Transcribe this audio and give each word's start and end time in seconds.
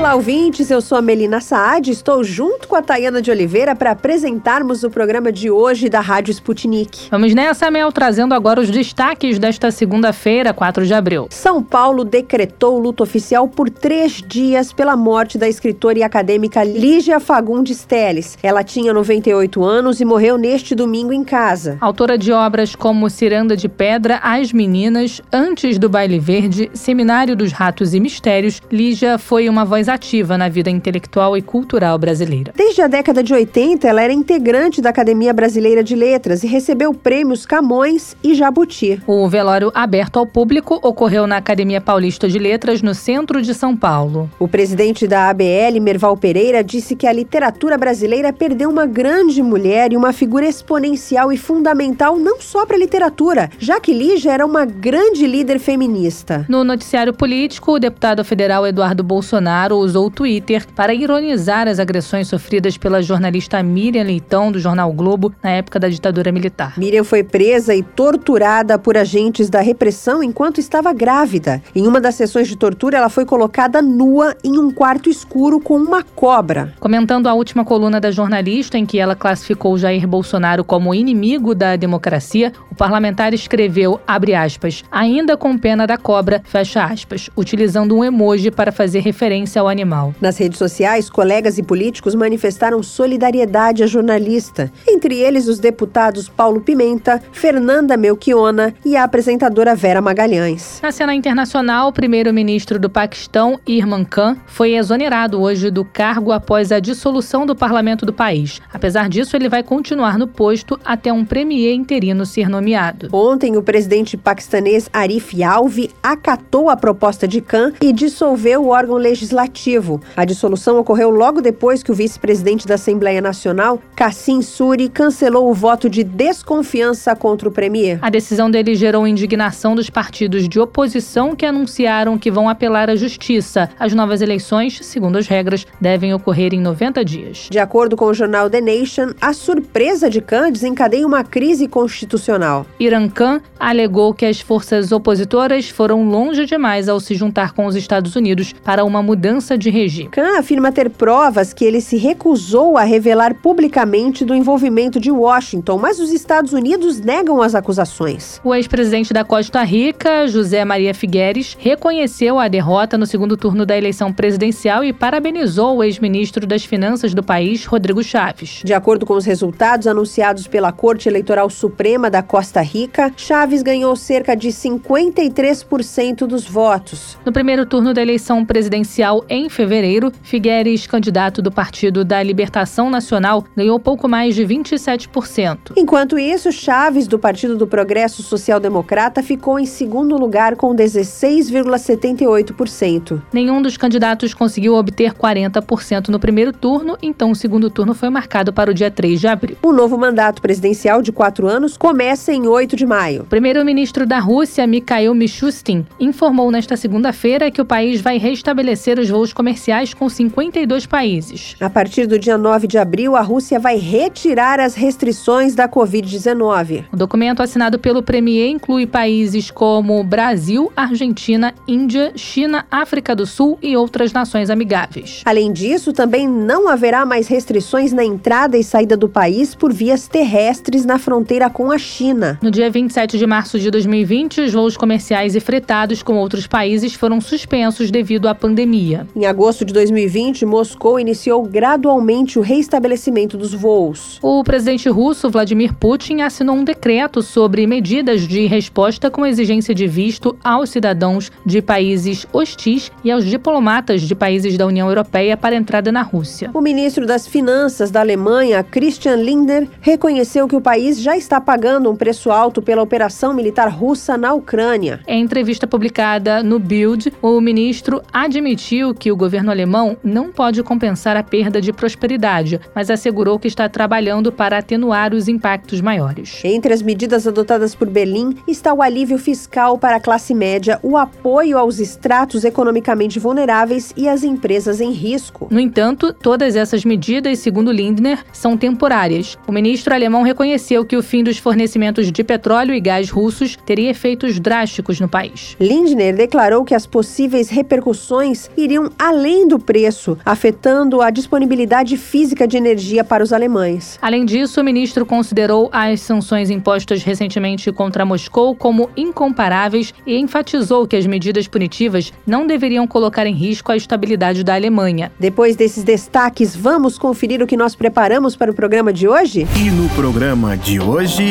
Olá, 0.00 0.14
ouvintes. 0.14 0.70
Eu 0.70 0.80
sou 0.80 0.96
a 0.96 1.02
Melina 1.02 1.42
Saad. 1.42 1.90
Estou 1.90 2.24
junto 2.24 2.66
com 2.66 2.74
a 2.74 2.80
Tayana 2.80 3.20
de 3.20 3.30
Oliveira 3.30 3.76
para 3.76 3.90
apresentarmos 3.90 4.82
o 4.82 4.88
programa 4.88 5.30
de 5.30 5.50
hoje 5.50 5.90
da 5.90 6.00
Rádio 6.00 6.32
Sputnik. 6.32 7.08
Vamos 7.10 7.34
nessa, 7.34 7.70
Mel, 7.70 7.92
trazendo 7.92 8.32
agora 8.32 8.62
os 8.62 8.70
destaques 8.70 9.38
desta 9.38 9.70
segunda-feira, 9.70 10.54
4 10.54 10.86
de 10.86 10.94
abril. 10.94 11.26
São 11.28 11.62
Paulo 11.62 12.02
decretou 12.02 12.78
luto 12.78 13.02
oficial 13.02 13.46
por 13.46 13.68
três 13.68 14.22
dias 14.26 14.72
pela 14.72 14.96
morte 14.96 15.36
da 15.36 15.46
escritora 15.46 15.98
e 15.98 16.02
acadêmica 16.02 16.64
Lígia 16.64 17.20
Fagundes 17.20 17.84
Teles. 17.84 18.38
Ela 18.42 18.64
tinha 18.64 18.94
98 18.94 19.62
anos 19.62 20.00
e 20.00 20.06
morreu 20.06 20.38
neste 20.38 20.74
domingo 20.74 21.12
em 21.12 21.22
casa. 21.22 21.76
Autora 21.78 22.16
de 22.16 22.32
obras 22.32 22.74
como 22.74 23.10
Ciranda 23.10 23.54
de 23.54 23.68
Pedra, 23.68 24.18
As 24.22 24.50
Meninas, 24.50 25.20
Antes 25.30 25.78
do 25.78 25.90
Baile 25.90 26.18
Verde, 26.18 26.70
Seminário 26.72 27.36
dos 27.36 27.52
Ratos 27.52 27.92
e 27.92 28.00
Mistérios, 28.00 28.62
Lígia 28.72 29.18
foi 29.18 29.46
uma 29.46 29.66
voz 29.66 29.89
ativa 29.94 30.36
na 30.36 30.48
vida 30.48 30.70
intelectual 30.70 31.36
e 31.36 31.42
cultural 31.42 31.98
brasileira. 31.98 32.52
Desde 32.56 32.82
a 32.82 32.86
década 32.86 33.22
de 33.22 33.32
80, 33.32 33.86
ela 33.86 34.02
era 34.02 34.12
integrante 34.12 34.80
da 34.80 34.90
Academia 34.90 35.32
Brasileira 35.32 35.82
de 35.82 35.94
Letras 35.94 36.42
e 36.42 36.46
recebeu 36.46 36.92
prêmios 36.92 37.46
Camões 37.46 38.16
e 38.22 38.34
Jabuti. 38.34 39.00
O 39.06 39.28
velório 39.28 39.70
aberto 39.74 40.18
ao 40.18 40.26
público 40.26 40.78
ocorreu 40.82 41.26
na 41.26 41.36
Academia 41.36 41.80
Paulista 41.80 42.28
de 42.28 42.38
Letras, 42.38 42.82
no 42.82 42.94
centro 42.94 43.42
de 43.42 43.54
São 43.54 43.76
Paulo. 43.76 44.30
O 44.38 44.48
presidente 44.48 45.06
da 45.06 45.28
ABL, 45.30 45.80
Merval 45.80 46.16
Pereira, 46.16 46.62
disse 46.62 46.94
que 46.94 47.06
a 47.06 47.12
literatura 47.12 47.76
brasileira 47.78 48.32
perdeu 48.32 48.70
uma 48.70 48.86
grande 48.86 49.42
mulher 49.42 49.92
e 49.92 49.96
uma 49.96 50.12
figura 50.12 50.46
exponencial 50.46 51.32
e 51.32 51.36
fundamental 51.36 52.18
não 52.18 52.40
só 52.40 52.66
para 52.66 52.76
a 52.76 52.78
literatura, 52.78 53.50
já 53.58 53.80
que 53.80 53.92
Lígia 53.92 54.32
era 54.32 54.46
uma 54.46 54.64
grande 54.64 55.26
líder 55.26 55.58
feminista. 55.58 56.44
No 56.48 56.64
noticiário 56.64 57.12
político, 57.12 57.72
o 57.72 57.78
deputado 57.78 58.24
federal 58.24 58.66
Eduardo 58.66 59.02
Bolsonaro 59.02 59.30
Bolsonaro 59.30 59.76
usou 59.80 60.06
o 60.06 60.10
Twitter 60.10 60.66
para 60.74 60.94
ironizar 60.94 61.66
as 61.66 61.78
agressões 61.78 62.28
sofridas 62.28 62.76
pela 62.76 63.02
jornalista 63.02 63.62
Miriam 63.62 64.04
Leitão, 64.04 64.52
do 64.52 64.60
jornal 64.60 64.92
Globo, 64.92 65.32
na 65.42 65.50
época 65.50 65.78
da 65.78 65.88
ditadura 65.88 66.30
militar. 66.30 66.74
Miriam 66.76 67.04
foi 67.04 67.22
presa 67.22 67.74
e 67.74 67.82
torturada 67.82 68.78
por 68.78 68.96
agentes 68.96 69.48
da 69.50 69.60
repressão 69.60 70.22
enquanto 70.22 70.58
estava 70.58 70.92
grávida. 70.92 71.62
Em 71.74 71.86
uma 71.86 72.00
das 72.00 72.14
sessões 72.14 72.48
de 72.48 72.56
tortura, 72.56 72.98
ela 72.98 73.08
foi 73.08 73.24
colocada 73.24 73.82
nua 73.82 74.36
em 74.44 74.58
um 74.58 74.70
quarto 74.70 75.08
escuro 75.08 75.60
com 75.60 75.76
uma 75.76 76.02
cobra. 76.02 76.74
Comentando 76.78 77.26
a 77.26 77.34
última 77.34 77.64
coluna 77.64 78.00
da 78.00 78.10
jornalista, 78.10 78.76
em 78.76 78.86
que 78.86 78.98
ela 78.98 79.14
classificou 79.14 79.78
Jair 79.78 80.06
Bolsonaro 80.06 80.64
como 80.64 80.94
inimigo 80.94 81.54
da 81.54 81.76
democracia, 81.76 82.52
o 82.70 82.74
parlamentar 82.74 83.32
escreveu, 83.34 84.00
abre 84.06 84.34
aspas, 84.34 84.84
ainda 84.90 85.36
com 85.36 85.56
pena 85.56 85.86
da 85.86 85.96
cobra, 85.96 86.42
fecha 86.44 86.84
aspas, 86.84 87.30
utilizando 87.36 87.96
um 87.96 88.04
emoji 88.04 88.50
para 88.50 88.72
fazer 88.72 89.00
referência 89.00 89.60
ao 89.60 89.68
animal. 89.70 90.14
Nas 90.20 90.36
redes 90.36 90.58
sociais, 90.58 91.08
colegas 91.08 91.56
e 91.56 91.62
políticos 91.62 92.14
manifestaram 92.14 92.82
solidariedade 92.82 93.82
à 93.82 93.86
jornalista, 93.86 94.70
entre 94.88 95.16
eles 95.18 95.46
os 95.46 95.58
deputados 95.58 96.28
Paulo 96.28 96.60
Pimenta, 96.60 97.22
Fernanda 97.32 97.96
Melchiona 97.96 98.74
e 98.84 98.96
a 98.96 99.04
apresentadora 99.04 99.74
Vera 99.74 100.00
Magalhães. 100.00 100.80
Na 100.82 100.90
cena 100.90 101.14
internacional, 101.14 101.88
o 101.88 101.92
primeiro-ministro 101.92 102.78
do 102.78 102.90
Paquistão, 102.90 103.60
Irman 103.66 104.04
Khan, 104.04 104.36
foi 104.46 104.74
exonerado 104.74 105.40
hoje 105.40 105.70
do 105.70 105.84
cargo 105.84 106.32
após 106.32 106.72
a 106.72 106.80
dissolução 106.80 107.46
do 107.46 107.54
parlamento 107.54 108.04
do 108.04 108.12
país. 108.12 108.60
Apesar 108.72 109.08
disso, 109.08 109.36
ele 109.36 109.48
vai 109.48 109.62
continuar 109.62 110.18
no 110.18 110.26
posto 110.26 110.78
até 110.84 111.12
um 111.12 111.24
premier 111.24 111.74
interino 111.74 112.26
ser 112.26 112.48
nomeado. 112.48 113.08
Ontem, 113.12 113.56
o 113.56 113.62
presidente 113.62 114.16
paquistanês 114.16 114.88
Arif 114.92 115.42
Alvi 115.42 115.90
acatou 116.02 116.68
a 116.68 116.76
proposta 116.76 117.28
de 117.28 117.40
Khan 117.40 117.72
e 117.80 117.92
dissolveu 117.92 118.62
o 118.64 118.68
órgão 118.68 118.96
legislativo 118.96 119.59
legislativo. 119.60 120.00
A 120.16 120.24
dissolução 120.24 120.78
ocorreu 120.78 121.10
logo 121.10 121.40
depois 121.40 121.82
que 121.82 121.92
o 121.92 121.94
vice-presidente 121.94 122.66
da 122.66 122.74
Assembleia 122.74 123.20
Nacional, 123.20 123.80
Cassim 123.94 124.40
Suri, 124.42 124.88
cancelou 124.88 125.50
o 125.50 125.54
voto 125.54 125.88
de 125.90 126.02
desconfiança 126.02 127.14
contra 127.14 127.48
o 127.48 127.52
premier. 127.52 127.98
A 128.00 128.10
decisão 128.10 128.50
dele 128.50 128.74
gerou 128.74 129.06
indignação 129.06 129.74
dos 129.74 129.90
partidos 129.90 130.48
de 130.48 130.58
oposição 130.58 131.34
que 131.34 131.44
anunciaram 131.44 132.18
que 132.18 132.30
vão 132.30 132.48
apelar 132.48 132.88
à 132.88 132.96
justiça. 132.96 133.68
As 133.78 133.92
novas 133.92 134.22
eleições, 134.22 134.78
segundo 134.82 135.18
as 135.18 135.26
regras, 135.26 135.66
devem 135.80 136.14
ocorrer 136.14 136.54
em 136.54 136.60
90 136.60 137.04
dias. 137.04 137.48
De 137.50 137.58
acordo 137.58 137.96
com 137.96 138.06
o 138.06 138.14
jornal 138.14 138.48
The 138.48 138.60
Nation, 138.60 139.12
a 139.20 139.32
surpresa 139.32 140.08
de 140.08 140.20
Khan 140.20 140.50
desencadeia 140.50 141.06
uma 141.06 141.24
crise 141.24 141.68
constitucional. 141.68 142.66
Iran 142.78 143.08
Khan 143.08 143.40
alegou 143.58 144.14
que 144.14 144.24
as 144.24 144.40
forças 144.40 144.92
opositoras 144.92 145.68
foram 145.68 146.08
longe 146.08 146.46
demais 146.46 146.88
ao 146.88 147.00
se 147.00 147.14
juntar 147.14 147.52
com 147.52 147.66
os 147.66 147.76
Estados 147.76 148.16
Unidos 148.16 148.54
para 148.64 148.84
uma 148.84 149.02
mudança 149.02 149.49
mudança 149.50 149.58
de 149.58 149.70
regime. 149.70 150.10
Khan 150.10 150.38
afirma 150.38 150.70
ter 150.70 150.90
provas 150.90 151.52
que 151.52 151.64
ele 151.64 151.80
se 151.80 151.96
recusou 151.96 152.76
a 152.76 152.82
revelar 152.82 153.34
publicamente 153.34 154.24
do 154.24 154.34
envolvimento 154.34 155.00
de 155.00 155.10
Washington, 155.10 155.78
mas 155.78 155.98
os 155.98 156.12
Estados 156.12 156.52
Unidos 156.52 157.00
negam 157.00 157.42
as 157.42 157.54
acusações. 157.54 158.40
O 158.44 158.54
ex-presidente 158.54 159.12
da 159.12 159.24
Costa 159.24 159.62
Rica, 159.62 160.26
José 160.28 160.64
Maria 160.64 160.94
Figueres, 160.94 161.56
reconheceu 161.58 162.38
a 162.38 162.48
derrota 162.48 162.96
no 162.96 163.06
segundo 163.06 163.36
turno 163.36 163.66
da 163.66 163.76
eleição 163.76 164.12
presidencial 164.12 164.84
e 164.84 164.92
parabenizou 164.92 165.78
o 165.78 165.84
ex-ministro 165.84 166.46
das 166.46 166.64
Finanças 166.64 167.14
do 167.14 167.22
país, 167.22 167.64
Rodrigo 167.64 168.02
Chaves. 168.02 168.62
De 168.64 168.74
acordo 168.74 169.06
com 169.06 169.14
os 169.14 169.24
resultados 169.24 169.86
anunciados 169.86 170.46
pela 170.46 170.72
Corte 170.72 171.08
Eleitoral 171.08 171.48
Suprema 171.50 172.10
da 172.10 172.22
Costa 172.22 172.60
Rica, 172.60 173.12
Chaves 173.16 173.62
ganhou 173.62 173.96
cerca 173.96 174.36
de 174.36 174.48
53% 174.48 176.26
dos 176.26 176.46
votos. 176.46 177.18
No 177.24 177.32
primeiro 177.32 177.66
turno 177.66 177.92
da 177.92 178.02
eleição 178.02 178.44
presidencial 178.44 179.24
em 179.28 179.39
fevereiro, 179.48 180.12
Figueres, 180.22 180.86
candidato 180.86 181.40
do 181.40 181.50
Partido 181.50 182.04
da 182.04 182.22
Libertação 182.22 182.90
Nacional, 182.90 183.42
ganhou 183.56 183.80
pouco 183.80 184.06
mais 184.08 184.34
de 184.34 184.44
27%. 184.44 185.72
Enquanto 185.76 186.18
isso, 186.18 186.50
Chaves, 186.52 187.06
do 187.06 187.18
Partido 187.18 187.56
do 187.56 187.66
Progresso 187.66 188.22
Social 188.22 188.60
Democrata, 188.60 189.22
ficou 189.22 189.58
em 189.58 189.66
segundo 189.66 190.16
lugar 190.16 190.56
com 190.56 190.74
16,78%. 190.74 193.22
Nenhum 193.32 193.62
dos 193.62 193.76
candidatos 193.76 194.34
conseguiu 194.34 194.74
obter 194.74 195.14
40% 195.14 196.08
no 196.08 196.18
primeiro 196.18 196.52
turno, 196.52 196.98
então 197.02 197.30
o 197.30 197.36
segundo 197.36 197.70
turno 197.70 197.94
foi 197.94 198.10
marcado 198.10 198.52
para 198.52 198.70
o 198.70 198.74
dia 198.74 198.90
3 198.90 199.20
de 199.20 199.28
abril. 199.28 199.56
O 199.62 199.72
novo 199.72 199.96
mandato 199.96 200.42
presidencial 200.42 201.02
de 201.02 201.12
quatro 201.12 201.46
anos 201.46 201.76
começa 201.76 202.32
em 202.32 202.46
8 202.46 202.76
de 202.76 202.86
maio. 202.86 203.22
O 203.22 203.26
primeiro-ministro 203.26 204.06
da 204.06 204.18
Rússia, 204.18 204.66
Mikhail 204.66 205.14
Mishustin, 205.14 205.86
informou 205.98 206.50
nesta 206.50 206.76
segunda-feira 206.76 207.50
que 207.50 207.60
o 207.60 207.64
país 207.64 208.00
vai 208.00 208.18
restabelecer 208.18 208.98
os 208.98 209.08
voos 209.08 209.29
comerciais 209.32 209.94
com 209.94 210.08
52 210.08 210.86
países. 210.86 211.56
A 211.60 211.70
partir 211.70 212.06
do 212.06 212.18
dia 212.18 212.36
9 212.36 212.66
de 212.66 212.78
abril, 212.78 213.16
a 213.16 213.20
Rússia 213.20 213.58
vai 213.58 213.76
retirar 213.76 214.60
as 214.60 214.74
restrições 214.74 215.54
da 215.54 215.68
Covid-19. 215.68 216.84
O 216.92 216.96
documento 216.96 217.42
assinado 217.42 217.78
pelo 217.78 218.02
Premier 218.02 218.48
inclui 218.48 218.86
países 218.86 219.50
como 219.50 220.02
Brasil, 220.02 220.72
Argentina, 220.76 221.54
Índia, 221.66 222.12
China, 222.16 222.66
África 222.70 223.14
do 223.14 223.26
Sul 223.26 223.58
e 223.62 223.76
outras 223.76 224.12
nações 224.12 224.50
amigáveis. 224.50 225.22
Além 225.24 225.52
disso, 225.52 225.92
também 225.92 226.28
não 226.28 226.68
haverá 226.68 227.04
mais 227.06 227.28
restrições 227.28 227.92
na 227.92 228.04
entrada 228.04 228.56
e 228.56 228.64
saída 228.64 228.96
do 228.96 229.08
país 229.08 229.54
por 229.54 229.72
vias 229.72 230.08
terrestres 230.08 230.84
na 230.84 230.98
fronteira 230.98 231.48
com 231.50 231.70
a 231.70 231.78
China. 231.78 232.38
No 232.42 232.50
dia 232.50 232.70
27 232.70 233.18
de 233.18 233.26
março 233.26 233.58
de 233.58 233.70
2020, 233.70 234.42
os 234.42 234.52
voos 234.52 234.76
comerciais 234.76 235.34
e 235.34 235.40
fretados 235.40 236.02
com 236.02 236.16
outros 236.16 236.46
países 236.46 236.94
foram 236.94 237.20
suspensos 237.20 237.90
devido 237.90 238.28
à 238.28 238.34
pandemia. 238.34 239.06
Em 239.20 239.26
agosto 239.26 239.66
de 239.66 239.74
2020, 239.74 240.46
Moscou 240.46 240.98
iniciou 240.98 241.42
gradualmente 241.42 242.38
o 242.38 242.42
reestabelecimento 242.42 243.36
dos 243.36 243.52
voos. 243.52 244.18
O 244.22 244.42
presidente 244.42 244.88
russo 244.88 245.28
Vladimir 245.28 245.74
Putin 245.74 246.22
assinou 246.22 246.56
um 246.56 246.64
decreto 246.64 247.20
sobre 247.20 247.66
medidas 247.66 248.26
de 248.26 248.46
resposta 248.46 249.10
com 249.10 249.26
exigência 249.26 249.74
de 249.74 249.86
visto 249.86 250.34
aos 250.42 250.70
cidadãos 250.70 251.30
de 251.44 251.60
países 251.60 252.26
hostis 252.32 252.90
e 253.04 253.10
aos 253.10 253.26
diplomatas 253.26 254.00
de 254.00 254.14
países 254.14 254.56
da 254.56 254.66
União 254.66 254.88
Europeia 254.88 255.36
para 255.36 255.54
entrada 255.54 255.92
na 255.92 256.00
Rússia. 256.00 256.50
O 256.54 256.62
ministro 256.62 257.04
das 257.04 257.26
Finanças 257.26 257.90
da 257.90 258.00
Alemanha, 258.00 258.64
Christian 258.64 259.16
Lindner, 259.16 259.68
reconheceu 259.82 260.48
que 260.48 260.56
o 260.56 260.62
país 260.62 260.98
já 260.98 261.14
está 261.14 261.38
pagando 261.38 261.90
um 261.90 261.94
preço 261.94 262.30
alto 262.30 262.62
pela 262.62 262.80
operação 262.80 263.34
militar 263.34 263.68
russa 263.68 264.16
na 264.16 264.32
Ucrânia. 264.32 265.00
Em 265.06 265.22
entrevista 265.22 265.66
publicada 265.66 266.42
no 266.42 266.58
Bild, 266.58 267.12
o 267.20 267.38
ministro 267.38 268.00
admitiu 268.10 268.94
que 269.00 269.10
o 269.10 269.16
governo 269.16 269.50
alemão 269.50 269.96
não 270.04 270.30
pode 270.30 270.62
compensar 270.62 271.16
a 271.16 271.22
perda 271.22 271.58
de 271.60 271.72
prosperidade, 271.72 272.60
mas 272.74 272.90
assegurou 272.90 273.38
que 273.38 273.48
está 273.48 273.66
trabalhando 273.66 274.30
para 274.30 274.58
atenuar 274.58 275.14
os 275.14 275.26
impactos 275.26 275.80
maiores. 275.80 276.42
Entre 276.44 276.74
as 276.74 276.82
medidas 276.82 277.26
adotadas 277.26 277.74
por 277.74 277.88
Berlim 277.88 278.36
está 278.46 278.74
o 278.74 278.82
alívio 278.82 279.18
fiscal 279.18 279.78
para 279.78 279.96
a 279.96 280.00
classe 280.00 280.34
média, 280.34 280.78
o 280.82 280.98
apoio 280.98 281.56
aos 281.56 281.78
estratos 281.78 282.44
economicamente 282.44 283.18
vulneráveis 283.18 283.94
e 283.96 284.06
às 284.06 284.22
empresas 284.22 284.80
em 284.80 284.92
risco. 284.92 285.48
No 285.50 285.58
entanto, 285.58 286.12
todas 286.12 286.54
essas 286.54 286.84
medidas, 286.84 287.38
segundo 287.38 287.72
Lindner, 287.72 288.22
são 288.32 288.54
temporárias. 288.54 289.38
O 289.46 289.52
ministro 289.52 289.94
alemão 289.94 290.22
reconheceu 290.22 290.84
que 290.84 290.96
o 290.96 291.02
fim 291.02 291.24
dos 291.24 291.38
fornecimentos 291.38 292.12
de 292.12 292.22
petróleo 292.22 292.74
e 292.74 292.80
gás 292.80 293.08
russos 293.08 293.56
teria 293.64 293.90
efeitos 293.90 294.38
drásticos 294.38 295.00
no 295.00 295.08
país. 295.08 295.56
Lindner 295.58 296.14
declarou 296.14 296.64
que 296.64 296.74
as 296.74 296.86
possíveis 296.86 297.48
repercussões 297.48 298.50
iriam 298.56 298.89
além 298.98 299.46
do 299.46 299.58
preço, 299.58 300.18
afetando 300.24 301.00
a 301.00 301.10
disponibilidade 301.10 301.96
física 301.96 302.46
de 302.46 302.56
energia 302.56 303.04
para 303.04 303.22
os 303.22 303.32
alemães. 303.32 303.98
Além 304.00 304.24
disso, 304.24 304.60
o 304.60 304.64
ministro 304.64 305.04
considerou 305.04 305.68
as 305.72 306.00
sanções 306.00 306.50
impostas 306.50 307.02
recentemente 307.02 307.72
contra 307.72 308.04
Moscou 308.04 308.54
como 308.54 308.90
incomparáveis 308.96 309.94
e 310.06 310.16
enfatizou 310.16 310.86
que 310.86 310.96
as 310.96 311.06
medidas 311.06 311.46
punitivas 311.46 312.12
não 312.26 312.46
deveriam 312.46 312.86
colocar 312.86 313.26
em 313.26 313.34
risco 313.34 313.72
a 313.72 313.76
estabilidade 313.76 314.44
da 314.44 314.54
Alemanha. 314.54 315.12
Depois 315.18 315.56
desses 315.56 315.84
destaques, 315.84 316.54
vamos 316.54 316.98
conferir 316.98 317.42
o 317.42 317.46
que 317.46 317.56
nós 317.56 317.74
preparamos 317.74 318.36
para 318.36 318.50
o 318.50 318.54
programa 318.54 318.92
de 318.92 319.08
hoje? 319.08 319.46
E 319.56 319.70
no 319.70 319.88
programa 319.90 320.56
de 320.56 320.80
hoje. 320.80 321.30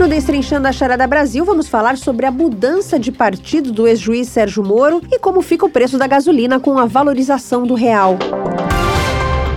No 0.00 0.08
Destrinchando 0.08 0.66
a 0.66 0.72
Charada 0.72 1.06
Brasil, 1.06 1.44
vamos 1.44 1.68
falar 1.68 1.98
sobre 1.98 2.24
a 2.24 2.30
mudança 2.30 2.98
de 2.98 3.12
partido 3.12 3.70
do 3.70 3.86
ex-juiz 3.86 4.28
Sérgio 4.28 4.64
Moro 4.64 5.02
e 5.12 5.18
como 5.18 5.42
fica 5.42 5.66
o 5.66 5.68
preço 5.68 5.98
da 5.98 6.06
gasolina 6.06 6.58
com 6.58 6.78
a 6.78 6.86
valorização 6.86 7.66
do 7.66 7.74
real. 7.74 8.16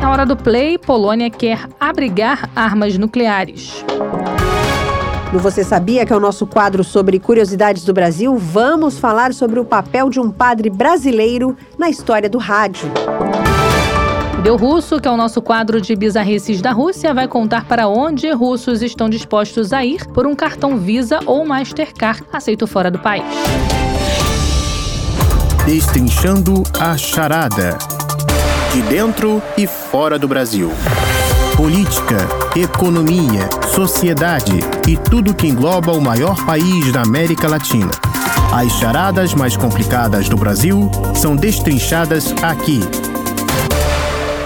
Na 0.01 0.12
hora 0.12 0.25
do 0.25 0.36
play, 0.36 0.78
Polônia 0.78 1.30
quer 1.30 1.66
abrigar 1.80 2.50
armas 2.54 2.98
nucleares. 2.98 3.86
No 5.31 5.40
Você 5.40 5.63
Sabia, 5.63 6.06
que 6.06 6.12
é 6.12 6.16
o 6.16 6.19
nosso 6.19 6.45
quadro 6.45 6.84
sobre 6.84 7.19
curiosidades 7.19 7.86
do 7.86 7.94
Brasil, 7.94 8.36
vamos 8.38 9.00
falar 9.00 9.34
sobre 9.34 9.62
o 9.62 9.66
papel 9.66 10.10
de 10.10 10.19
um 10.19 10.30
padre 10.30 10.69
brasileiro 10.69 11.56
na 11.80 11.90
história 11.90 12.30
do 12.30 12.38
rádio. 12.38 12.92
Deu 14.44 14.57
Russo, 14.57 15.00
que 15.00 15.07
é 15.07 15.12
o 15.12 15.16
nosso 15.16 15.42
quadro 15.42 15.80
de 15.80 15.95
bizarrices 15.95 16.62
da 16.62 16.74
Rússia, 16.74 17.13
vai 17.13 17.30
contar 17.30 17.63
para 17.63 17.88
onde 17.88 18.30
russos 18.30 18.81
estão 18.81 19.10
dispostos 19.10 19.72
a 19.72 19.86
ir 19.86 20.06
por 20.07 20.28
um 20.28 20.36
cartão 20.36 20.78
Visa 20.78 21.22
ou 21.25 21.45
Mastercard 21.45 22.22
aceito 22.31 22.68
fora 22.68 22.92
do 22.92 23.00
país. 23.00 23.24
Destrinchando 25.66 26.62
a 26.78 26.98
charada. 26.98 27.78
De 28.74 28.81
dentro 28.81 29.42
e 29.57 29.66
fora 29.66 30.19
do 30.19 30.28
Brasil. 30.28 30.69
Política, 31.56 32.18
economia, 32.54 33.48
sociedade 33.74 34.60
e 34.86 34.98
tudo 34.98 35.34
que 35.34 35.48
engloba 35.48 35.94
o 35.94 36.01
maior 36.01 36.36
país 36.45 36.92
da 36.92 37.01
América 37.01 37.48
Latina. 37.48 37.92
As 38.54 38.74
charadas 38.74 39.34
mais 39.34 39.56
complicadas 39.56 40.28
do 40.28 40.36
Brasil 40.36 40.92
são 41.16 41.34
destrinchadas 41.34 42.34
aqui 42.44 42.81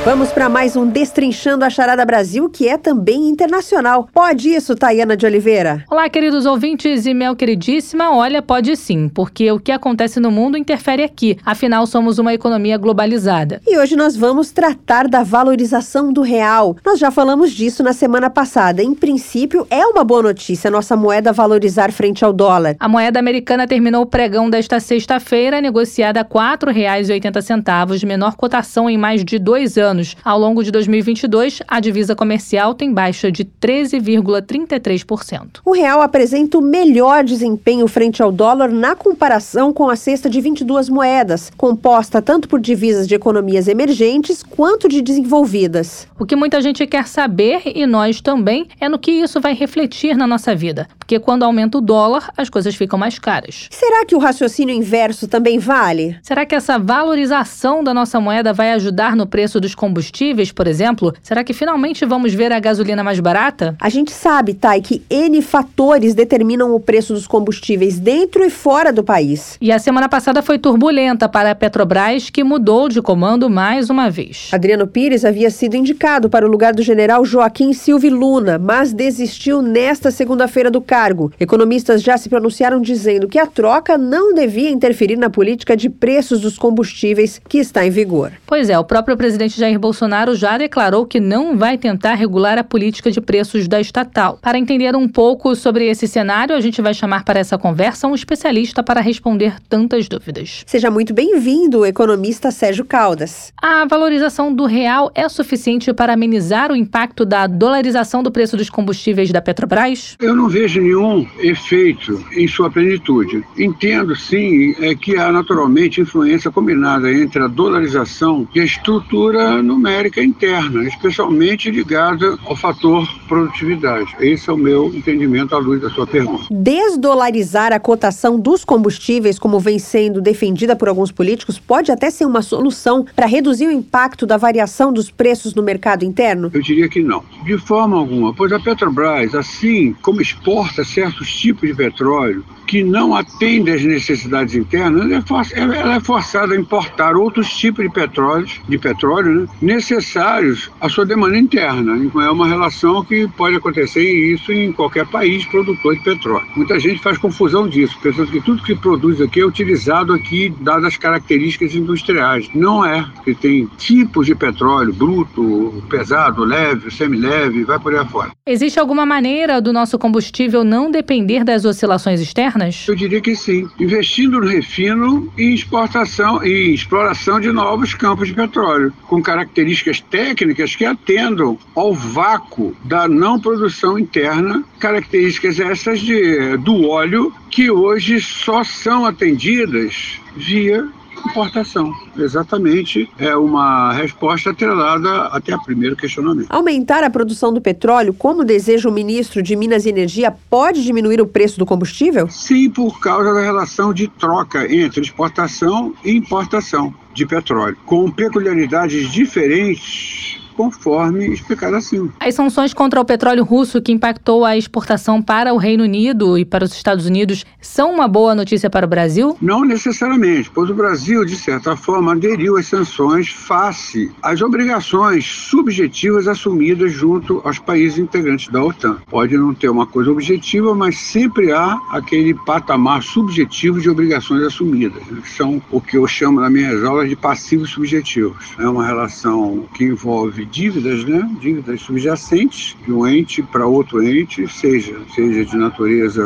Vamos 0.05 0.31
para 0.31 0.47
mais 0.47 0.77
um 0.77 0.87
Destrinchando 0.87 1.65
a 1.65 1.69
Charada 1.69 2.05
Brasil, 2.05 2.49
que 2.49 2.69
é 2.69 2.77
também 2.77 3.27
internacional. 3.27 4.07
Pode 4.13 4.47
isso, 4.47 4.73
Tayana 4.73 5.17
de 5.17 5.25
Oliveira? 5.25 5.83
Olá, 5.91 6.07
queridos 6.07 6.45
ouvintes 6.45 7.05
e 7.05 7.13
meu 7.13 7.35
queridíssima. 7.35 8.15
Olha, 8.15 8.41
pode 8.41 8.73
sim, 8.77 9.09
porque 9.09 9.51
o 9.51 9.59
que 9.59 9.69
acontece 9.69 10.21
no 10.21 10.31
mundo 10.31 10.57
interfere 10.57 11.03
aqui. 11.03 11.37
Afinal, 11.45 11.85
somos 11.85 12.19
uma 12.19 12.33
economia 12.33 12.77
globalizada. 12.77 13.61
E 13.67 13.77
hoje 13.77 13.97
nós 13.97 14.15
vamos 14.15 14.51
tratar 14.51 15.09
da 15.09 15.23
valorização 15.23 16.13
do 16.13 16.21
real. 16.21 16.77
Nós 16.85 16.99
já 16.99 17.11
falamos 17.11 17.51
disso 17.51 17.83
na 17.83 17.91
semana 17.91 18.29
passada. 18.29 18.81
Em 18.81 18.95
princípio, 18.95 19.67
é 19.69 19.85
uma 19.85 20.05
boa 20.05 20.23
notícia 20.23 20.71
nossa 20.71 20.95
moeda 20.95 21.33
valorizar 21.33 21.91
frente 21.91 22.23
ao 22.23 22.31
dólar. 22.31 22.77
A 22.79 22.87
moeda 22.87 23.19
americana 23.19 23.67
terminou 23.67 24.03
o 24.03 24.07
pregão 24.07 24.49
desta 24.49 24.79
sexta-feira, 24.79 25.59
negociada 25.59 26.21
a 26.21 26.23
R$ 26.23 26.29
4,80, 26.29 28.05
menor 28.05 28.37
cotação 28.37 28.89
em 28.89 28.97
mais 28.97 29.25
de 29.25 29.37
dois 29.37 29.77
anos 29.77 29.96
anos. 29.97 30.15
Ao 30.23 30.39
longo 30.39 30.63
de 30.63 30.71
2022, 30.71 31.61
a 31.67 31.79
divisa 31.79 32.15
comercial 32.15 32.75
tem 32.75 32.93
baixa 32.93 33.31
de 33.31 33.43
13,33%. 33.43 35.61
O 35.65 35.71
real 35.71 36.01
apresenta 36.01 36.57
o 36.57 36.61
melhor 36.61 37.23
desempenho 37.23 37.87
frente 37.87 38.21
ao 38.21 38.31
dólar 38.31 38.69
na 38.69 38.95
comparação 38.95 39.73
com 39.73 39.89
a 39.89 39.95
cesta 39.95 40.29
de 40.29 40.39
22 40.39 40.89
moedas, 40.89 41.51
composta 41.57 42.21
tanto 42.21 42.47
por 42.47 42.59
divisas 42.59 43.07
de 43.07 43.15
economias 43.15 43.67
emergentes 43.67 44.43
quanto 44.43 44.87
de 44.87 45.01
desenvolvidas. 45.01 46.07
O 46.19 46.25
que 46.25 46.35
muita 46.35 46.61
gente 46.61 46.85
quer 46.85 47.07
saber, 47.07 47.63
e 47.65 47.85
nós 47.85 48.21
também, 48.21 48.67
é 48.79 48.87
no 48.87 48.99
que 48.99 49.11
isso 49.11 49.41
vai 49.41 49.53
refletir 49.53 50.15
na 50.15 50.27
nossa 50.27 50.55
vida. 50.55 50.87
Porque 50.97 51.19
quando 51.19 51.43
aumenta 51.43 51.77
o 51.77 51.81
dólar, 51.81 52.31
as 52.35 52.49
coisas 52.49 52.75
ficam 52.75 52.99
mais 52.99 53.17
caras. 53.17 53.69
Será 53.71 54.05
que 54.05 54.15
o 54.15 54.19
raciocínio 54.19 54.75
inverso 54.75 55.27
também 55.27 55.57
vale? 55.57 56.17
Será 56.21 56.45
que 56.45 56.53
essa 56.53 56.77
valorização 56.77 57.83
da 57.83 57.93
nossa 57.93 58.19
moeda 58.19 58.51
vai 58.51 58.73
ajudar 58.73 59.15
no 59.15 59.25
preço 59.25 59.61
dos 59.61 59.73
combustíveis, 59.77 60.51
por 60.51 60.67
exemplo? 60.67 61.13
Será 61.23 61.43
que 61.43 61.53
finalmente 61.53 62.05
vamos 62.05 62.33
ver 62.33 62.51
a 62.51 62.59
gasolina 62.59 63.03
mais 63.03 63.21
barata? 63.21 63.77
A 63.79 63.87
gente 63.87 64.11
sabe, 64.11 64.53
Thay, 64.53 64.81
que 64.81 65.01
N 65.09 65.41
fatores 65.41 66.13
determinam 66.13 66.75
o 66.75 66.79
preço 66.79 67.13
dos 67.13 67.27
combustíveis 67.27 67.97
dentro 67.97 68.43
e 68.43 68.49
fora 68.49 68.91
do 68.91 69.03
país. 69.03 69.57
E 69.61 69.71
a 69.71 69.79
semana 69.79 70.09
passada 70.09 70.41
foi 70.41 70.57
turbulenta 70.57 71.29
para 71.29 71.51
a 71.51 71.55
Petrobras, 71.55 72.29
que 72.29 72.43
mudou 72.43 72.89
de 72.89 73.01
comando 73.01 73.49
mais 73.49 73.89
uma 73.89 74.09
vez. 74.09 74.49
Adriano 74.51 74.87
Pires 74.87 75.23
havia 75.23 75.49
sido 75.49 75.75
indicado 75.75 76.29
para 76.29 76.45
o 76.45 76.49
lugar 76.49 76.73
do 76.73 76.81
general 76.81 77.23
Joaquim 77.23 77.71
Silva 77.73 78.07
Luna, 78.09 78.57
mas 78.57 78.91
desistiu 78.91 79.61
nesta 79.61 80.09
segunda-feira 80.09 80.71
do 80.71 80.81
cargo. 80.81 81.31
Economistas 81.39 82.01
já 82.01 82.17
se 82.17 82.29
pronunciaram 82.29 82.81
dizendo 82.81 83.27
que 83.27 83.37
a 83.37 83.45
troca 83.45 83.97
não 83.97 84.33
devia 84.33 84.69
interferir 84.69 85.17
na 85.17 85.29
política 85.29 85.77
de 85.77 85.89
preços 85.89 86.41
dos 86.41 86.57
combustíveis 86.57 87.39
que 87.47 87.59
está 87.59 87.85
em 87.85 87.89
vigor. 87.89 88.31
Pois 88.45 88.69
é, 88.69 88.79
o 88.79 88.83
próprio 88.83 89.17
presidente 89.17 89.59
Jair 89.59 89.66
Bolsonaro 89.75 90.35
já 90.35 90.55
declarou 90.55 91.07
que 91.07 91.19
não 91.19 91.57
vai 91.57 91.79
tentar 91.79 92.13
regular 92.13 92.59
a 92.59 92.63
política 92.63 93.09
de 93.09 93.19
preços 93.19 93.67
da 93.67 93.81
estatal. 93.81 94.37
Para 94.39 94.59
entender 94.59 94.95
um 94.95 95.07
pouco 95.07 95.55
sobre 95.55 95.87
esse 95.89 96.07
cenário, 96.07 96.55
a 96.55 96.61
gente 96.61 96.79
vai 96.79 96.93
chamar 96.93 97.23
para 97.23 97.39
essa 97.39 97.57
conversa 97.57 98.07
um 98.07 98.13
especialista 98.13 98.83
para 98.83 99.01
responder 99.01 99.55
tantas 99.67 100.07
dúvidas. 100.07 100.63
Seja 100.67 100.91
muito 100.91 101.11
bem-vindo, 101.13 101.85
economista 101.85 102.51
Sérgio 102.51 102.85
Caldas. 102.85 103.51
A 103.59 103.85
valorização 103.85 104.53
do 104.53 104.65
real 104.65 105.11
é 105.15 105.27
suficiente 105.27 105.91
para 105.91 106.13
amenizar 106.13 106.71
o 106.71 106.75
impacto 106.75 107.25
da 107.25 107.47
dolarização 107.47 108.21
do 108.21 108.31
preço 108.31 108.55
dos 108.55 108.69
combustíveis 108.69 109.31
da 109.31 109.41
Petrobras? 109.41 110.15
Eu 110.21 110.35
não 110.35 110.47
vejo 110.47 110.79
nenhum 110.79 111.25
efeito 111.39 112.23
em 112.33 112.47
sua 112.47 112.69
plenitude. 112.69 113.43
Entendo, 113.57 114.15
sim, 114.15 114.75
é 114.79 114.93
que 114.93 115.17
há 115.17 115.31
naturalmente 115.31 116.01
influência 116.01 116.51
combinada 116.51 117.11
entre 117.11 117.41
a 117.41 117.47
dolarização 117.47 118.47
e 118.53 118.59
a 118.59 118.63
estrutura 118.63 119.56
numérica 119.61 120.23
interna, 120.23 120.83
especialmente 120.83 121.69
ligada 121.69 122.37
ao 122.45 122.55
fator 122.55 123.07
produtividade. 123.27 124.15
Esse 124.19 124.49
é 124.49 124.53
o 124.53 124.57
meu 124.57 124.93
entendimento 124.93 125.55
à 125.55 125.57
luz 125.57 125.81
da 125.81 125.89
sua 125.89 126.07
pergunta. 126.07 126.45
Desdolarizar 126.51 127.73
a 127.73 127.79
cotação 127.79 128.39
dos 128.39 128.63
combustíveis, 128.63 129.39
como 129.39 129.59
vem 129.59 129.79
sendo 129.79 130.21
defendida 130.21 130.75
por 130.75 130.87
alguns 130.87 131.11
políticos, 131.11 131.59
pode 131.59 131.91
até 131.91 132.09
ser 132.09 132.25
uma 132.25 132.41
solução 132.41 133.05
para 133.15 133.25
reduzir 133.25 133.67
o 133.67 133.71
impacto 133.71 134.25
da 134.25 134.37
variação 134.37 134.91
dos 134.91 135.09
preços 135.11 135.53
no 135.53 135.63
mercado 135.63 136.03
interno? 136.03 136.49
Eu 136.53 136.61
diria 136.61 136.89
que 136.89 137.01
não. 137.01 137.23
De 137.45 137.57
forma 137.57 137.97
alguma, 137.97 138.33
pois 138.33 138.51
a 138.51 138.59
Petrobras, 138.59 139.33
assim 139.35 139.93
como 140.01 140.21
exporta 140.21 140.83
certos 140.83 141.33
tipos 141.35 141.67
de 141.67 141.75
petróleo, 141.75 142.43
que 142.67 142.83
não 142.83 143.15
atende 143.15 143.71
às 143.71 143.83
necessidades 143.83 144.53
internas, 144.53 145.23
ela 145.53 145.95
é 145.95 145.99
forçada 145.99 146.53
a 146.53 146.57
importar 146.57 147.15
outros 147.15 147.49
tipos 147.49 147.83
de 147.83 147.91
petróleo, 147.91 148.47
de 148.67 148.77
petróleo 148.77 149.41
né, 149.41 149.47
necessários 149.61 150.69
à 150.81 150.89
sua 150.89 151.05
demanda 151.05 151.37
interna. 151.37 151.93
É 151.95 152.29
uma 152.29 152.47
relação 152.47 153.03
que 153.03 153.27
pode 153.29 153.55
acontecer 153.55 154.03
isso 154.03 154.51
em 154.51 154.71
qualquer 154.73 155.07
país 155.07 155.45
produtor 155.45 155.95
de 155.95 156.03
petróleo. 156.03 156.45
Muita 156.55 156.77
gente 156.79 157.01
faz 157.01 157.17
confusão 157.17 157.67
disso, 157.67 157.97
pensando 158.01 158.29
que 158.29 158.41
tudo 158.41 158.63
que 158.63 158.75
produz 158.75 159.21
aqui 159.21 159.39
é 159.39 159.45
utilizado 159.45 160.13
aqui, 160.13 160.53
dadas 160.59 160.85
as 160.85 160.97
características 160.97 161.73
industriais. 161.73 162.49
Não 162.53 162.85
é, 162.85 163.05
porque 163.15 163.33
tem 163.33 163.65
tipos 163.77 164.25
de 164.25 164.35
petróleo, 164.35 164.93
bruto, 164.93 165.83
pesado, 165.89 166.43
leve, 166.43 166.91
semileve, 166.91 167.63
vai 167.63 167.79
por 167.79 167.93
aí 167.93 167.99
afora. 167.99 168.31
Existe 168.45 168.79
alguma 168.79 169.05
maneira 169.05 169.61
do 169.61 169.71
nosso 169.71 169.97
combustível 169.97 170.63
não 170.63 170.91
depender 170.91 171.43
das 171.43 171.63
oscilações 171.63 172.19
externas? 172.19 172.56
Eu 172.91 172.95
diria 172.95 173.21
que 173.21 173.35
sim. 173.35 173.67
Investindo 173.79 174.39
no 174.39 174.47
refino 174.47 175.31
e 175.37 175.53
exportação 175.53 176.43
e 176.43 176.73
exploração 176.73 177.39
de 177.39 177.51
novos 177.51 177.93
campos 177.93 178.27
de 178.27 178.33
petróleo, 178.33 178.93
com 179.07 179.21
características 179.21 180.01
técnicas 180.01 180.75
que 180.75 180.85
atendam 180.85 181.57
ao 181.75 181.93
vácuo 181.93 182.75
da 182.83 183.07
não 183.07 183.39
produção 183.39 183.97
interna, 183.97 184.63
características 184.79 185.59
essas 185.59 185.99
de, 185.99 186.57
do 186.57 186.87
óleo 186.87 187.33
que 187.49 187.69
hoje 187.71 188.19
só 188.21 188.63
são 188.63 189.05
atendidas 189.05 190.19
via 190.35 190.87
importação. 191.27 191.93
Exatamente, 192.17 193.09
é 193.17 193.35
uma 193.35 193.93
resposta 193.93 194.49
atrelada 194.49 195.27
até 195.27 195.53
a 195.53 195.57
primeiro 195.57 195.95
questionamento. 195.95 196.47
Aumentar 196.49 197.03
a 197.03 197.09
produção 197.09 197.53
do 197.53 197.61
petróleo, 197.61 198.13
como 198.13 198.43
deseja 198.43 198.89
o 198.89 198.91
ministro 198.91 199.41
de 199.41 199.55
Minas 199.55 199.85
e 199.85 199.89
Energia, 199.89 200.33
pode 200.49 200.83
diminuir 200.83 201.21
o 201.21 201.27
preço 201.27 201.59
do 201.59 201.65
combustível? 201.65 202.29
Sim, 202.29 202.69
por 202.69 202.99
causa 202.99 203.33
da 203.33 203.41
relação 203.41 203.93
de 203.93 204.07
troca 204.07 204.71
entre 204.73 205.01
exportação 205.01 205.93
e 206.03 206.11
importação 206.11 206.93
de 207.13 207.25
petróleo, 207.25 207.77
com 207.85 208.09
peculiaridades 208.11 209.11
diferentes 209.11 210.46
conforme 210.57 211.27
explicado 211.27 211.75
acima. 211.75 212.11
As 212.19 212.33
sanções 212.33 212.73
contra 212.73 212.99
o 212.99 213.05
petróleo 213.05 213.43
russo 213.43 213.79
que 213.79 213.91
impactou 213.91 214.43
a 214.43 214.57
exportação 214.57 215.21
para 215.21 215.53
o 215.53 215.57
Reino 215.57 215.83
Unido 215.83 216.37
e 216.37 216.43
para 216.43 216.65
os 216.65 216.73
Estados 216.73 217.05
Unidos 217.05 217.45
são 217.61 217.93
uma 217.93 218.07
boa 218.07 218.33
notícia 218.33 218.69
para 218.69 218.85
o 218.85 218.89
Brasil? 218.89 219.37
Não 219.39 219.63
necessariamente, 219.63 220.49
pois 220.53 220.69
o 220.69 220.73
Brasil, 220.73 221.23
de 221.23 221.35
certa 221.35 221.77
forma, 221.77 222.13
aderiu 222.13 222.57
às 222.57 222.65
sanções 222.65 223.29
face 223.29 224.11
às 224.21 224.41
obrigações 224.41 225.25
subjetivas 225.25 226.27
assumidas 226.27 226.91
junto 226.91 227.39
aos 227.45 227.59
países 227.59 227.99
integrantes 227.99 228.47
da 228.47 228.63
OTAN. 228.63 228.97
Pode 229.09 229.37
não 229.37 229.53
ter 229.53 229.69
uma 229.69 229.85
coisa 229.85 230.11
objetiva, 230.11 230.73
mas 230.73 230.97
sempre 230.97 231.51
há 231.51 231.77
aquele 231.91 232.33
patamar 232.33 233.03
subjetivo 233.03 233.79
de 233.79 233.89
obrigações 233.89 234.41
assumidas, 234.43 235.05
né? 235.05 235.21
que 235.21 235.29
são 235.29 235.61
o 235.71 235.79
que 235.79 235.97
eu 235.97 236.07
chamo 236.07 236.41
nas 236.41 236.51
minhas 236.51 236.83
aulas 236.83 237.09
de 237.09 237.15
passivos 237.15 237.69
subjetivos. 237.69 238.55
É 238.57 238.67
uma 238.67 238.85
relação 238.85 239.65
que 239.75 239.83
envolve 239.83 240.46
dívidas, 240.51 241.03
né? 241.05 241.29
dívidas 241.39 241.81
subjacentes 241.81 242.75
de 242.85 242.91
um 242.91 243.07
ente 243.07 243.43
para 243.43 243.65
outro 243.65 244.01
ente, 244.01 244.47
seja, 244.47 244.95
seja 245.13 245.45
de 245.45 245.57
natureza 245.57 246.23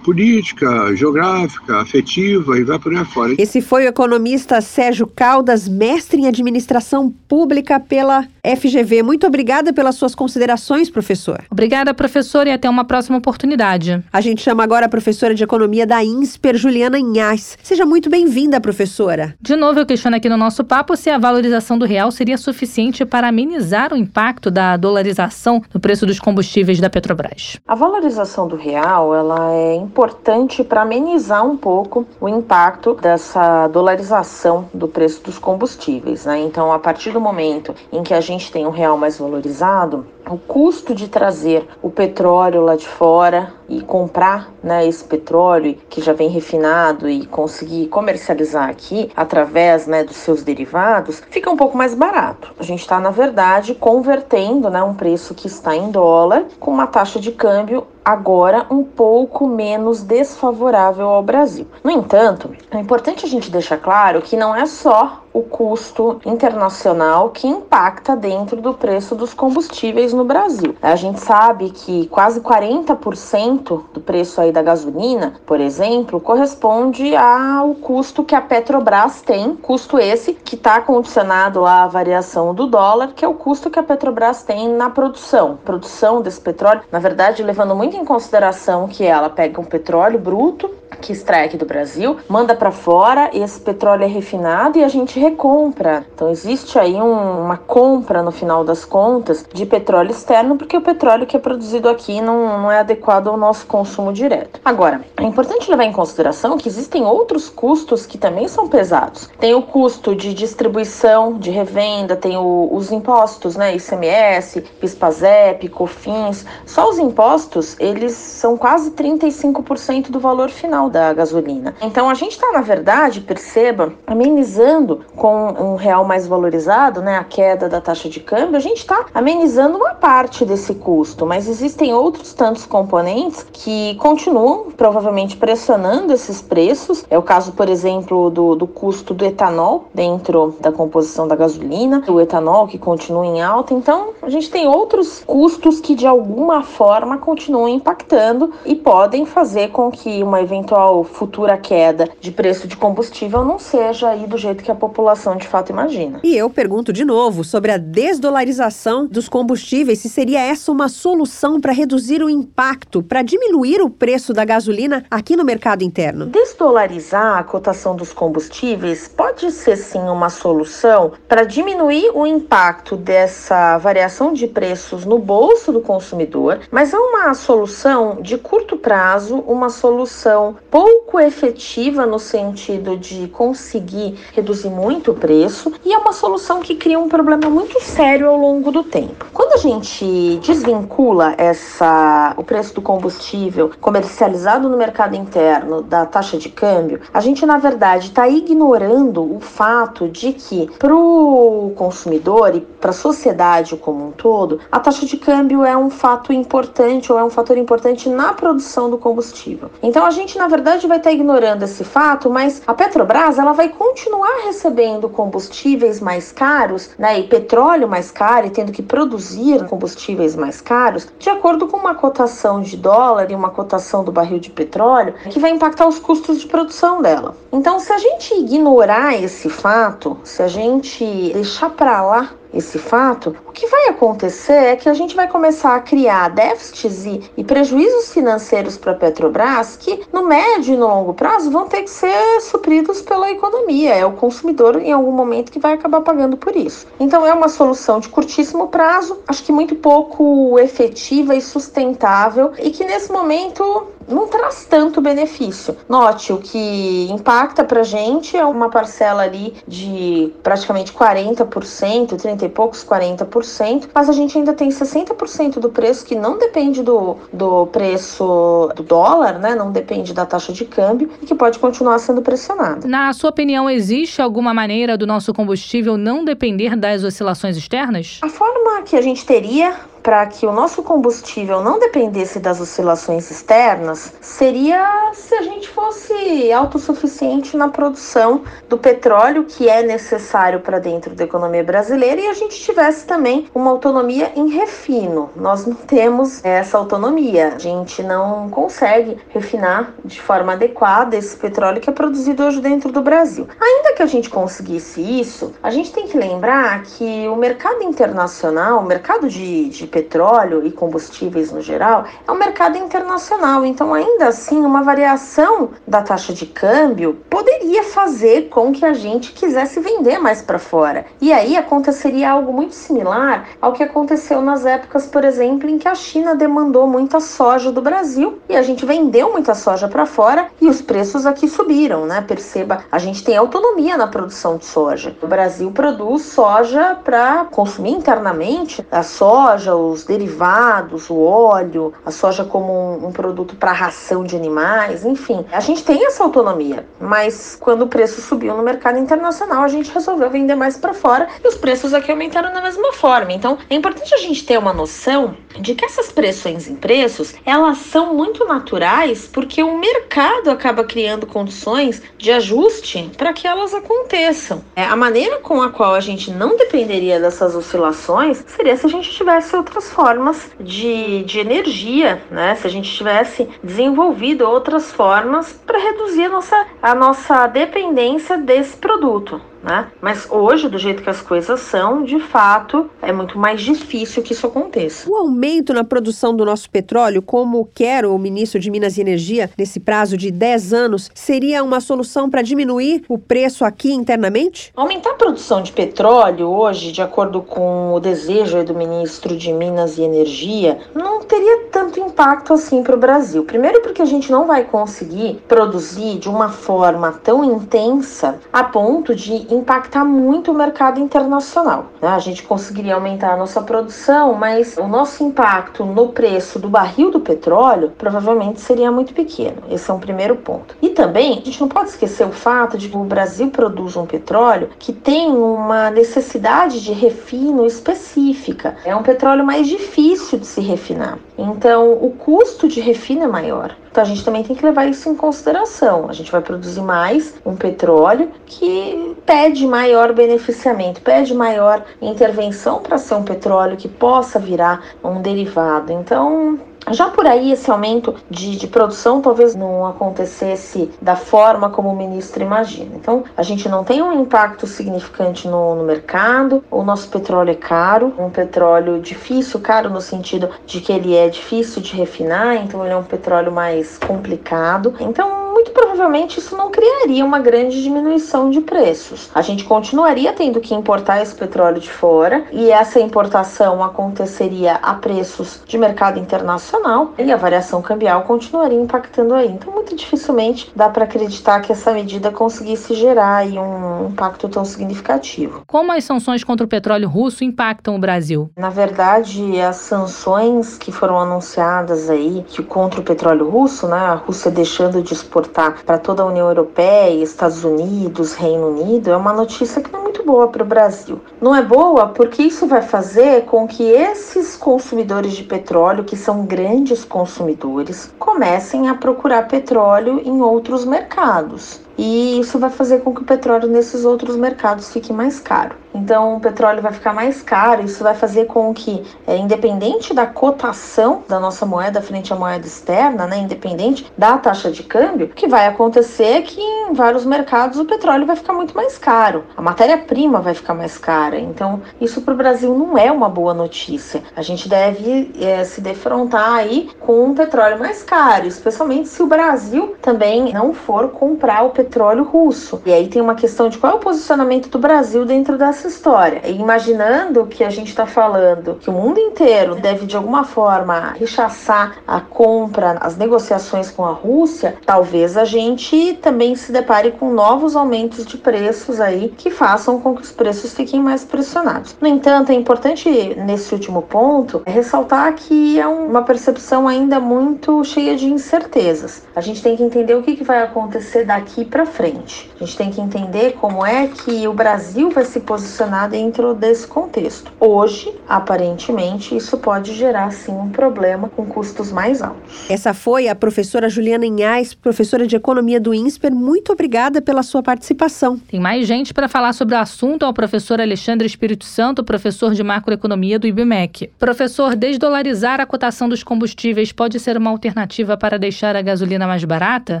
política, 0.04 0.94
geográfica, 0.94 1.80
afetiva 1.80 2.58
e 2.58 2.64
vai 2.64 2.78
por 2.78 2.96
aí 2.96 3.04
fora. 3.04 3.34
Esse 3.38 3.60
foi 3.60 3.84
o 3.84 3.88
economista 3.88 4.60
Sérgio 4.60 5.06
Caldas, 5.06 5.68
mestre 5.68 6.20
em 6.20 6.26
administração 6.26 7.12
pública 7.28 7.80
pela 7.80 8.26
FGV. 8.44 9.02
Muito 9.02 9.26
obrigada 9.26 9.72
pelas 9.72 9.96
suas 9.96 10.14
considerações, 10.14 10.88
professor. 10.88 11.42
Obrigada, 11.50 11.92
professor, 11.92 12.46
e 12.46 12.52
até 12.52 12.70
uma 12.70 12.84
próxima 12.84 13.18
oportunidade. 13.18 14.02
A 14.12 14.20
gente 14.20 14.42
chama 14.42 14.62
agora 14.62 14.86
a 14.86 14.88
professora 14.88 15.34
de 15.34 15.42
economia 15.42 15.86
da 15.86 16.02
INSPER, 16.04 16.56
Juliana 16.56 16.98
Inhas. 16.98 17.58
Seja 17.62 17.84
muito 17.84 18.08
bem-vinda, 18.08 18.60
professora. 18.60 19.34
De 19.40 19.56
novo, 19.56 19.80
eu 19.80 19.86
questiono 19.86 20.16
aqui 20.16 20.28
no 20.28 20.36
nosso 20.36 20.62
papo 20.64 20.96
se 20.96 21.10
a 21.10 21.18
valorização 21.18 21.76
do 21.78 21.84
real 21.84 22.10
seria 22.10 22.38
suficiente 22.38 23.04
para 23.04 23.28
amenizar 23.28 23.55
minimizar 23.56 23.92
o 23.92 23.96
impacto 23.96 24.50
da 24.50 24.76
dolarização 24.76 25.62
no 25.72 25.80
preço 25.80 26.04
dos 26.04 26.20
combustíveis 26.20 26.78
da 26.78 26.90
Petrobras? 26.90 27.58
A 27.66 27.74
valorização 27.74 28.46
do 28.46 28.56
real 28.56 29.14
ela 29.14 29.52
é 29.52 29.74
importante 29.74 30.62
para 30.62 30.82
amenizar 30.82 31.44
um 31.44 31.56
pouco 31.56 32.06
o 32.20 32.28
impacto 32.28 32.94
dessa 32.94 33.66
dolarização 33.68 34.68
do 34.74 34.86
preço 34.86 35.22
dos 35.22 35.38
combustíveis. 35.38 36.26
Né? 36.26 36.40
Então, 36.40 36.72
a 36.72 36.78
partir 36.78 37.12
do 37.12 37.20
momento 37.20 37.74
em 37.90 38.02
que 38.02 38.12
a 38.12 38.20
gente 38.20 38.52
tem 38.52 38.66
um 38.66 38.70
real 38.70 38.98
mais 38.98 39.18
valorizado, 39.18 40.06
o 40.28 40.38
custo 40.38 40.94
de 40.94 41.08
trazer 41.08 41.66
o 41.80 41.90
petróleo 41.90 42.62
lá 42.62 42.76
de 42.76 42.86
fora 42.86 43.54
e 43.68 43.80
comprar 43.80 44.52
né, 44.62 44.86
esse 44.86 45.04
petróleo 45.04 45.76
que 45.88 46.00
já 46.00 46.12
vem 46.12 46.28
refinado 46.28 47.08
e 47.08 47.26
conseguir 47.26 47.88
comercializar 47.88 48.68
aqui 48.68 49.10
através 49.16 49.86
né, 49.86 50.04
dos 50.04 50.16
seus 50.16 50.42
derivados 50.42 51.22
fica 51.30 51.50
um 51.50 51.56
pouco 51.56 51.76
mais 51.76 51.94
barato. 51.94 52.52
A 52.58 52.62
gente 52.62 52.80
está, 52.80 52.98
na 53.00 53.10
verdade, 53.10 53.74
convertendo 53.74 54.70
né, 54.70 54.82
um 54.82 54.94
preço 54.94 55.34
que 55.34 55.46
está 55.46 55.74
em 55.74 55.90
dólar 55.90 56.44
com 56.58 56.70
uma 56.70 56.86
taxa 56.86 57.20
de 57.20 57.32
câmbio 57.32 57.86
agora 58.06 58.64
um 58.70 58.84
pouco 58.84 59.48
menos 59.48 60.04
desfavorável 60.04 61.08
ao 61.08 61.24
Brasil. 61.24 61.66
No 61.82 61.90
entanto, 61.90 62.54
é 62.70 62.78
importante 62.78 63.26
a 63.26 63.28
gente 63.28 63.50
deixar 63.50 63.78
claro 63.78 64.22
que 64.22 64.36
não 64.36 64.54
é 64.54 64.64
só 64.64 65.24
o 65.36 65.42
custo 65.42 66.18
internacional 66.24 67.28
que 67.28 67.46
impacta 67.46 68.16
dentro 68.16 68.58
do 68.58 68.72
preço 68.72 69.14
dos 69.14 69.34
combustíveis 69.34 70.14
no 70.14 70.24
Brasil. 70.24 70.74
A 70.80 70.96
gente 70.96 71.20
sabe 71.20 71.68
que 71.68 72.06
quase 72.06 72.40
40% 72.40 73.82
do 73.92 74.00
preço 74.00 74.40
aí 74.40 74.50
da 74.50 74.62
gasolina, 74.62 75.34
por 75.44 75.60
exemplo, 75.60 76.20
corresponde 76.20 77.14
ao 77.14 77.74
custo 77.74 78.24
que 78.24 78.34
a 78.34 78.40
Petrobras 78.40 79.20
tem, 79.20 79.54
custo 79.56 79.98
esse 79.98 80.32
que 80.32 80.54
está 80.54 80.80
condicionado 80.80 81.66
à 81.66 81.86
variação 81.86 82.54
do 82.54 82.66
dólar, 82.66 83.12
que 83.14 83.24
é 83.24 83.28
o 83.28 83.34
custo 83.34 83.68
que 83.68 83.78
a 83.78 83.82
Petrobras 83.82 84.42
tem 84.42 84.70
na 84.70 84.88
produção, 84.88 85.58
produção 85.62 86.22
desse 86.22 86.40
petróleo, 86.40 86.80
na 86.90 86.98
verdade 86.98 87.42
levando 87.42 87.74
muito 87.74 87.95
em 87.96 88.04
consideração 88.04 88.86
que 88.86 89.04
ela 89.04 89.30
pega 89.30 89.60
um 89.60 89.64
petróleo 89.64 90.18
bruto 90.18 90.72
que 91.00 91.12
extrai 91.12 91.44
aqui 91.44 91.56
do 91.56 91.66
Brasil, 91.66 92.16
manda 92.28 92.54
para 92.54 92.70
fora, 92.70 93.30
esse 93.32 93.60
petróleo 93.60 94.04
é 94.04 94.06
refinado 94.06 94.78
e 94.78 94.84
a 94.84 94.88
gente 94.88 95.18
recompra. 95.18 96.06
Então 96.14 96.28
existe 96.30 96.78
aí 96.78 96.94
um, 96.94 97.44
uma 97.44 97.56
compra 97.56 98.22
no 98.22 98.30
final 98.30 98.64
das 98.64 98.84
contas 98.84 99.44
de 99.52 99.66
petróleo 99.66 100.10
externo, 100.10 100.56
porque 100.56 100.76
o 100.76 100.80
petróleo 100.80 101.26
que 101.26 101.36
é 101.36 101.40
produzido 101.40 101.88
aqui 101.88 102.20
não, 102.20 102.62
não 102.62 102.72
é 102.72 102.80
adequado 102.80 103.28
ao 103.28 103.36
nosso 103.36 103.66
consumo 103.66 104.12
direto. 104.12 104.60
Agora, 104.64 105.02
é 105.16 105.22
importante 105.22 105.70
levar 105.70 105.84
em 105.84 105.92
consideração 105.92 106.56
que 106.56 106.68
existem 106.68 107.04
outros 107.04 107.48
custos 107.48 108.06
que 108.06 108.18
também 108.18 108.48
são 108.48 108.68
pesados. 108.68 109.28
Tem 109.38 109.54
o 109.54 109.62
custo 109.62 110.14
de 110.14 110.32
distribuição, 110.34 111.38
de 111.38 111.50
revenda, 111.50 112.16
tem 112.16 112.36
o, 112.36 112.68
os 112.72 112.92
impostos, 112.92 113.56
né? 113.56 113.76
ICMS, 113.76 114.60
PIS/PASEP, 114.80 115.68
COFINS. 115.68 116.44
Só 116.64 116.88
os 116.88 116.98
impostos, 116.98 117.76
eles 117.78 118.12
são 118.12 118.56
quase 118.56 118.90
35% 118.92 120.10
do 120.10 120.20
valor 120.20 120.50
final 120.50 120.75
da 120.90 121.12
gasolina. 121.12 121.74
Então 121.80 122.08
a 122.08 122.14
gente 122.14 122.32
está, 122.32 122.52
na 122.52 122.60
verdade, 122.60 123.20
perceba, 123.20 123.92
amenizando 124.06 125.00
com 125.16 125.48
um 125.48 125.76
real 125.76 126.04
mais 126.04 126.26
valorizado, 126.26 127.00
né, 127.00 127.16
a 127.16 127.24
queda 127.24 127.68
da 127.68 127.80
taxa 127.80 128.08
de 128.08 128.20
câmbio, 128.20 128.56
a 128.56 128.60
gente 128.60 128.78
está 128.78 129.06
amenizando 129.14 129.78
uma 129.78 129.94
parte 129.94 130.44
desse 130.44 130.74
custo, 130.74 131.24
mas 131.24 131.48
existem 131.48 131.94
outros 131.94 132.34
tantos 132.34 132.66
componentes 132.66 133.46
que 133.52 133.94
continuam 133.96 134.66
provavelmente 134.76 135.36
pressionando 135.36 136.12
esses 136.12 136.42
preços. 136.42 137.04
É 137.08 137.16
o 137.16 137.22
caso, 137.22 137.52
por 137.52 137.68
exemplo, 137.68 138.30
do, 138.30 138.54
do 138.54 138.66
custo 138.66 139.14
do 139.14 139.24
etanol 139.24 139.88
dentro 139.94 140.54
da 140.60 140.70
composição 140.70 141.26
da 141.26 141.34
gasolina, 141.34 142.04
o 142.08 142.20
etanol 142.20 142.66
que 142.66 142.78
continua 142.78 143.24
em 143.24 143.42
alta. 143.42 143.72
Então 143.72 144.10
a 144.22 144.28
gente 144.28 144.50
tem 144.50 144.68
outros 144.68 145.22
custos 145.26 145.80
que 145.80 145.94
de 145.94 146.06
alguma 146.06 146.62
forma 146.62 147.18
continuam 147.18 147.68
impactando 147.68 148.52
e 148.64 148.74
podem 148.74 149.24
fazer 149.24 149.68
com 149.68 149.90
que 149.90 150.22
uma 150.22 150.40
eventual 150.40 150.65
eventual 150.66 151.04
futura 151.04 151.56
queda 151.56 152.08
de 152.20 152.32
preço 152.32 152.66
de 152.66 152.76
combustível 152.76 153.44
não 153.44 153.58
seja 153.58 154.08
aí 154.08 154.26
do 154.26 154.36
jeito 154.36 154.64
que 154.64 154.70
a 154.70 154.74
população 154.74 155.36
de 155.36 155.46
fato 155.46 155.70
imagina. 155.70 156.18
E 156.24 156.36
eu 156.36 156.50
pergunto 156.50 156.92
de 156.92 157.04
novo 157.04 157.44
sobre 157.44 157.70
a 157.70 157.76
desdolarização 157.76 159.06
dos 159.06 159.28
combustíveis, 159.28 160.00
se 160.00 160.08
seria 160.08 160.40
essa 160.40 160.72
uma 160.72 160.88
solução 160.88 161.60
para 161.60 161.72
reduzir 161.72 162.22
o 162.22 162.28
impacto, 162.28 163.02
para 163.02 163.22
diminuir 163.22 163.80
o 163.80 163.88
preço 163.88 164.32
da 164.32 164.44
gasolina 164.44 165.04
aqui 165.08 165.36
no 165.36 165.44
mercado 165.44 165.82
interno. 165.82 166.26
Desdolarizar 166.26 167.38
a 167.38 167.44
cotação 167.44 167.94
dos 167.94 168.12
combustíveis 168.12 169.06
pode 169.06 169.50
ser 169.52 169.76
sim 169.76 170.00
uma 170.00 170.30
solução 170.30 171.12
para 171.28 171.44
diminuir 171.44 172.10
o 172.12 172.26
impacto 172.26 172.96
dessa 172.96 173.78
variação 173.78 174.32
de 174.32 174.48
preços 174.48 175.04
no 175.04 175.18
bolso 175.18 175.70
do 175.72 175.80
consumidor, 175.80 176.60
mas 176.70 176.92
é 176.92 176.98
uma 176.98 177.32
solução 177.34 178.18
de 178.20 178.36
curto 178.36 178.76
prazo, 178.76 179.36
uma 179.46 179.68
solução 179.68 180.55
pouco 180.70 181.20
efetiva 181.20 182.06
no 182.06 182.18
sentido 182.18 182.96
de 182.96 183.28
conseguir 183.28 184.18
reduzir 184.32 184.70
muito 184.70 185.12
o 185.12 185.14
preço 185.14 185.72
e 185.84 185.92
é 185.92 185.98
uma 185.98 186.12
solução 186.12 186.60
que 186.60 186.74
cria 186.74 186.98
um 186.98 187.08
problema 187.08 187.48
muito 187.48 187.80
sério 187.80 188.28
ao 188.28 188.36
longo 188.36 188.70
do 188.70 188.82
tempo. 188.82 189.26
Quando 189.32 189.54
a 189.54 189.56
gente 189.56 190.38
desvincula 190.42 191.34
essa 191.38 192.34
o 192.36 192.44
preço 192.44 192.74
do 192.74 192.82
combustível 192.82 193.70
comercializado 193.80 194.68
no 194.68 194.76
mercado 194.76 195.14
interno 195.16 195.82
da 195.82 196.06
taxa 196.06 196.36
de 196.36 196.48
câmbio, 196.48 197.00
a 197.12 197.20
gente 197.20 197.44
na 197.46 197.58
verdade 197.58 198.08
está 198.08 198.28
ignorando 198.28 199.36
o 199.36 199.40
fato 199.40 200.08
de 200.08 200.32
que 200.32 200.70
para 200.78 200.94
o 200.94 201.72
consumidor 201.76 202.54
e 202.54 202.60
para 202.60 202.90
a 202.90 202.94
sociedade 202.94 203.76
como 203.76 204.08
um 204.08 204.10
todo, 204.10 204.60
a 204.70 204.80
taxa 204.80 205.06
de 205.06 205.16
câmbio 205.16 205.64
é 205.64 205.76
um 205.76 205.90
fato 205.90 206.32
importante 206.32 207.12
ou 207.12 207.18
é 207.18 207.24
um 207.24 207.30
fator 207.30 207.56
importante 207.56 208.08
na 208.08 208.32
produção 208.32 208.90
do 208.90 208.98
combustível. 208.98 209.70
Então 209.82 210.04
a 210.04 210.10
gente 210.10 210.38
na 210.38 210.45
na 210.46 210.50
verdade 210.50 210.86
vai 210.86 210.98
estar 210.98 211.10
ignorando 211.10 211.64
esse 211.64 211.82
fato, 211.82 212.30
mas 212.30 212.62
a 212.68 212.72
Petrobras 212.72 213.36
ela 213.36 213.50
vai 213.50 213.68
continuar 213.68 214.44
recebendo 214.44 215.08
combustíveis 215.08 215.98
mais 215.98 216.30
caros, 216.30 216.90
né, 216.96 217.18
e 217.18 217.24
petróleo 217.24 217.88
mais 217.88 218.12
caro 218.12 218.46
e 218.46 218.50
tendo 218.50 218.70
que 218.70 218.80
produzir 218.80 219.66
combustíveis 219.66 220.36
mais 220.36 220.60
caros, 220.60 221.08
de 221.18 221.28
acordo 221.28 221.66
com 221.66 221.76
uma 221.76 221.96
cotação 221.96 222.60
de 222.60 222.76
dólar 222.76 223.28
e 223.28 223.34
uma 223.34 223.50
cotação 223.50 224.04
do 224.04 224.12
barril 224.12 224.38
de 224.38 224.50
petróleo, 224.50 225.14
que 225.28 225.40
vai 225.40 225.50
impactar 225.50 225.88
os 225.88 225.98
custos 225.98 226.40
de 226.40 226.46
produção 226.46 227.02
dela. 227.02 227.34
Então, 227.52 227.80
se 227.80 227.92
a 227.92 227.98
gente 227.98 228.32
ignorar 228.34 229.20
esse 229.20 229.50
fato, 229.50 230.16
se 230.22 230.44
a 230.44 230.48
gente 230.48 231.04
deixar 231.32 231.70
para 231.70 232.02
lá 232.02 232.30
esse 232.52 232.78
fato, 232.78 233.36
o 233.46 233.52
que 233.52 233.66
vai 233.66 233.88
acontecer 233.88 234.52
é 234.52 234.76
que 234.76 234.88
a 234.88 234.94
gente 234.94 235.14
vai 235.14 235.28
começar 235.28 235.74
a 235.74 235.80
criar 235.80 236.28
déficits 236.28 237.04
e, 237.04 237.30
e 237.36 237.44
prejuízos 237.44 238.12
financeiros 238.12 238.76
para 238.76 238.92
a 238.92 238.94
Petrobras 238.94 239.76
que, 239.76 240.00
no 240.12 240.26
médio 240.26 240.74
e 240.74 240.76
no 240.76 240.86
longo 240.86 241.14
prazo, 241.14 241.50
vão 241.50 241.68
ter 241.68 241.82
que 241.82 241.90
ser 241.90 242.40
supridos 242.40 243.02
pela 243.02 243.30
economia. 243.30 243.94
É 243.94 244.04
o 244.04 244.12
consumidor, 244.12 244.76
em 244.76 244.92
algum 244.92 245.12
momento, 245.12 245.52
que 245.52 245.58
vai 245.58 245.74
acabar 245.74 246.00
pagando 246.00 246.36
por 246.36 246.56
isso. 246.56 246.86
Então, 246.98 247.26
é 247.26 247.32
uma 247.32 247.48
solução 247.48 248.00
de 248.00 248.08
curtíssimo 248.08 248.68
prazo, 248.68 249.18
acho 249.26 249.44
que 249.44 249.52
muito 249.52 249.74
pouco 249.76 250.58
efetiva 250.58 251.34
e 251.34 251.40
sustentável, 251.40 252.52
e 252.58 252.70
que 252.70 252.84
nesse 252.84 253.12
momento 253.12 253.88
não 254.08 254.28
traz 254.28 254.66
tanto 254.68 255.00
benefício. 255.00 255.76
Note, 255.88 256.32
o 256.32 256.38
que 256.38 257.08
impacta 257.10 257.64
para 257.64 257.82
gente 257.82 258.36
é 258.36 258.44
uma 258.44 258.68
parcela 258.68 259.22
ali 259.22 259.54
de 259.66 260.32
praticamente 260.42 260.92
40%, 260.92 262.16
30 262.16 262.44
e 262.44 262.48
poucos, 262.48 262.84
40%, 262.84 263.88
mas 263.94 264.08
a 264.08 264.12
gente 264.12 264.36
ainda 264.38 264.52
tem 264.52 264.68
60% 264.68 265.58
do 265.58 265.70
preço 265.70 266.04
que 266.04 266.14
não 266.14 266.38
depende 266.38 266.82
do, 266.82 267.16
do 267.32 267.66
preço 267.66 268.70
do 268.74 268.82
dólar, 268.82 269.38
né? 269.38 269.54
Não 269.54 269.70
depende 269.70 270.12
da 270.12 270.26
taxa 270.26 270.52
de 270.52 270.64
câmbio 270.64 271.10
e 271.22 271.26
que 271.26 271.34
pode 271.34 271.58
continuar 271.58 271.98
sendo 271.98 272.22
pressionado. 272.22 272.86
Na 272.86 273.12
sua 273.12 273.30
opinião, 273.30 273.68
existe 273.68 274.20
alguma 274.22 274.52
maneira 274.52 274.96
do 274.96 275.06
nosso 275.06 275.32
combustível 275.32 275.96
não 275.96 276.24
depender 276.24 276.76
das 276.76 277.04
oscilações 277.04 277.56
externas? 277.56 278.20
A 278.22 278.28
forma 278.28 278.82
que 278.82 278.96
a 278.96 279.02
gente 279.02 279.24
teria 279.24 279.74
para 280.06 280.24
que 280.24 280.46
o 280.46 280.52
nosso 280.52 280.84
combustível 280.84 281.64
não 281.64 281.80
dependesse 281.80 282.38
das 282.38 282.60
oscilações 282.60 283.28
externas 283.28 284.12
seria 284.20 285.10
se 285.12 285.34
a 285.34 285.42
gente 285.42 285.68
fosse 285.68 286.52
autossuficiente 286.52 287.56
na 287.56 287.70
produção 287.70 288.42
do 288.68 288.78
petróleo 288.78 289.42
que 289.42 289.68
é 289.68 289.82
necessário 289.82 290.60
para 290.60 290.78
dentro 290.78 291.12
da 291.12 291.24
economia 291.24 291.64
brasileira 291.64 292.20
e 292.20 292.28
a 292.28 292.34
gente 292.34 292.56
tivesse 292.60 293.04
também 293.04 293.48
uma 293.52 293.72
autonomia 293.72 294.30
em 294.36 294.48
refino. 294.48 295.28
Nós 295.34 295.66
não 295.66 295.74
temos 295.74 296.44
essa 296.44 296.78
autonomia. 296.78 297.54
A 297.56 297.58
gente 297.58 298.00
não 298.00 298.48
consegue 298.48 299.18
refinar 299.30 299.92
de 300.04 300.22
forma 300.22 300.52
adequada 300.52 301.16
esse 301.16 301.36
petróleo 301.36 301.80
que 301.80 301.90
é 301.90 301.92
produzido 301.92 302.44
hoje 302.44 302.60
dentro 302.60 302.92
do 302.92 303.02
Brasil. 303.02 303.48
Ainda 303.60 303.94
que 303.94 304.04
a 304.04 304.06
gente 304.06 304.30
conseguisse 304.30 305.00
isso, 305.00 305.52
a 305.60 305.70
gente 305.70 305.92
tem 305.92 306.06
que 306.06 306.16
lembrar 306.16 306.84
que 306.84 307.26
o 307.26 307.34
mercado 307.34 307.82
internacional, 307.82 308.78
o 308.78 308.86
mercado 308.86 309.28
de, 309.28 309.68
de 309.68 309.95
petróleo 309.96 310.66
e 310.66 310.70
combustíveis 310.70 311.50
no 311.50 311.62
geral, 311.62 312.04
é 312.28 312.30
um 312.30 312.36
mercado 312.36 312.76
internacional. 312.76 313.64
Então, 313.64 313.94
ainda 313.94 314.28
assim, 314.28 314.60
uma 314.60 314.82
variação 314.82 315.70
da 315.88 316.02
taxa 316.02 316.34
de 316.34 316.44
câmbio 316.44 317.16
poderia 317.30 317.82
fazer 317.82 318.50
com 318.50 318.72
que 318.72 318.84
a 318.84 318.92
gente 318.92 319.32
quisesse 319.32 319.80
vender 319.80 320.18
mais 320.18 320.42
para 320.42 320.58
fora. 320.58 321.06
E 321.18 321.32
aí 321.32 321.56
aconteceria 321.56 322.30
algo 322.30 322.52
muito 322.52 322.74
similar 322.74 323.48
ao 323.58 323.72
que 323.72 323.82
aconteceu 323.82 324.42
nas 324.42 324.66
épocas, 324.66 325.06
por 325.06 325.24
exemplo, 325.24 325.66
em 325.70 325.78
que 325.78 325.88
a 325.88 325.94
China 325.94 326.34
demandou 326.34 326.86
muita 326.86 327.18
soja 327.18 327.72
do 327.72 327.80
Brasil 327.80 328.38
e 328.50 328.54
a 328.54 328.60
gente 328.60 328.84
vendeu 328.84 329.32
muita 329.32 329.54
soja 329.54 329.88
para 329.88 330.04
fora 330.04 330.48
e 330.60 330.68
os 330.68 330.82
preços 330.82 331.24
aqui 331.24 331.48
subiram, 331.48 332.04
né? 332.04 332.20
Perceba, 332.20 332.84
a 332.92 332.98
gente 332.98 333.24
tem 333.24 333.34
autonomia 333.34 333.96
na 333.96 334.06
produção 334.06 334.58
de 334.58 334.66
soja. 334.66 335.16
O 335.22 335.26
Brasil 335.26 335.70
produz 335.70 336.22
soja 336.26 336.98
para 337.02 337.46
consumir 337.46 337.92
internamente 337.92 338.86
a 338.90 339.02
soja, 339.02 339.74
os 339.90 340.04
derivados, 340.04 341.10
o 341.10 341.20
óleo, 341.20 341.92
a 342.04 342.10
soja 342.10 342.44
como 342.44 342.72
um, 342.72 343.08
um 343.08 343.12
produto 343.12 343.56
para 343.56 343.72
ração 343.72 344.24
de 344.24 344.36
animais, 344.36 345.04
enfim. 345.04 345.44
A 345.52 345.60
gente 345.60 345.84
tem 345.84 346.04
essa 346.06 346.22
autonomia, 346.22 346.86
mas 347.00 347.56
quando 347.60 347.82
o 347.82 347.88
preço 347.88 348.20
subiu 348.20 348.56
no 348.56 348.62
mercado 348.62 348.98
internacional, 348.98 349.62
a 349.62 349.68
gente 349.68 349.90
resolveu 349.90 350.30
vender 350.30 350.54
mais 350.54 350.76
para 350.76 350.94
fora 350.94 351.28
e 351.42 351.48
os 351.48 351.56
preços 351.56 351.94
aqui 351.94 352.10
aumentaram 352.10 352.52
da 352.52 352.60
mesma 352.60 352.92
forma. 352.92 353.32
Então, 353.32 353.58
é 353.68 353.74
importante 353.74 354.14
a 354.14 354.18
gente 354.18 354.44
ter 354.44 354.58
uma 354.58 354.72
noção 354.72 355.36
de 355.58 355.74
que 355.74 355.84
essas 355.84 356.12
pressões 356.12 356.68
em 356.68 356.74
preços, 356.74 357.34
elas 357.44 357.78
são 357.78 358.14
muito 358.14 358.44
naturais 358.44 359.28
porque 359.32 359.62
o 359.62 359.78
mercado 359.78 360.50
acaba 360.50 360.84
criando 360.84 361.26
condições 361.26 362.02
de 362.18 362.30
ajuste 362.30 363.10
para 363.16 363.32
que 363.32 363.46
elas 363.46 363.74
aconteçam. 363.74 364.62
É, 364.74 364.84
a 364.84 364.96
maneira 364.96 365.38
com 365.38 365.62
a 365.62 365.70
qual 365.70 365.94
a 365.94 366.00
gente 366.00 366.30
não 366.30 366.56
dependeria 366.56 367.20
dessas 367.20 367.54
oscilações 367.54 368.44
seria 368.46 368.76
se 368.76 368.86
a 368.86 368.88
gente 368.88 369.10
tivesse 369.10 369.54
outras 369.66 369.90
formas 369.90 370.50
de, 370.60 371.24
de 371.24 371.40
energia, 371.40 372.22
né? 372.30 372.54
Se 372.54 372.66
a 372.66 372.70
gente 372.70 372.90
tivesse 372.90 373.48
desenvolvido 373.62 374.48
outras 374.48 374.92
formas 374.92 375.52
para 375.52 375.78
reduzir 375.78 376.24
a 376.24 376.28
nossa, 376.28 376.66
a 376.80 376.94
nossa 376.94 377.46
dependência 377.48 378.38
desse 378.38 378.76
produto 378.76 379.40
né? 379.62 379.88
Mas 380.00 380.26
hoje, 380.30 380.68
do 380.68 380.78
jeito 380.78 381.02
que 381.02 381.10
as 381.10 381.20
coisas 381.20 381.60
são, 381.60 382.02
de 382.02 382.20
fato, 382.20 382.88
é 383.02 383.12
muito 383.12 383.38
mais 383.38 383.60
difícil 383.60 384.22
que 384.22 384.32
isso 384.32 384.46
aconteça. 384.46 385.08
O 385.10 385.16
aumento 385.16 385.72
na 385.72 385.84
produção 385.84 386.34
do 386.34 386.44
nosso 386.44 386.70
petróleo, 386.70 387.22
como 387.22 387.68
quer 387.74 388.06
o 388.06 388.16
ministro 388.18 388.60
de 388.60 388.70
Minas 388.70 388.96
e 388.96 389.00
Energia, 389.00 389.50
nesse 389.58 389.80
prazo 389.80 390.16
de 390.16 390.30
10 390.30 390.72
anos, 390.72 391.10
seria 391.14 391.62
uma 391.62 391.80
solução 391.80 392.30
para 392.30 392.42
diminuir 392.42 393.04
o 393.08 393.18
preço 393.18 393.64
aqui 393.64 393.92
internamente? 393.92 394.72
Aumentar 394.76 395.10
a 395.10 395.14
produção 395.14 395.62
de 395.62 395.72
petróleo 395.72 396.48
hoje, 396.48 396.92
de 396.92 397.02
acordo 397.02 397.42
com 397.42 397.92
o 397.94 398.00
desejo 398.00 398.62
do 398.64 398.74
ministro 398.74 399.36
de 399.36 399.52
Minas 399.52 399.98
e 399.98 400.02
Energia, 400.02 400.78
não 400.94 401.20
teria 401.20 401.64
tanto 401.70 402.00
impacto 402.00 402.52
assim 402.52 402.82
para 402.82 402.94
o 402.94 402.98
Brasil. 402.98 403.44
Primeiro, 403.44 403.80
porque 403.80 404.02
a 404.02 404.06
gente 404.06 404.30
não 404.30 404.46
vai 404.46 404.64
conseguir 404.64 405.42
produzir 405.48 406.18
de 406.18 406.28
uma 406.28 406.48
forma 406.48 407.12
tão 407.12 407.44
intensa 407.44 408.38
a 408.52 408.64
ponto 408.64 409.14
de 409.14 409.46
impactar 409.56 410.04
muito 410.04 410.50
o 410.50 410.54
mercado 410.54 411.00
internacional. 411.00 411.86
Né? 412.00 412.08
A 412.08 412.18
gente 412.18 412.42
conseguiria 412.42 412.94
aumentar 412.94 413.32
a 413.32 413.36
nossa 413.36 413.60
produção, 413.62 414.34
mas 414.34 414.76
o 414.76 414.86
nosso 414.86 415.24
impacto 415.24 415.84
no 415.84 416.08
preço 416.08 416.58
do 416.58 416.68
barril 416.68 417.10
do 417.10 417.20
petróleo 417.20 417.92
provavelmente 417.96 418.60
seria 418.60 418.90
muito 418.90 419.12
pequeno. 419.12 419.58
Esse 419.70 419.90
é 419.90 419.94
um 419.94 419.98
primeiro 419.98 420.36
ponto. 420.36 420.76
E 420.80 420.90
também 420.90 421.32
a 421.32 421.44
gente 421.44 421.60
não 421.60 421.68
pode 421.68 421.90
esquecer 421.90 422.26
o 422.26 422.32
fato 422.32 422.78
de 422.78 422.88
que 422.88 422.96
o 422.96 423.04
Brasil 423.04 423.50
produz 423.50 423.96
um 423.96 424.06
petróleo 424.06 424.70
que 424.78 424.92
tem 424.92 425.30
uma 425.30 425.90
necessidade 425.90 426.82
de 426.82 426.92
refino 426.92 427.66
específica. 427.66 428.76
É 428.84 428.94
um 428.94 429.02
petróleo 429.02 429.44
mais 429.44 429.66
difícil 429.66 430.38
de 430.38 430.46
se 430.46 430.60
refinar. 430.60 431.18
Então, 431.38 431.92
o 431.92 432.10
custo 432.10 432.68
de 432.68 432.80
refino 432.80 433.24
é 433.24 433.26
maior. 433.26 433.76
Então 433.96 434.04
a 434.04 434.06
gente 434.06 434.22
também 434.26 434.44
tem 434.44 434.54
que 434.54 434.62
levar 434.62 434.86
isso 434.86 435.08
em 435.08 435.14
consideração. 435.14 436.04
A 436.10 436.12
gente 436.12 436.30
vai 436.30 436.42
produzir 436.42 436.82
mais 436.82 437.34
um 437.46 437.56
petróleo 437.56 438.30
que 438.44 439.16
pede 439.36 439.66
maior 439.66 440.14
beneficiamento, 440.14 441.02
pede 441.02 441.34
maior 441.34 441.84
intervenção 442.00 442.80
para 442.80 442.96
ser 442.96 443.16
um 443.16 443.22
petróleo 443.22 443.76
que 443.76 443.86
possa 443.86 444.38
virar 444.38 444.82
um 445.04 445.20
derivado. 445.20 445.92
Então, 445.92 446.58
já 446.92 447.08
por 447.08 447.26
aí, 447.26 447.52
esse 447.52 447.70
aumento 447.70 448.14
de, 448.30 448.56
de, 448.56 448.66
produção 448.66 449.20
talvez 449.20 449.54
não 449.54 449.86
acontecesse 449.86 450.90
da 451.00 451.16
forma 451.16 451.70
como 451.70 451.88
o 451.88 451.96
ministro 451.96 452.42
imagina. 452.42 452.94
Então, 452.94 453.24
a 453.36 453.42
gente 453.42 453.68
não 453.68 453.82
tem 453.82 454.02
um 454.02 454.12
impacto 454.12 454.66
significante 454.66 455.48
no, 455.48 455.74
no 455.74 455.84
mercado, 455.84 456.62
o 456.70 456.82
nosso 456.82 457.08
petróleo 457.08 457.50
é 457.50 457.54
caro, 457.54 458.14
um 458.18 458.30
petróleo 458.30 459.00
difícil, 459.00 459.60
caro 459.60 459.90
no 459.90 460.00
sentido 460.00 460.50
de 460.64 460.80
que 460.80 460.92
ele 460.92 461.14
é 461.14 461.28
difícil 461.28 461.82
de 461.82 461.94
refinar, 461.96 462.56
então 462.56 462.84
ele 462.84 462.94
é 462.94 462.96
um 462.96 463.02
petróleo 463.02 463.50
mais 463.50 463.98
complicado. 463.98 464.94
Então, 465.00 465.46
muito 465.52 465.70
provavelmente 465.70 466.38
isso 466.38 466.54
não 466.54 466.70
criaria 466.70 467.24
uma 467.24 467.38
grande 467.38 467.82
diminuição 467.82 468.50
de 468.50 468.60
preços. 468.60 469.30
A 469.34 469.40
gente 469.40 469.64
continuaria 469.64 470.32
tendo 470.32 470.60
que 470.60 470.74
importar 470.74 471.22
esse 471.22 471.34
petróleo 471.34 471.80
de 471.80 471.90
fora 471.90 472.44
e 472.52 472.70
essa 472.70 473.00
importação 473.00 473.82
aconteceria 473.82 474.74
a 474.74 474.94
preços 474.94 475.60
de 475.66 475.78
mercado 475.78 476.18
internacional 476.18 476.75
e 477.18 477.32
a 477.32 477.36
variação 477.36 477.82
cambial 477.82 478.22
continuaria 478.22 478.80
impactando 478.80 479.34
aí. 479.34 479.48
Então, 479.48 479.72
muito 479.72 479.94
dificilmente 479.94 480.70
dá 480.74 480.88
para 480.88 481.04
acreditar 481.04 481.60
que 481.60 481.72
essa 481.72 481.92
medida 481.92 482.30
conseguisse 482.30 482.94
gerar 482.94 483.36
aí 483.36 483.58
um 483.58 484.08
impacto 484.08 484.48
tão 484.48 484.64
significativo. 484.64 485.62
Como 485.66 485.92
as 485.92 486.04
sanções 486.04 486.44
contra 486.44 486.64
o 486.64 486.68
petróleo 486.68 487.08
russo 487.08 487.44
impactam 487.44 487.96
o 487.96 487.98
Brasil? 487.98 488.50
Na 488.56 488.70
verdade, 488.70 489.60
as 489.60 489.76
sanções 489.76 490.78
que 490.78 490.92
foram 490.92 491.18
anunciadas 491.18 492.08
aí 492.08 492.44
que 492.46 492.62
contra 492.62 493.00
o 493.00 493.02
petróleo 493.02 493.48
russo, 493.48 493.88
né, 493.88 493.98
a 493.98 494.14
Rússia 494.14 494.50
deixando 494.50 495.02
de 495.02 495.12
exportar 495.12 495.84
para 495.84 495.98
toda 495.98 496.22
a 496.22 496.26
União 496.26 496.48
Europeia, 496.48 497.22
Estados 497.22 497.64
Unidos, 497.64 498.34
Reino 498.34 498.68
Unido, 498.68 499.10
é 499.10 499.16
uma 499.16 499.32
notícia 499.32 499.82
que 499.82 499.92
não 499.92 500.00
é 500.00 500.02
muito 500.04 500.24
boa 500.24 500.48
para 500.48 500.62
o 500.62 500.66
Brasil. 500.66 501.20
Não 501.40 501.54
é 501.54 501.62
boa 501.62 502.08
porque 502.08 502.42
isso 502.42 502.66
vai 502.66 502.82
fazer 502.82 503.44
com 503.44 503.66
que 503.66 503.82
esses 503.82 504.56
consumidores 504.56 505.32
de 505.32 505.44
petróleo, 505.44 506.04
que 506.04 506.16
são 506.16 506.44
grandes 506.44 506.65
consumidores, 507.04 508.12
comecem 508.18 508.88
a 508.88 508.94
procurar 508.94 509.48
petróleo 509.48 510.20
em 510.24 510.40
outros 510.42 510.84
mercados 510.84 511.85
e 511.98 512.38
isso 512.40 512.58
vai 512.58 512.70
fazer 512.70 513.00
com 513.00 513.14
que 513.14 513.22
o 513.22 513.24
petróleo 513.24 513.68
nesses 513.68 514.04
outros 514.04 514.36
mercados 514.36 514.92
fique 514.92 515.12
mais 515.12 515.40
caro. 515.40 515.76
Então, 515.94 516.36
o 516.36 516.40
petróleo 516.40 516.82
vai 516.82 516.92
ficar 516.92 517.14
mais 517.14 517.40
caro, 517.40 517.82
isso 517.82 518.04
vai 518.04 518.14
fazer 518.14 518.44
com 518.44 518.72
que, 518.74 519.02
é, 519.26 519.36
independente 519.36 520.12
da 520.12 520.26
cotação 520.26 521.24
da 521.26 521.40
nossa 521.40 521.64
moeda 521.64 522.02
frente 522.02 522.32
à 522.32 522.36
moeda 522.36 522.66
externa, 522.66 523.26
né, 523.26 523.38
independente 523.38 524.12
da 524.16 524.36
taxa 524.36 524.70
de 524.70 524.82
câmbio, 524.82 525.26
o 525.26 525.30
que 525.30 525.48
vai 525.48 525.66
acontecer 525.66 526.24
é 526.24 526.42
que 526.42 526.60
em 526.60 526.92
vários 526.92 527.24
mercados 527.24 527.78
o 527.78 527.84
petróleo 527.86 528.26
vai 528.26 528.36
ficar 528.36 528.52
muito 528.52 528.74
mais 528.74 528.98
caro, 528.98 529.44
a 529.56 529.62
matéria-prima 529.62 530.40
vai 530.40 530.52
ficar 530.52 530.74
mais 530.74 530.98
cara. 530.98 531.38
Então, 531.38 531.80
isso 531.98 532.20
para 532.20 532.34
o 532.34 532.36
Brasil 532.36 532.76
não 532.76 532.98
é 532.98 533.10
uma 533.10 533.28
boa 533.28 533.54
notícia. 533.54 534.22
A 534.36 534.42
gente 534.42 534.68
deve 534.68 535.32
é, 535.40 535.64
se 535.64 535.80
defrontar 535.80 536.52
aí 536.52 536.90
com 537.00 537.24
um 537.24 537.34
petróleo 537.34 537.78
mais 537.78 538.02
caro, 538.02 538.46
especialmente 538.46 539.08
se 539.08 539.22
o 539.22 539.26
Brasil 539.26 539.96
também 540.02 540.52
não 540.52 540.74
for 540.74 541.08
comprar 541.08 541.62
o 541.62 541.70
petróleo 541.70 541.85
russo. 542.22 542.80
E 542.84 542.92
aí 542.92 543.08
tem 543.08 543.20
uma 543.22 543.34
questão 543.34 543.68
de 543.68 543.78
qual 543.78 543.92
é 543.92 543.96
o 543.96 544.00
posicionamento 544.00 544.68
do 544.68 544.78
Brasil 544.78 545.24
dentro 545.24 545.56
dessa 545.56 545.88
história. 545.88 546.42
E 546.44 546.52
imaginando 546.52 547.46
que 547.46 547.64
a 547.64 547.70
gente 547.70 547.88
está 547.88 548.06
falando 548.06 548.76
que 548.80 548.90
o 548.90 548.92
mundo 548.92 549.18
inteiro 549.18 549.74
deve 549.76 550.06
de 550.06 550.16
alguma 550.16 550.44
forma 550.44 551.14
rechaçar 551.18 551.98
a 552.06 552.20
compra, 552.20 552.98
as 553.00 553.16
negociações 553.16 553.90
com 553.90 554.04
a 554.04 554.12
Rússia, 554.12 554.76
talvez 554.84 555.36
a 555.36 555.44
gente 555.44 556.18
também 556.22 556.54
se 556.54 556.72
depare 556.72 557.12
com 557.12 557.32
novos 557.32 557.76
aumentos 557.76 558.24
de 558.24 558.36
preços 558.36 559.00
aí 559.00 559.32
que 559.36 559.50
façam 559.50 560.00
com 560.00 560.14
que 560.14 560.22
os 560.22 560.32
preços 560.32 560.74
fiquem 560.74 561.00
mais 561.00 561.24
pressionados. 561.24 561.96
No 562.00 562.08
entanto, 562.08 562.52
é 562.52 562.54
importante 562.54 563.08
nesse 563.36 563.74
último 563.74 564.02
ponto 564.02 564.62
ressaltar 564.66 565.34
que 565.34 565.78
é 565.78 565.86
uma 565.86 566.22
percepção 566.22 566.88
ainda 566.88 567.20
muito 567.20 567.82
cheia 567.84 568.16
de 568.16 568.26
incertezas. 568.26 569.22
A 569.34 569.40
gente 569.40 569.62
tem 569.62 569.76
que 569.76 569.82
entender 569.82 570.14
o 570.14 570.22
que 570.22 570.42
vai 570.44 570.62
acontecer 570.62 571.24
daqui 571.24 571.64
para 571.64 571.75
frente. 571.84 572.48
A 572.58 572.64
gente 572.64 572.76
tem 572.76 572.90
que 572.90 573.00
entender 573.00 573.52
como 573.60 573.84
é 573.84 574.06
que 574.06 574.46
o 574.48 574.52
Brasil 574.52 575.10
vai 575.10 575.24
se 575.24 575.40
posicionar 575.40 576.08
dentro 576.08 576.54
desse 576.54 576.86
contexto. 576.86 577.52
Hoje, 577.60 578.14
aparentemente, 578.28 579.36
isso 579.36 579.58
pode 579.58 579.92
gerar 579.92 580.30
sim 580.30 580.52
um 580.52 580.70
problema 580.70 581.28
com 581.28 581.44
custos 581.44 581.92
mais 581.92 582.22
altos. 582.22 582.70
Essa 582.70 582.94
foi 582.94 583.28
a 583.28 583.34
professora 583.34 583.88
Juliana 583.88 584.24
Inhais, 584.24 584.72
professora 584.72 585.26
de 585.26 585.36
economia 585.36 585.80
do 585.80 585.92
INSPER. 585.92 586.32
Muito 586.32 586.72
obrigada 586.72 587.20
pela 587.20 587.42
sua 587.42 587.62
participação. 587.62 588.38
Tem 588.38 588.60
mais 588.60 588.86
gente 588.86 589.12
para 589.12 589.28
falar 589.28 589.52
sobre 589.52 589.74
o 589.74 589.78
assunto 589.78 590.24
ao 590.24 590.32
professor 590.32 590.80
Alexandre 590.80 591.26
Espírito 591.26 591.64
Santo, 591.64 592.04
professor 592.04 592.54
de 592.54 592.62
macroeconomia 592.62 593.38
do 593.38 593.46
IBMEC. 593.46 594.10
Professor, 594.18 594.76
desdolarizar 594.76 595.60
a 595.60 595.66
cotação 595.66 596.08
dos 596.08 596.22
combustíveis 596.22 596.92
pode 596.92 597.18
ser 597.18 597.36
uma 597.36 597.50
alternativa 597.50 598.16
para 598.16 598.38
deixar 598.38 598.76
a 598.76 598.82
gasolina 598.82 599.26
mais 599.26 599.44
barata? 599.44 600.00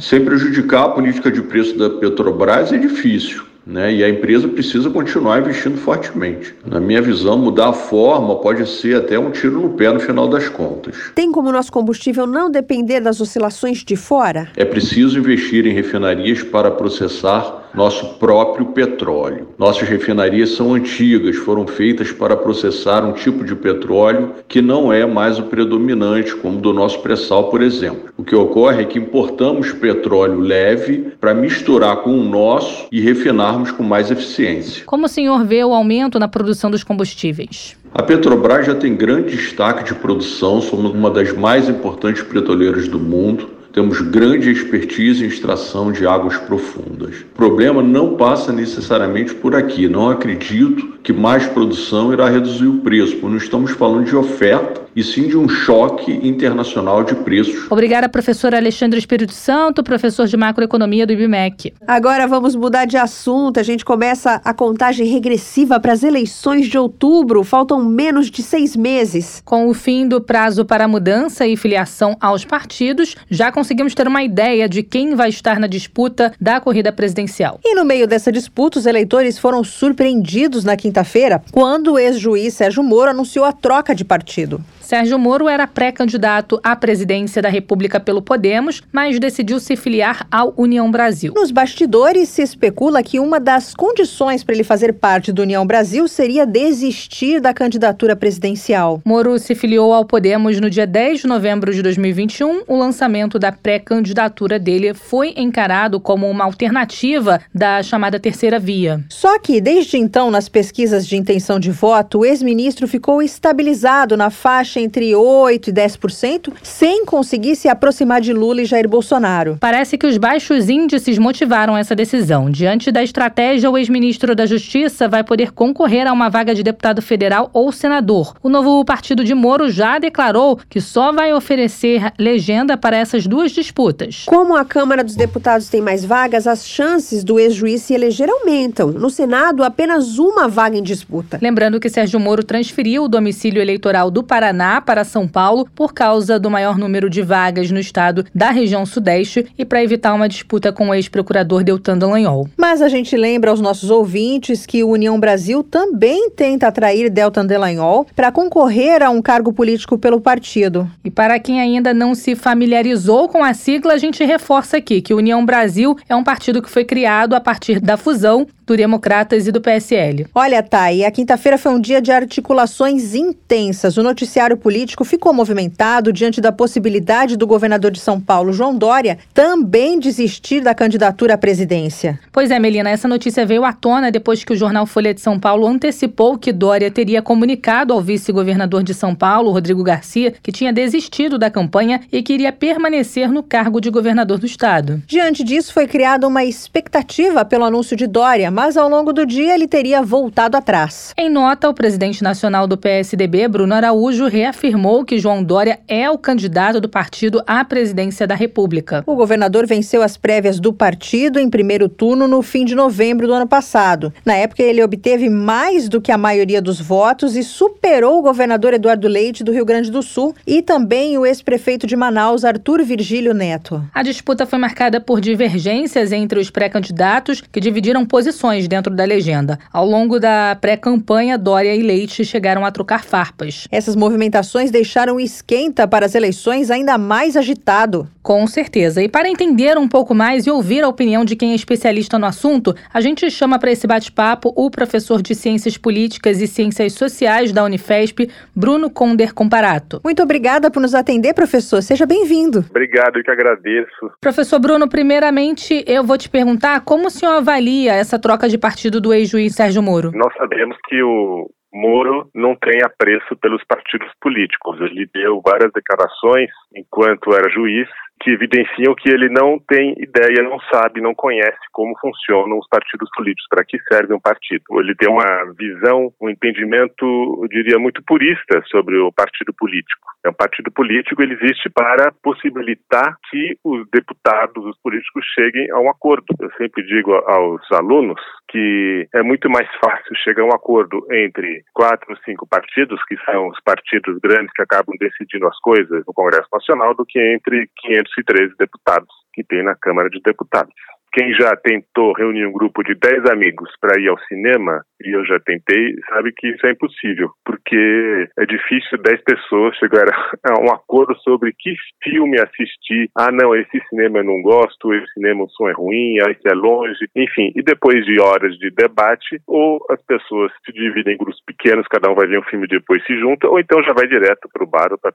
Sem 0.00 0.24
prejudicar 0.24 0.84
a 0.84 0.88
política 0.90 1.30
de 1.30 1.40
preço 1.40 1.63
da 1.72 1.90
Petrobras 1.90 2.72
é 2.72 2.78
difícil. 2.78 3.44
Né? 3.66 3.94
E 3.94 4.04
a 4.04 4.08
empresa 4.10 4.46
precisa 4.46 4.90
continuar 4.90 5.40
investindo 5.40 5.78
fortemente. 5.78 6.54
Na 6.66 6.78
minha 6.78 7.00
visão, 7.00 7.38
mudar 7.38 7.70
a 7.70 7.72
forma 7.72 8.36
pode 8.36 8.68
ser 8.68 8.96
até 8.96 9.18
um 9.18 9.30
tiro 9.30 9.58
no 9.58 9.70
pé 9.70 9.90
no 9.90 9.98
final 9.98 10.28
das 10.28 10.50
contas. 10.50 11.10
Tem 11.14 11.32
como 11.32 11.50
nosso 11.50 11.72
combustível 11.72 12.26
não 12.26 12.50
depender 12.50 13.00
das 13.00 13.22
oscilações 13.22 13.78
de 13.78 13.96
fora? 13.96 14.48
É 14.54 14.66
preciso 14.66 15.18
investir 15.18 15.66
em 15.66 15.72
refinarias 15.72 16.42
para 16.42 16.70
processar 16.70 17.63
nosso 17.74 18.14
próprio 18.14 18.66
petróleo. 18.66 19.48
Nossas 19.58 19.88
refinarias 19.88 20.50
são 20.50 20.74
antigas, 20.74 21.36
foram 21.36 21.66
feitas 21.66 22.12
para 22.12 22.36
processar 22.36 23.04
um 23.04 23.12
tipo 23.12 23.44
de 23.44 23.54
petróleo 23.54 24.32
que 24.48 24.62
não 24.62 24.92
é 24.92 25.04
mais 25.04 25.38
o 25.38 25.44
predominante, 25.44 26.34
como 26.36 26.58
do 26.58 26.72
nosso 26.72 27.00
pré-sal, 27.00 27.50
por 27.50 27.60
exemplo. 27.62 28.10
O 28.16 28.22
que 28.22 28.34
ocorre 28.34 28.82
é 28.82 28.86
que 28.86 28.98
importamos 28.98 29.72
petróleo 29.72 30.40
leve 30.40 31.12
para 31.20 31.34
misturar 31.34 31.96
com 31.98 32.18
o 32.18 32.24
nosso 32.24 32.86
e 32.92 33.00
refinarmos 33.00 33.70
com 33.70 33.82
mais 33.82 34.10
eficiência. 34.10 34.84
Como 34.86 35.06
o 35.06 35.08
senhor 35.08 35.44
vê 35.44 35.64
o 35.64 35.74
aumento 35.74 36.18
na 36.18 36.28
produção 36.28 36.70
dos 36.70 36.84
combustíveis? 36.84 37.76
A 37.96 38.02
Petrobras 38.02 38.66
já 38.66 38.74
tem 38.74 38.96
grande 38.96 39.36
destaque 39.36 39.84
de 39.84 39.94
produção, 39.94 40.60
somos 40.60 40.92
uma 40.92 41.10
das 41.10 41.32
mais 41.32 41.68
importantes 41.68 42.24
petroleiras 42.24 42.88
do 42.88 42.98
mundo. 42.98 43.50
Temos 43.74 44.00
grande 44.00 44.52
expertise 44.52 45.24
em 45.24 45.26
extração 45.26 45.90
de 45.90 46.06
águas 46.06 46.36
profundas. 46.36 47.22
O 47.22 47.34
problema 47.34 47.82
não 47.82 48.16
passa 48.16 48.52
necessariamente 48.52 49.34
por 49.34 49.52
aqui. 49.56 49.88
Não 49.88 50.08
acredito 50.08 50.93
que 51.04 51.12
mais 51.12 51.46
produção 51.46 52.14
irá 52.14 52.30
reduzir 52.30 52.66
o 52.66 52.78
preço, 52.78 53.12
porque 53.12 53.28
não 53.28 53.36
estamos 53.36 53.72
falando 53.72 54.06
de 54.06 54.16
oferta, 54.16 54.84
e 54.96 55.02
sim 55.02 55.26
de 55.26 55.36
um 55.36 55.48
choque 55.48 56.12
internacional 56.26 57.02
de 57.02 57.14
preços. 57.16 57.70
Obrigada, 57.70 58.08
professor 58.08 58.54
Alexandre 58.54 58.98
Espírito 58.98 59.32
Santo, 59.32 59.82
professor 59.82 60.26
de 60.26 60.36
macroeconomia 60.36 61.06
do 61.06 61.12
IBMEC. 61.12 61.74
Agora 61.86 62.26
vamos 62.26 62.54
mudar 62.54 62.84
de 62.84 62.96
assunto. 62.96 63.58
A 63.58 63.62
gente 63.62 63.84
começa 63.84 64.40
a 64.44 64.54
contagem 64.54 65.06
regressiva 65.06 65.80
para 65.80 65.92
as 65.92 66.02
eleições 66.02 66.68
de 66.68 66.78
outubro. 66.78 67.42
Faltam 67.42 67.84
menos 67.84 68.30
de 68.30 68.42
seis 68.42 68.76
meses. 68.76 69.42
Com 69.44 69.68
o 69.68 69.74
fim 69.74 70.06
do 70.06 70.20
prazo 70.20 70.64
para 70.64 70.86
mudança 70.86 71.46
e 71.46 71.56
filiação 71.56 72.16
aos 72.20 72.44
partidos, 72.44 73.16
já 73.28 73.50
conseguimos 73.50 73.94
ter 73.94 74.06
uma 74.06 74.22
ideia 74.22 74.68
de 74.68 74.82
quem 74.82 75.14
vai 75.14 75.28
estar 75.28 75.58
na 75.58 75.66
disputa 75.66 76.32
da 76.40 76.60
corrida 76.60 76.92
presidencial. 76.92 77.58
E 77.64 77.74
no 77.74 77.84
meio 77.84 78.06
dessa 78.06 78.30
disputa, 78.30 78.78
os 78.78 78.86
eleitores 78.86 79.38
foram 79.38 79.64
surpreendidos 79.64 80.64
na 80.64 80.76
quinta-feira 80.94 81.42
quando 81.50 81.94
o 81.94 81.98
ex-juiz 81.98 82.54
Sérgio 82.54 82.82
Moro 82.82 83.10
anunciou 83.10 83.44
a 83.44 83.52
troca 83.52 83.92
de 83.94 84.04
partido. 84.04 84.64
Sérgio 84.84 85.18
Moro 85.18 85.48
era 85.48 85.66
pré-candidato 85.66 86.60
à 86.62 86.76
presidência 86.76 87.40
da 87.40 87.48
República 87.48 87.98
pelo 87.98 88.20
Podemos, 88.20 88.82
mas 88.92 89.18
decidiu 89.18 89.58
se 89.58 89.76
filiar 89.76 90.26
ao 90.30 90.52
União 90.58 90.90
Brasil. 90.90 91.32
Nos 91.34 91.50
bastidores, 91.50 92.28
se 92.28 92.42
especula 92.42 93.02
que 93.02 93.18
uma 93.18 93.40
das 93.40 93.72
condições 93.72 94.44
para 94.44 94.54
ele 94.54 94.62
fazer 94.62 94.92
parte 94.92 95.32
do 95.32 95.40
União 95.40 95.66
Brasil 95.66 96.06
seria 96.06 96.44
desistir 96.44 97.40
da 97.40 97.54
candidatura 97.54 98.14
presidencial. 98.14 99.00
Moro 99.06 99.38
se 99.38 99.54
filiou 99.54 99.94
ao 99.94 100.04
Podemos 100.04 100.60
no 100.60 100.68
dia 100.68 100.86
10 100.86 101.22
de 101.22 101.26
novembro 101.26 101.72
de 101.72 101.80
2021. 101.80 102.64
O 102.68 102.76
lançamento 102.76 103.38
da 103.38 103.50
pré-candidatura 103.50 104.58
dele 104.58 104.92
foi 104.92 105.32
encarado 105.34 105.98
como 105.98 106.28
uma 106.28 106.44
alternativa 106.44 107.40
da 107.54 107.82
chamada 107.82 108.20
terceira 108.20 108.58
via. 108.58 109.02
Só 109.08 109.38
que, 109.38 109.62
desde 109.62 109.96
então, 109.96 110.30
nas 110.30 110.50
pesquisas 110.50 111.06
de 111.06 111.16
intenção 111.16 111.58
de 111.58 111.70
voto, 111.70 112.18
o 112.18 112.24
ex-ministro 112.26 112.86
ficou 112.86 113.22
estabilizado 113.22 114.14
na 114.14 114.28
faixa 114.28 114.73
faixa 114.74 114.80
entre 114.80 115.12
8% 115.12 115.68
e 115.68 115.72
10%, 115.72 116.52
sem 116.62 117.04
conseguir 117.04 117.56
se 117.56 117.68
aproximar 117.68 118.20
de 118.20 118.32
Lula 118.32 118.62
e 118.62 118.64
Jair 118.64 118.88
Bolsonaro. 118.88 119.56
Parece 119.60 119.96
que 119.96 120.06
os 120.06 120.18
baixos 120.18 120.68
índices 120.68 121.18
motivaram 121.18 121.76
essa 121.76 121.94
decisão. 121.94 122.50
Diante 122.50 122.90
da 122.90 123.02
estratégia, 123.02 123.70
o 123.70 123.78
ex-ministro 123.78 124.34
da 124.34 124.46
Justiça 124.46 125.08
vai 125.08 125.22
poder 125.22 125.52
concorrer 125.52 126.06
a 126.06 126.12
uma 126.12 126.28
vaga 126.28 126.54
de 126.54 126.62
deputado 126.62 127.00
federal 127.00 127.50
ou 127.52 127.70
senador. 127.70 128.34
O 128.42 128.48
novo 128.48 128.84
partido 128.84 129.22
de 129.24 129.34
Moro 129.34 129.70
já 129.70 129.98
declarou 129.98 130.58
que 130.68 130.80
só 130.80 131.12
vai 131.12 131.32
oferecer 131.32 132.12
legenda 132.18 132.76
para 132.76 132.96
essas 132.96 133.26
duas 133.26 133.52
disputas. 133.52 134.24
Como 134.26 134.56
a 134.56 134.64
Câmara 134.64 135.04
dos 135.04 135.14
Deputados 135.14 135.68
tem 135.68 135.80
mais 135.80 136.04
vagas, 136.04 136.46
as 136.46 136.66
chances 136.66 137.22
do 137.22 137.38
ex-juiz 137.38 137.82
se 137.82 137.94
eleger 137.94 138.28
aumentam. 138.28 138.90
No 138.90 139.10
Senado, 139.10 139.62
apenas 139.62 140.18
uma 140.18 140.48
vaga 140.48 140.76
em 140.76 140.82
disputa. 140.82 141.38
Lembrando 141.40 141.78
que 141.78 141.88
Sérgio 141.88 142.18
Moro 142.18 142.42
transferiu 142.42 143.04
o 143.04 143.08
domicílio 143.08 143.60
eleitoral 143.60 144.10
do 144.10 144.22
Paraná 144.22 144.63
Paraná 144.64 144.80
para 144.80 145.04
São 145.04 145.28
Paulo 145.28 145.68
por 145.74 145.92
causa 145.92 146.38
do 146.38 146.50
maior 146.50 146.78
número 146.78 147.10
de 147.10 147.20
vagas 147.20 147.70
no 147.70 147.78
estado 147.78 148.24
da 148.34 148.50
região 148.50 148.86
Sudeste 148.86 149.46
e 149.58 149.64
para 149.64 149.84
evitar 149.84 150.14
uma 150.14 150.28
disputa 150.28 150.72
com 150.72 150.88
o 150.88 150.94
ex-procurador 150.94 151.62
Deltan 151.62 151.98
Dallagnol. 151.98 152.48
Mas 152.56 152.80
a 152.80 152.88
gente 152.88 153.14
lembra 153.14 153.50
aos 153.50 153.60
nossos 153.60 153.90
ouvintes 153.90 154.64
que 154.64 154.82
o 154.82 154.90
União 154.90 155.20
Brasil 155.20 155.62
também 155.62 156.30
tenta 156.30 156.68
atrair 156.68 157.10
Deltan 157.10 157.44
Dallagnol 157.44 158.06
para 158.16 158.32
concorrer 158.32 159.02
a 159.02 159.10
um 159.10 159.20
cargo 159.20 159.52
político 159.52 159.98
pelo 159.98 160.20
partido. 160.20 160.90
E 161.04 161.10
para 161.10 161.38
quem 161.38 161.60
ainda 161.60 161.92
não 161.92 162.14
se 162.14 162.34
familiarizou 162.34 163.28
com 163.28 163.44
a 163.44 163.52
sigla, 163.52 163.92
a 163.92 163.98
gente 163.98 164.24
reforça 164.24 164.78
aqui 164.78 165.02
que 165.02 165.12
o 165.12 165.18
União 165.18 165.44
Brasil 165.44 165.96
é 166.08 166.16
um 166.16 166.24
partido 166.24 166.62
que 166.62 166.70
foi 166.70 166.84
criado 166.84 167.34
a 167.34 167.40
partir 167.40 167.80
da 167.80 167.98
fusão 167.98 168.46
do 168.66 168.76
Democratas 168.76 169.46
e 169.46 169.52
do 169.52 169.60
PSL. 169.60 170.26
Olha, 170.34 170.62
Thay, 170.62 171.04
a 171.04 171.10
quinta-feira 171.10 171.58
foi 171.58 171.72
um 171.72 171.80
dia 171.80 172.00
de 172.00 172.10
articulações 172.10 173.14
intensas. 173.14 173.96
O 173.96 174.02
noticiário 174.02 174.56
político 174.56 175.04
ficou 175.04 175.32
movimentado 175.32 176.12
diante 176.12 176.40
da 176.40 176.52
possibilidade 176.52 177.36
do 177.36 177.46
governador 177.46 177.90
de 177.90 178.00
São 178.00 178.20
Paulo, 178.20 178.52
João 178.52 178.76
Dória, 178.76 179.18
também 179.32 179.98
desistir 179.98 180.60
da 180.60 180.74
candidatura 180.74 181.34
à 181.34 181.38
presidência. 181.38 182.18
Pois 182.32 182.50
é, 182.50 182.58
Melina, 182.58 182.90
essa 182.90 183.08
notícia 183.08 183.46
veio 183.46 183.64
à 183.64 183.72
tona 183.72 184.10
depois 184.10 184.44
que 184.44 184.52
o 184.52 184.56
jornal 184.56 184.86
Folha 184.86 185.14
de 185.14 185.20
São 185.20 185.38
Paulo 185.38 185.66
antecipou 185.66 186.38
que 186.38 186.52
Dória 186.52 186.90
teria 186.90 187.22
comunicado 187.22 187.92
ao 187.92 188.00
vice-governador 188.00 188.82
de 188.82 188.94
São 188.94 189.14
Paulo, 189.14 189.50
Rodrigo 189.50 189.82
Garcia, 189.82 190.34
que 190.42 190.52
tinha 190.52 190.72
desistido 190.72 191.38
da 191.38 191.50
campanha 191.50 192.00
e 192.10 192.22
queria 192.22 192.52
permanecer 192.52 193.30
no 193.30 193.42
cargo 193.42 193.80
de 193.80 193.90
governador 193.90 194.38
do 194.38 194.46
estado. 194.46 195.02
Diante 195.06 195.42
disso, 195.44 195.72
foi 195.72 195.86
criada 195.86 196.26
uma 196.26 196.44
expectativa 196.44 197.44
pelo 197.44 197.64
anúncio 197.64 197.96
de 197.96 198.06
Dória, 198.06 198.50
mas 198.54 198.76
ao 198.76 198.88
longo 198.88 199.12
do 199.12 199.26
dia 199.26 199.52
ele 199.52 199.66
teria 199.66 200.00
voltado 200.00 200.56
atrás. 200.56 201.12
Em 201.18 201.28
nota, 201.28 201.68
o 201.68 201.74
presidente 201.74 202.22
nacional 202.22 202.68
do 202.68 202.78
PSDB, 202.78 203.48
Bruno 203.48 203.74
Araújo, 203.74 204.28
reafirmou 204.28 205.04
que 205.04 205.18
João 205.18 205.42
Dória 205.42 205.80
é 205.88 206.08
o 206.08 206.16
candidato 206.16 206.80
do 206.80 206.88
partido 206.88 207.42
à 207.48 207.64
presidência 207.64 208.28
da 208.28 208.36
República. 208.36 209.02
O 209.08 209.16
governador 209.16 209.66
venceu 209.66 210.02
as 210.02 210.16
prévias 210.16 210.60
do 210.60 210.72
partido 210.72 211.40
em 211.40 211.50
primeiro 211.50 211.88
turno 211.88 212.28
no 212.28 212.42
fim 212.42 212.64
de 212.64 212.76
novembro 212.76 213.26
do 213.26 213.32
ano 213.32 213.48
passado. 213.48 214.12
Na 214.24 214.34
época, 214.34 214.62
ele 214.62 214.84
obteve 214.84 215.28
mais 215.28 215.88
do 215.88 216.00
que 216.00 216.12
a 216.12 216.18
maioria 216.18 216.62
dos 216.62 216.80
votos 216.80 217.34
e 217.34 217.42
superou 217.42 218.20
o 218.20 218.22
governador 218.22 218.72
Eduardo 218.72 219.08
Leite 219.08 219.42
do 219.42 219.50
Rio 219.50 219.64
Grande 219.64 219.90
do 219.90 220.00
Sul 220.00 220.32
e 220.46 220.62
também 220.62 221.18
o 221.18 221.26
ex-prefeito 221.26 221.88
de 221.88 221.96
Manaus, 221.96 222.44
Arthur 222.44 222.84
Virgílio 222.84 223.34
Neto. 223.34 223.82
A 223.92 224.04
disputa 224.04 224.46
foi 224.46 224.60
marcada 224.60 225.00
por 225.00 225.20
divergências 225.20 226.12
entre 226.12 226.38
os 226.38 226.50
pré-candidatos 226.50 227.42
que 227.50 227.58
dividiram 227.58 228.06
posições 228.06 228.43
dentro 228.68 228.94
da 228.94 229.04
legenda. 229.04 229.58
Ao 229.72 229.86
longo 229.86 230.20
da 230.20 230.56
pré-campanha, 230.60 231.38
Dória 231.38 231.74
e 231.74 231.82
Leite 231.82 232.24
chegaram 232.24 232.64
a 232.64 232.70
trocar 232.70 233.02
farpas. 233.02 233.66
Essas 233.70 233.96
movimentações 233.96 234.70
deixaram 234.70 235.16
o 235.16 235.20
esquenta 235.20 235.88
para 235.88 236.04
as 236.04 236.14
eleições 236.14 236.70
ainda 236.70 236.98
mais 236.98 237.36
agitado. 237.36 238.08
Com 238.24 238.46
certeza. 238.46 239.02
E 239.02 239.08
para 239.08 239.28
entender 239.28 239.76
um 239.76 239.86
pouco 239.86 240.14
mais 240.14 240.46
e 240.46 240.50
ouvir 240.50 240.82
a 240.82 240.88
opinião 240.88 241.26
de 241.26 241.36
quem 241.36 241.52
é 241.52 241.54
especialista 241.54 242.18
no 242.18 242.24
assunto, 242.24 242.72
a 242.92 242.98
gente 242.98 243.30
chama 243.30 243.58
para 243.58 243.70
esse 243.70 243.86
bate-papo 243.86 244.50
o 244.56 244.70
professor 244.70 245.20
de 245.20 245.34
Ciências 245.34 245.76
Políticas 245.76 246.40
e 246.40 246.46
Ciências 246.46 246.94
Sociais 246.94 247.52
da 247.52 247.62
Unifesp, 247.62 248.30
Bruno 248.56 248.88
Conder 248.88 249.34
Comparato. 249.34 250.00
Muito 250.02 250.22
obrigada 250.22 250.70
por 250.70 250.80
nos 250.80 250.94
atender, 250.94 251.34
professor. 251.34 251.82
Seja 251.82 252.06
bem-vindo. 252.06 252.64
Obrigado, 252.70 253.18
eu 253.18 253.22
que 253.22 253.30
agradeço. 253.30 254.10
Professor 254.22 254.58
Bruno, 254.58 254.88
primeiramente 254.88 255.84
eu 255.86 256.02
vou 256.02 256.16
te 256.16 256.30
perguntar 256.30 256.80
como 256.80 257.08
o 257.08 257.10
senhor 257.10 257.32
avalia 257.32 257.92
essa 257.92 258.18
troca 258.18 258.48
de 258.48 258.56
partido 258.56 259.02
do 259.02 259.12
ex-juiz 259.12 259.54
Sérgio 259.54 259.82
Moro? 259.82 260.12
Nós 260.14 260.32
sabemos 260.38 260.78
que 260.88 261.02
o 261.02 261.50
Moro 261.74 262.30
não 262.34 262.56
tem 262.56 262.80
apreço 262.82 263.36
pelos 263.42 263.62
partidos 263.64 264.08
políticos. 264.18 264.80
Ele 264.80 265.06
deu 265.12 265.42
várias 265.44 265.70
declarações 265.74 266.48
enquanto 266.74 267.34
era 267.34 267.50
juiz 267.50 267.86
que 268.20 268.30
evidenciam 268.30 268.94
que 268.94 269.10
ele 269.10 269.28
não 269.28 269.58
tem 269.68 269.94
ideia, 269.98 270.42
não 270.42 270.58
sabe, 270.72 271.00
não 271.00 271.14
conhece 271.14 271.58
como 271.72 271.98
funcionam 271.98 272.58
os 272.58 272.68
partidos 272.68 273.08
políticos, 273.14 273.46
para 273.48 273.64
que 273.64 273.78
serve 273.92 274.14
um 274.14 274.20
partido. 274.20 274.64
Ele 274.80 274.94
tem 274.94 275.08
uma 275.08 275.52
visão, 275.58 276.12
um 276.20 276.30
entendimento, 276.30 277.04
eu 277.42 277.48
diria, 277.48 277.78
muito 277.78 278.02
purista 278.04 278.62
sobre 278.70 278.96
o 278.96 279.12
partido 279.12 279.52
político. 279.52 280.14
É 280.24 280.30
um 280.30 280.34
partido 280.34 280.70
político, 280.70 281.22
ele 281.22 281.34
existe 281.34 281.68
para 281.68 282.10
possibilitar 282.22 283.16
que 283.30 283.58
os 283.62 283.86
deputados, 283.90 284.64
os 284.64 284.78
políticos 284.80 285.24
cheguem 285.34 285.70
a 285.70 285.78
um 285.78 285.90
acordo. 285.90 286.24
Eu 286.40 286.50
sempre 286.56 286.82
digo 286.86 287.12
aos 287.12 287.60
alunos 287.72 288.20
que 288.48 289.06
é 289.12 289.22
muito 289.22 289.50
mais 289.50 289.68
fácil 289.84 290.14
chegar 290.22 290.42
a 290.42 290.46
um 290.46 290.54
acordo 290.54 291.04
entre 291.12 291.62
quatro 291.74 292.06
ou 292.10 292.16
cinco 292.24 292.46
partidos, 292.46 293.04
que 293.04 293.16
são 293.24 293.48
os 293.48 293.60
partidos 293.60 294.18
grandes 294.20 294.52
que 294.54 294.62
acabam 294.62 294.94
decidindo 294.98 295.46
as 295.46 295.58
coisas 295.58 296.04
no 296.06 296.14
Congresso 296.14 296.48
Nacional, 296.52 296.94
do 296.94 297.04
que 297.04 297.18
entre 297.20 297.68
513 298.04 298.54
deputados 298.58 299.08
que 299.32 299.44
tem 299.44 299.62
na 299.62 299.74
Câmara 299.74 300.08
de 300.08 300.20
Deputados. 300.20 300.72
Quem 301.14 301.32
já 301.32 301.54
tentou 301.54 302.12
reunir 302.12 302.44
um 302.44 302.52
grupo 302.52 302.82
de 302.82 302.92
10 302.96 303.30
amigos 303.30 303.70
para 303.80 304.00
ir 304.00 304.08
ao 304.08 304.18
cinema, 304.26 304.84
e 305.00 305.14
eu 305.14 305.24
já 305.24 305.38
tentei, 305.38 305.94
sabe 306.08 306.32
que 306.32 306.48
isso 306.48 306.66
é 306.66 306.72
impossível, 306.72 307.30
porque 307.44 308.28
é 308.36 308.44
difícil 308.44 308.98
10 308.98 309.22
pessoas 309.22 309.76
chegar 309.76 310.06
a 310.42 310.60
um 310.60 310.72
acordo 310.72 311.14
sobre 311.20 311.54
que 311.56 311.72
filme 312.02 312.40
assistir. 312.40 313.08
Ah, 313.16 313.30
não, 313.30 313.54
esse 313.54 313.80
cinema 313.88 314.18
eu 314.18 314.24
não 314.24 314.42
gosto, 314.42 314.92
esse 314.92 315.06
cinema 315.12 315.44
o 315.44 315.50
som 315.50 315.68
é 315.68 315.72
ruim, 315.72 316.18
ah, 316.18 316.32
esse 316.32 316.48
é 316.48 316.52
longe, 316.54 317.08
enfim. 317.14 317.52
E 317.54 317.62
depois 317.62 318.04
de 318.04 318.20
horas 318.20 318.58
de 318.58 318.72
debate, 318.72 319.40
ou 319.46 319.86
as 319.90 320.02
pessoas 320.06 320.50
se 320.66 320.72
dividem 320.72 321.14
em 321.14 321.18
grupos 321.18 321.40
pequenos, 321.46 321.86
cada 321.86 322.10
um 322.10 322.16
vai 322.16 322.26
ver 322.26 322.40
um 322.40 322.44
filme 322.50 322.64
e 322.64 322.70
depois 322.70 323.04
se 323.06 323.16
junta, 323.20 323.46
ou 323.46 323.60
então 323.60 323.80
já 323.84 323.92
vai 323.92 324.08
direto 324.08 324.48
para 324.52 324.64
o 324.64 324.66
bar 324.66 324.90
ou 324.90 324.98
para 324.98 325.14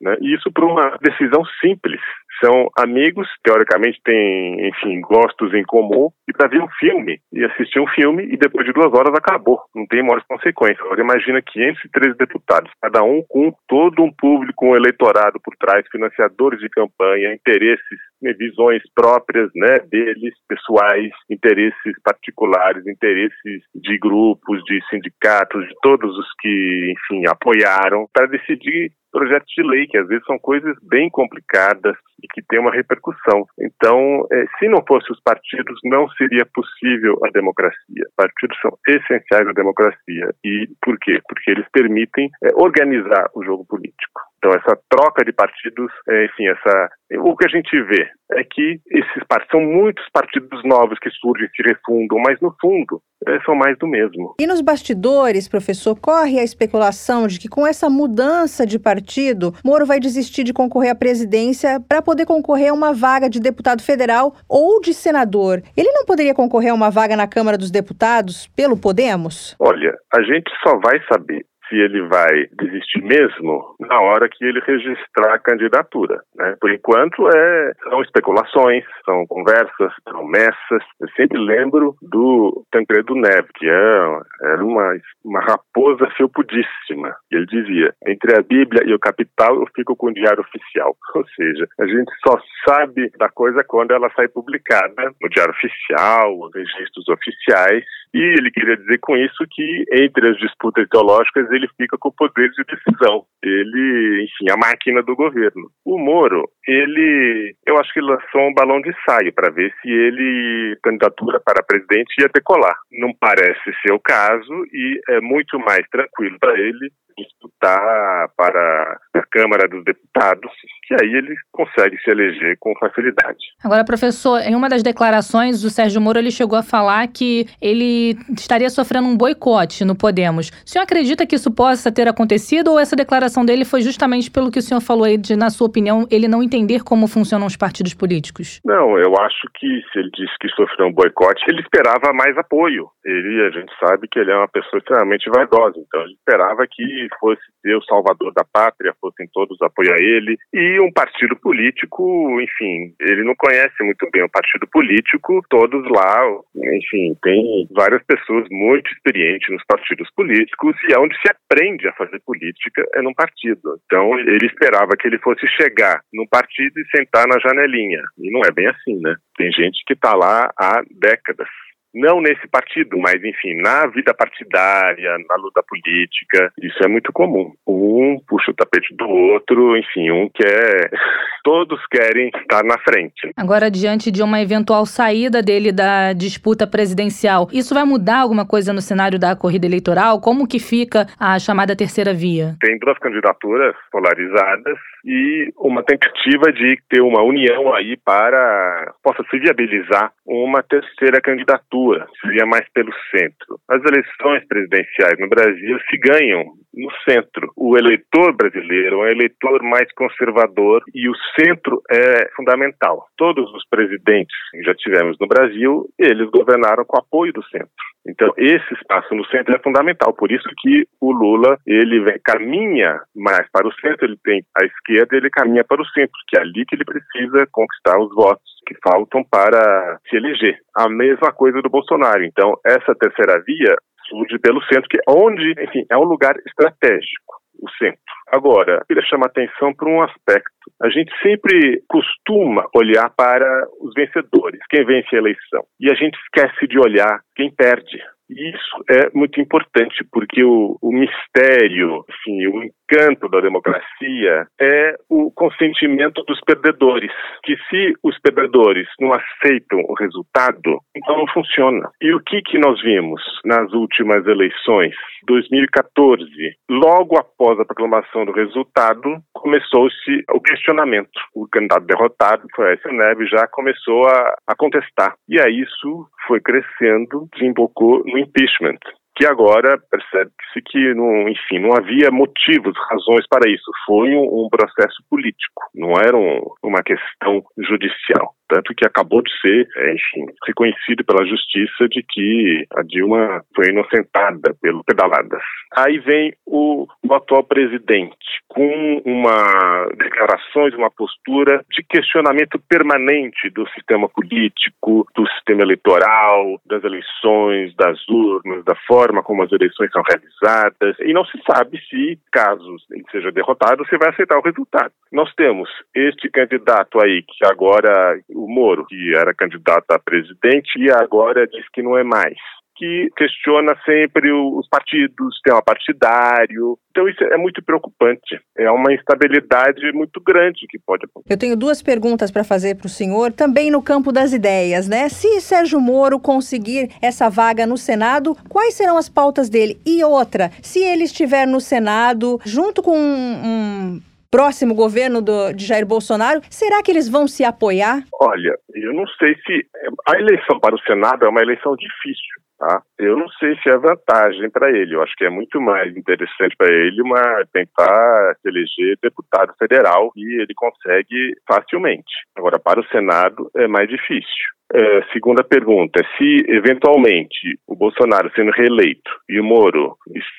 né? 0.00 0.16
E 0.20 0.34
isso 0.34 0.50
por 0.52 0.64
uma 0.64 0.96
decisão 1.02 1.44
simples 1.60 2.00
são 2.42 2.70
amigos, 2.78 3.28
teoricamente 3.44 4.00
têm, 4.02 4.68
enfim, 4.68 5.00
gostos 5.02 5.52
em 5.52 5.62
comum, 5.62 6.08
e 6.26 6.32
para 6.32 6.48
ver 6.48 6.62
um 6.62 6.68
filme, 6.78 7.20
e 7.32 7.44
assistir 7.44 7.80
um 7.80 7.86
filme, 7.88 8.24
e 8.24 8.36
depois 8.36 8.66
de 8.66 8.72
duas 8.72 8.92
horas 8.94 9.14
acabou, 9.14 9.60
não 9.74 9.86
tem 9.86 10.02
maiores 10.02 10.24
consequências. 10.26 10.80
Agora 10.80 11.02
imagina 11.02 11.42
513 11.42 12.16
deputados, 12.16 12.72
cada 12.80 13.02
um 13.02 13.22
com 13.28 13.52
todo 13.68 14.02
um 14.02 14.10
público, 14.10 14.66
um 14.66 14.76
eleitorado 14.76 15.38
por 15.44 15.54
trás, 15.56 15.86
financiadores 15.92 16.60
de 16.60 16.70
campanha, 16.70 17.34
interesses, 17.34 18.00
visões 18.38 18.82
próprias 18.94 19.50
né, 19.54 19.78
deles, 19.90 20.34
pessoais, 20.48 21.10
interesses 21.28 21.94
particulares, 22.04 22.86
interesses 22.86 23.62
de 23.74 23.98
grupos, 23.98 24.62
de 24.64 24.80
sindicatos, 24.88 25.66
de 25.66 25.74
todos 25.82 26.16
os 26.16 26.26
que, 26.40 26.92
enfim, 26.92 27.24
apoiaram, 27.26 28.06
para 28.12 28.26
decidir 28.26 28.92
projetos 29.10 29.52
de 29.56 29.62
lei, 29.62 29.86
que 29.86 29.98
às 29.98 30.06
vezes 30.06 30.24
são 30.24 30.38
coisas 30.38 30.76
bem 30.82 31.10
complicadas 31.10 31.96
e 32.22 32.28
que 32.28 32.42
têm 32.48 32.60
uma 32.60 32.72
repercussão. 32.72 33.44
Então, 33.58 34.26
é, 34.32 34.44
se 34.58 34.68
não 34.68 34.84
fossem 34.86 35.12
os 35.12 35.20
partidos, 35.22 35.78
não 35.84 36.08
seria 36.10 36.46
possível 36.54 37.18
a 37.24 37.30
democracia. 37.30 38.06
Partidos 38.16 38.56
são 38.60 38.70
essenciais 38.86 39.48
à 39.48 39.52
democracia. 39.52 40.32
E 40.44 40.68
por 40.80 40.96
quê? 41.00 41.20
Porque 41.28 41.50
eles 41.50 41.66
permitem 41.72 42.30
é, 42.44 42.48
organizar 42.54 43.28
o 43.34 43.42
jogo 43.42 43.64
político. 43.66 44.29
Então, 44.42 44.52
essa 44.52 44.74
troca 44.88 45.22
de 45.22 45.32
partidos, 45.32 45.92
é, 46.08 46.24
enfim, 46.24 46.48
essa, 46.48 46.88
o 47.18 47.36
que 47.36 47.44
a 47.44 47.48
gente 47.48 47.70
vê 47.82 48.08
é 48.32 48.42
que 48.42 48.80
esses 48.90 49.22
partidos 49.28 49.50
são 49.50 49.60
muitos 49.60 50.04
partidos 50.12 50.64
novos 50.64 50.98
que 50.98 51.10
surgem, 51.10 51.48
se 51.54 51.62
refundam, 51.62 52.18
mas 52.24 52.40
no 52.40 52.54
fundo 52.58 53.02
é, 53.28 53.38
são 53.40 53.54
mais 53.54 53.76
do 53.78 53.86
mesmo. 53.86 54.34
E 54.40 54.46
nos 54.46 54.62
bastidores, 54.62 55.46
professor, 55.46 55.94
corre 55.94 56.38
a 56.38 56.42
especulação 56.42 57.26
de 57.26 57.38
que 57.38 57.48
com 57.48 57.66
essa 57.66 57.90
mudança 57.90 58.64
de 58.64 58.78
partido, 58.78 59.52
Moro 59.62 59.84
vai 59.84 60.00
desistir 60.00 60.42
de 60.42 60.54
concorrer 60.54 60.92
à 60.92 60.94
presidência 60.94 61.78
para 61.86 62.00
poder 62.00 62.24
concorrer 62.24 62.70
a 62.70 62.74
uma 62.74 62.94
vaga 62.94 63.28
de 63.28 63.40
deputado 63.40 63.82
federal 63.82 64.34
ou 64.48 64.80
de 64.80 64.94
senador. 64.94 65.62
Ele 65.76 65.92
não 65.92 66.06
poderia 66.06 66.34
concorrer 66.34 66.70
a 66.70 66.74
uma 66.74 66.90
vaga 66.90 67.14
na 67.14 67.28
Câmara 67.28 67.58
dos 67.58 67.70
Deputados 67.70 68.46
pelo 68.56 68.76
Podemos? 68.76 69.54
Olha, 69.60 69.94
a 70.14 70.22
gente 70.22 70.50
só 70.64 70.78
vai 70.78 70.98
saber 71.12 71.44
se 71.70 71.76
ele 71.76 72.02
vai 72.02 72.48
desistir 72.58 73.00
mesmo 73.02 73.76
na 73.78 74.00
hora 74.00 74.28
que 74.28 74.44
ele 74.44 74.60
registrar 74.60 75.34
a 75.34 75.38
candidatura. 75.38 76.20
Né? 76.34 76.56
Por 76.60 76.70
enquanto, 76.70 77.28
é, 77.28 77.72
são 77.84 78.02
especulações, 78.02 78.84
são 79.04 79.24
conversas, 79.26 79.92
promessas. 80.04 80.82
Eu 81.00 81.08
sempre 81.16 81.38
lembro 81.38 81.96
do 82.02 82.64
Tancredo 82.70 83.14
Neves, 83.14 83.50
que 83.54 83.68
é, 83.68 84.20
era 84.42 84.64
uma, 84.64 84.96
uma 85.24 85.40
raposa 85.40 86.10
felpudíssima. 86.16 87.16
Ele 87.30 87.46
dizia, 87.46 87.94
entre 88.06 88.36
a 88.36 88.42
Bíblia 88.42 88.82
e 88.84 88.92
o 88.92 88.98
capital, 88.98 89.54
eu 89.54 89.66
fico 89.74 89.94
com 89.94 90.08
o 90.08 90.14
diário 90.14 90.40
oficial. 90.40 90.96
Ou 91.14 91.26
seja, 91.28 91.68
a 91.78 91.86
gente 91.86 92.10
só 92.26 92.36
sabe 92.68 93.10
da 93.16 93.28
coisa 93.28 93.62
quando 93.64 93.92
ela 93.92 94.10
sai 94.16 94.26
publicada 94.28 95.12
no 95.20 95.28
diário 95.28 95.54
oficial, 95.54 96.36
nos 96.36 96.54
registros 96.54 97.08
oficiais, 97.08 97.84
e 98.12 98.18
ele 98.18 98.50
queria 98.50 98.76
dizer 98.76 98.98
com 98.98 99.16
isso 99.16 99.44
que, 99.50 99.84
entre 99.92 100.28
as 100.28 100.36
disputas 100.38 100.88
teológicas, 100.88 101.48
ele 101.60 101.68
fica 101.76 101.96
com 101.98 102.08
o 102.08 102.12
poder 102.12 102.50
de 102.50 102.64
decisão. 102.64 103.24
Ele, 103.42 104.24
enfim, 104.24 104.50
a 104.50 104.56
máquina 104.56 105.02
do 105.02 105.14
governo. 105.14 105.70
O 105.84 105.98
Moro, 105.98 106.48
ele, 106.66 107.54
eu 107.66 107.78
acho 107.78 107.92
que 107.92 108.00
lançou 108.00 108.42
um 108.42 108.54
balão 108.54 108.80
de 108.80 108.92
saio 109.04 109.32
para 109.32 109.50
ver 109.50 109.72
se 109.80 109.88
ele, 109.88 110.78
candidatura 110.82 111.40
para 111.40 111.62
presidente, 111.62 112.20
ia 112.20 112.28
decolar. 112.32 112.76
Não 112.92 113.12
parece 113.18 113.72
ser 113.82 113.92
o 113.92 114.00
caso 114.00 114.64
e 114.72 115.00
é 115.08 115.20
muito 115.20 115.58
mais 115.58 115.86
tranquilo 115.88 116.38
para 116.38 116.58
ele 116.58 116.90
disputar 117.16 118.28
para 118.36 118.98
a 119.14 119.22
Câmara 119.30 119.68
dos 119.68 119.84
Deputados, 119.84 120.50
que 120.86 120.94
aí 120.94 121.12
ele 121.12 121.34
consegue 121.52 121.96
se 121.98 122.10
eleger 122.10 122.56
com 122.58 122.74
facilidade. 122.78 123.38
Agora, 123.62 123.84
professor, 123.84 124.40
em 124.40 124.54
uma 124.54 124.68
das 124.68 124.82
declarações, 124.82 125.62
o 125.64 125.70
Sérgio 125.70 126.00
Moro 126.00 126.18
ele 126.18 126.30
chegou 126.30 126.58
a 126.58 126.62
falar 126.62 127.06
que 127.08 127.46
ele 127.60 128.16
estaria 128.36 128.70
sofrendo 128.70 129.08
um 129.08 129.16
boicote 129.16 129.84
no 129.84 129.94
Podemos. 129.94 130.48
O 130.48 130.68
senhor 130.68 130.84
acredita 130.84 131.26
que 131.26 131.36
isso 131.36 131.50
possa 131.50 131.92
ter 131.92 132.08
acontecido 132.08 132.72
ou 132.72 132.78
essa 132.78 132.96
declaração 132.96 133.44
dele 133.44 133.64
foi 133.64 133.82
justamente 133.82 134.30
pelo 134.30 134.50
que 134.50 134.58
o 134.58 134.62
senhor 134.62 134.80
falou 134.80 135.04
aí, 135.04 135.16
de, 135.16 135.36
na 135.36 135.50
sua 135.50 135.66
opinião, 135.66 136.06
ele 136.10 136.28
não 136.28 136.42
entender 136.50 136.82
como 136.82 137.06
funcionam 137.06 137.46
os 137.46 137.56
partidos 137.56 137.94
políticos? 137.94 138.60
Não, 138.64 138.98
eu 138.98 139.14
acho 139.20 139.46
que 139.54 139.68
se 139.92 139.98
ele 139.98 140.10
disse 140.10 140.34
que 140.40 140.48
sofreu 140.50 140.88
um 140.88 140.92
boicote, 140.92 141.44
ele 141.48 141.60
esperava 141.60 142.12
mais 142.12 142.36
apoio. 142.36 142.90
Ele, 143.04 143.46
a 143.46 143.50
gente 143.50 143.72
sabe 143.78 144.08
que 144.10 144.18
ele 144.18 144.32
é 144.32 144.36
uma 144.36 144.48
pessoa 144.48 144.78
extremamente 144.78 145.30
vaidosa, 145.30 145.78
então 145.78 146.02
ele 146.02 146.14
esperava 146.14 146.66
que 146.68 147.08
fosse 147.20 147.40
ser 147.62 147.76
o 147.76 147.84
salvador 147.84 148.32
da 148.34 148.44
pátria, 148.44 148.94
fossem 149.00 149.28
todos 149.32 149.56
apoiar 149.62 149.96
ele. 149.98 150.36
E 150.52 150.80
um 150.80 150.92
partido 150.92 151.36
político, 151.36 152.40
enfim, 152.40 152.92
ele 153.00 153.22
não 153.22 153.34
conhece 153.36 153.82
muito 153.82 154.08
bem 154.12 154.24
o 154.24 154.30
partido 154.30 154.66
político, 154.72 155.40
todos 155.48 155.84
lá, 155.90 156.26
enfim, 156.56 157.16
tem 157.22 157.68
várias 157.70 158.02
pessoas 158.04 158.46
muito 158.50 158.90
experientes 158.90 159.48
nos 159.50 159.64
partidos 159.64 160.10
políticos 160.14 160.74
e 160.88 160.92
é 160.92 160.98
onde 160.98 161.14
se 161.20 161.30
aprende 161.30 161.88
a 161.88 161.92
fazer 161.92 162.20
política 162.26 162.84
é 162.94 163.02
num 163.02 163.14
partido. 163.14 163.78
Então 163.86 164.18
ele 164.18 164.46
esperava 164.46 164.96
que 164.98 165.06
ele 165.06 165.18
fosse 165.18 165.46
chegar 165.48 166.00
num 166.12 166.26
partido 166.26 166.39
e 166.76 166.96
sentar 166.96 167.26
na 167.26 167.38
janelinha. 167.38 168.02
E 168.18 168.30
não 168.30 168.40
é 168.42 168.50
bem 168.50 168.66
assim, 168.66 169.00
né? 169.00 169.14
Tem 169.36 169.50
gente 169.52 169.82
que 169.86 169.94
está 169.94 170.14
lá 170.14 170.50
há 170.58 170.82
décadas 170.90 171.48
não 171.94 172.20
nesse 172.20 172.46
partido, 172.48 172.96
mas 172.98 173.16
enfim, 173.16 173.56
na 173.60 173.86
vida 173.88 174.14
partidária, 174.14 175.16
na 175.28 175.36
luta 175.36 175.62
política, 175.62 176.52
isso 176.62 176.82
é 176.82 176.88
muito 176.88 177.12
comum. 177.12 177.52
Um 177.66 178.18
puxa 178.28 178.50
o 178.50 178.54
tapete 178.54 178.94
do 178.94 179.08
outro, 179.08 179.76
enfim, 179.76 180.10
um 180.10 180.28
quer. 180.28 180.90
Todos 181.42 181.80
querem 181.86 182.30
estar 182.36 182.62
na 182.62 182.78
frente. 182.78 183.32
Agora, 183.34 183.70
diante 183.70 184.10
de 184.10 184.22
uma 184.22 184.42
eventual 184.42 184.84
saída 184.84 185.42
dele 185.42 185.72
da 185.72 186.12
disputa 186.12 186.66
presidencial, 186.66 187.48
isso 187.50 187.74
vai 187.74 187.84
mudar 187.84 188.18
alguma 188.18 188.46
coisa 188.46 188.74
no 188.74 188.82
cenário 188.82 189.18
da 189.18 189.34
corrida 189.34 189.66
eleitoral? 189.66 190.20
Como 190.20 190.46
que 190.46 190.58
fica 190.58 191.06
a 191.18 191.38
chamada 191.38 191.74
terceira 191.74 192.12
via? 192.12 192.56
Tem 192.60 192.78
duas 192.78 192.98
candidaturas 192.98 193.74
polarizadas 193.90 194.78
e 195.04 195.52
uma 195.58 195.82
tentativa 195.82 196.52
de 196.52 196.78
ter 196.88 197.00
uma 197.00 197.22
união 197.22 197.74
aí 197.74 197.96
para 197.96 198.92
possa 199.02 199.22
se 199.30 199.38
viabilizar 199.38 200.12
uma 200.26 200.62
terceira 200.62 201.20
candidatura, 201.20 202.06
seria 202.20 202.46
mais 202.46 202.68
pelo 202.72 202.92
centro. 203.10 203.58
As 203.68 203.82
eleições 203.84 204.46
presidenciais 204.46 205.18
no 205.18 205.28
Brasil 205.28 205.78
se 205.88 205.96
ganham 205.98 206.54
no 206.72 206.90
centro. 207.08 207.52
O 207.56 207.76
eleitor 207.76 208.34
brasileiro 208.36 209.02
é 209.02 209.06
um 209.06 209.08
eleitor 209.08 209.62
mais 209.62 209.90
conservador 209.92 210.82
e 210.94 211.08
o 211.08 211.14
centro 211.38 211.82
é 211.90 212.30
fundamental. 212.36 213.06
Todos 213.16 213.52
os 213.52 213.66
presidentes 213.68 214.36
que 214.52 214.62
já 214.62 214.74
tivemos 214.74 215.16
no 215.20 215.26
Brasil, 215.26 215.88
eles 215.98 216.30
governaram 216.30 216.84
com 216.84 216.98
apoio 216.98 217.32
do 217.32 217.42
centro. 217.44 217.90
Então, 218.06 218.32
esse 218.36 218.74
espaço 218.74 219.14
no 219.14 219.24
centro 219.26 219.54
é 219.54 219.58
fundamental. 219.58 220.12
Por 220.14 220.32
isso 220.32 220.48
que 220.58 220.86
o 221.00 221.12
Lula, 221.12 221.58
ele 221.66 222.18
caminha 222.24 223.00
mais 223.14 223.46
para 223.52 223.68
o 223.68 223.74
centro, 223.74 224.06
ele 224.06 224.18
tem 224.24 224.42
a 224.56 224.64
esquerda, 224.64 225.16
ele 225.16 225.30
caminha 225.30 225.64
para 225.64 225.82
o 225.82 225.86
centro, 225.88 226.18
que 226.28 226.38
é 226.38 226.40
ali 226.40 226.64
que 226.64 226.74
ele 226.74 226.84
precisa 226.84 227.46
conquistar 227.52 227.98
os 228.00 228.12
votos 228.14 228.50
que 228.66 228.74
faltam 228.82 229.22
para 229.24 229.98
se 230.08 230.16
eleger. 230.16 230.58
A 230.74 230.88
mesma 230.88 231.32
coisa 231.32 231.60
do 231.60 231.68
Bolsonaro. 231.68 232.24
Então, 232.24 232.56
essa 232.64 232.94
terceira 232.94 233.42
via 233.42 233.76
surge 234.08 234.38
pelo 234.38 234.62
centro, 234.64 234.88
que 234.88 234.98
é 234.98 235.02
onde, 235.08 235.54
enfim, 235.62 235.84
é 235.90 235.96
um 235.96 236.04
lugar 236.04 236.34
estratégico, 236.46 237.34
o 237.62 237.70
centro. 237.78 238.00
Agora, 238.32 238.78
eu 238.80 238.86
queria 238.86 239.04
chamar 239.04 239.26
atenção 239.26 239.74
para 239.74 239.88
um 239.88 240.02
aspecto. 240.02 240.50
A 240.82 240.88
gente 240.88 241.12
sempre 241.22 241.82
costuma 241.88 242.66
olhar 242.74 243.10
para 243.10 243.66
os 243.80 243.92
vencedores, 243.94 244.60
quem 244.70 244.84
vence 244.84 245.14
a 245.14 245.18
eleição. 245.18 245.64
E 245.78 245.90
a 245.90 245.94
gente 245.94 246.18
esquece 246.24 246.66
de 246.66 246.78
olhar 246.78 247.20
quem 247.36 247.52
perde. 247.54 247.98
Isso 248.30 248.84
é 248.88 249.10
muito 249.12 249.40
importante, 249.40 250.04
porque 250.10 250.42
o, 250.44 250.78
o 250.80 250.92
mistério, 250.92 252.04
enfim, 252.08 252.46
o 252.46 252.70
encanto 252.90 253.28
da 253.28 253.40
democracia 253.40 254.46
é 254.60 254.96
o 255.08 255.30
consentimento 255.30 256.22
dos 256.24 256.40
perdedores. 256.40 257.12
Que 257.44 257.56
se 257.68 257.94
os 258.02 258.18
perdedores 258.20 258.86
não 259.00 259.12
aceitam 259.12 259.80
o 259.88 259.94
resultado, 259.94 260.80
então 260.96 261.16
não 261.16 261.26
funciona. 261.28 261.88
E 262.00 262.12
o 262.12 262.20
que, 262.20 262.42
que 262.42 262.58
nós 262.58 262.80
vimos 262.82 263.22
nas 263.44 263.72
últimas 263.72 264.26
eleições? 264.26 264.94
2014, 265.26 266.26
logo 266.68 267.18
após 267.18 267.60
a 267.60 267.64
proclamação 267.64 268.24
do 268.24 268.32
resultado, 268.32 269.18
começou-se 269.32 270.24
o 270.32 270.40
questionamento. 270.40 271.10
O 271.34 271.46
candidato 271.48 271.86
derrotado, 271.86 272.46
foi 272.54 272.70
Aécio 272.70 272.92
Neves, 272.92 273.30
já 273.30 273.46
começou 273.48 274.06
a, 274.06 274.34
a 274.46 274.54
contestar. 274.56 275.14
E 275.28 275.40
aí 275.40 275.60
isso 275.60 276.06
foi 276.26 276.40
crescendo, 276.40 277.28
desembocou 277.34 278.02
no 278.04 278.18
impeachment 278.18 278.78
que 279.20 279.26
agora 279.26 279.78
percebe-se 279.90 280.62
que, 280.64 280.94
não, 280.94 281.28
enfim, 281.28 281.58
não 281.58 281.76
havia 281.76 282.10
motivos, 282.10 282.74
razões 282.90 283.26
para 283.28 283.50
isso. 283.50 283.70
Foi 283.84 284.08
um, 284.16 284.46
um 284.46 284.48
processo 284.48 284.96
político, 285.10 285.62
não 285.74 285.92
era 285.92 286.16
um, 286.16 286.40
uma 286.62 286.82
questão 286.82 287.44
judicial. 287.58 288.34
Tanto 288.48 288.74
que 288.74 288.84
acabou 288.84 289.22
de 289.22 289.30
ser, 289.40 289.68
é, 289.76 289.94
enfim, 289.94 290.26
reconhecido 290.44 291.04
pela 291.04 291.24
justiça 291.24 291.86
de 291.88 292.02
que 292.02 292.66
a 292.74 292.82
Dilma 292.82 293.44
foi 293.54 293.68
inocentada 293.68 294.56
pelo 294.60 294.82
pedaladas. 294.82 295.42
Aí 295.76 295.98
vem 295.98 296.32
o, 296.46 296.86
o 297.06 297.14
atual 297.14 297.44
presidente 297.44 298.16
com 298.48 299.02
uma 299.04 299.86
declarações, 299.96 300.74
uma 300.74 300.90
postura 300.90 301.64
de 301.70 301.84
questionamento 301.84 302.58
permanente 302.68 303.48
do 303.50 303.68
sistema 303.68 304.08
político, 304.08 305.06
do 305.14 305.28
sistema 305.28 305.62
eleitoral, 305.62 306.60
das 306.66 306.82
eleições, 306.82 307.72
das 307.76 308.00
urnas, 308.08 308.64
da 308.64 308.74
forma 308.88 309.09
como 309.22 309.42
as 309.42 309.52
eleições 309.52 309.90
são 309.90 310.02
realizadas, 310.02 310.96
e 311.00 311.12
não 311.12 311.24
se 311.24 311.38
sabe 311.50 311.78
se, 311.88 312.18
caso 312.32 312.76
ele 312.90 313.04
seja 313.10 313.32
derrotado, 313.32 313.84
você 313.84 313.98
vai 313.98 314.10
aceitar 314.10 314.38
o 314.38 314.42
resultado. 314.42 314.92
Nós 315.12 315.32
temos 315.34 315.68
este 315.94 316.30
candidato 316.30 317.00
aí 317.02 317.22
que 317.22 317.46
agora 317.46 318.18
o 318.30 318.48
Moro, 318.48 318.86
que 318.86 319.16
era 319.16 319.34
candidato 319.34 319.90
a 319.90 319.98
presidente 319.98 320.78
e 320.78 320.90
agora 320.90 321.46
diz 321.46 321.68
que 321.72 321.82
não 321.82 321.98
é 321.98 322.04
mais 322.04 322.38
que 322.80 323.10
questiona 323.14 323.76
sempre 323.84 324.32
os 324.32 324.66
partidos, 324.66 325.38
tema 325.44 325.60
partidário. 325.60 326.78
Então 326.90 327.06
isso 327.06 327.22
é 327.22 327.36
muito 327.36 327.62
preocupante. 327.62 328.40
É 328.56 328.70
uma 328.70 328.94
instabilidade 328.94 329.92
muito 329.92 330.18
grande 330.18 330.66
que 330.66 330.78
pode 330.78 331.04
acontecer. 331.04 331.30
Eu 331.30 331.38
tenho 331.38 331.56
duas 331.56 331.82
perguntas 331.82 332.30
para 332.30 332.42
fazer 332.42 332.76
para 332.76 332.86
o 332.86 332.90
senhor, 332.90 333.32
também 333.32 333.70
no 333.70 333.82
campo 333.82 334.10
das 334.10 334.32
ideias, 334.32 334.88
né? 334.88 335.10
Se 335.10 335.42
Sérgio 335.42 335.78
Moro 335.78 336.18
conseguir 336.18 336.88
essa 337.02 337.28
vaga 337.28 337.66
no 337.66 337.76
Senado, 337.76 338.34
quais 338.48 338.72
serão 338.72 338.96
as 338.96 339.10
pautas 339.10 339.50
dele? 339.50 339.78
E 339.84 340.02
outra, 340.02 340.50
se 340.62 340.82
ele 340.82 341.04
estiver 341.04 341.46
no 341.46 341.60
Senado 341.60 342.40
junto 342.46 342.82
com 342.82 342.96
um 342.96 344.00
próximo 344.30 344.74
governo 344.74 345.20
do, 345.20 345.52
de 345.52 345.66
Jair 345.66 345.84
Bolsonaro, 345.84 346.40
será 346.48 346.82
que 346.82 346.90
eles 346.90 347.08
vão 347.08 347.26
se 347.26 347.44
apoiar? 347.44 348.04
Olha, 348.20 348.56
eu 348.74 348.94
não 348.94 349.06
sei 349.18 349.34
se. 349.46 349.66
A 350.08 350.18
eleição 350.18 350.60
para 350.60 350.74
o 350.74 350.80
Senado 350.80 351.24
é 351.24 351.28
uma 351.28 351.42
eleição 351.42 351.74
difícil. 351.76 352.40
Tá? 352.60 352.82
Eu 352.98 353.16
não 353.16 353.26
sei 353.30 353.56
se 353.62 353.70
é 353.70 353.78
vantagem 353.78 354.50
para 354.50 354.70
ele. 354.70 354.94
Eu 354.94 355.02
acho 355.02 355.14
que 355.16 355.24
é 355.24 355.30
muito 355.30 355.58
mais 355.58 355.96
interessante 355.96 356.54
para 356.58 356.68
ele 356.68 357.00
uma, 357.00 357.42
tentar 357.50 358.36
se 358.40 358.48
eleger 358.48 358.98
deputado 359.02 359.54
federal 359.58 360.12
e 360.14 360.42
ele 360.42 360.52
consegue 360.54 361.34
facilmente. 361.48 362.12
Agora, 362.36 362.58
para 362.58 362.80
o 362.80 362.86
Senado 362.88 363.50
é 363.56 363.66
mais 363.66 363.88
difícil. 363.88 364.59
É, 364.72 365.02
segunda 365.12 365.42
pergunta, 365.42 366.00
se 366.16 366.44
eventualmente 366.48 367.58
o 367.66 367.74
Bolsonaro 367.74 368.30
sendo 368.36 368.52
reeleito 368.52 369.10
e 369.28 369.40
o 369.40 369.44
Moro 369.44 369.96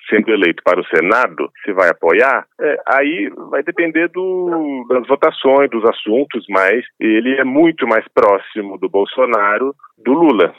sendo 0.09 0.31
eleito 0.31 0.63
para 0.63 0.79
o 0.79 0.85
Senado, 0.85 1.51
se 1.65 1.73
vai 1.73 1.89
apoiar, 1.89 2.45
é, 2.59 2.77
aí 2.87 3.29
vai 3.49 3.61
depender 3.61 4.07
do, 4.07 4.85
das 4.87 5.05
votações, 5.05 5.69
dos 5.69 5.83
assuntos, 5.83 6.45
mas 6.49 6.85
ele 6.99 7.35
é 7.39 7.43
muito 7.43 7.85
mais 7.85 8.05
próximo 8.13 8.77
do 8.77 8.89
Bolsonaro 8.89 9.75
do 9.97 10.13
Lula 10.13 10.53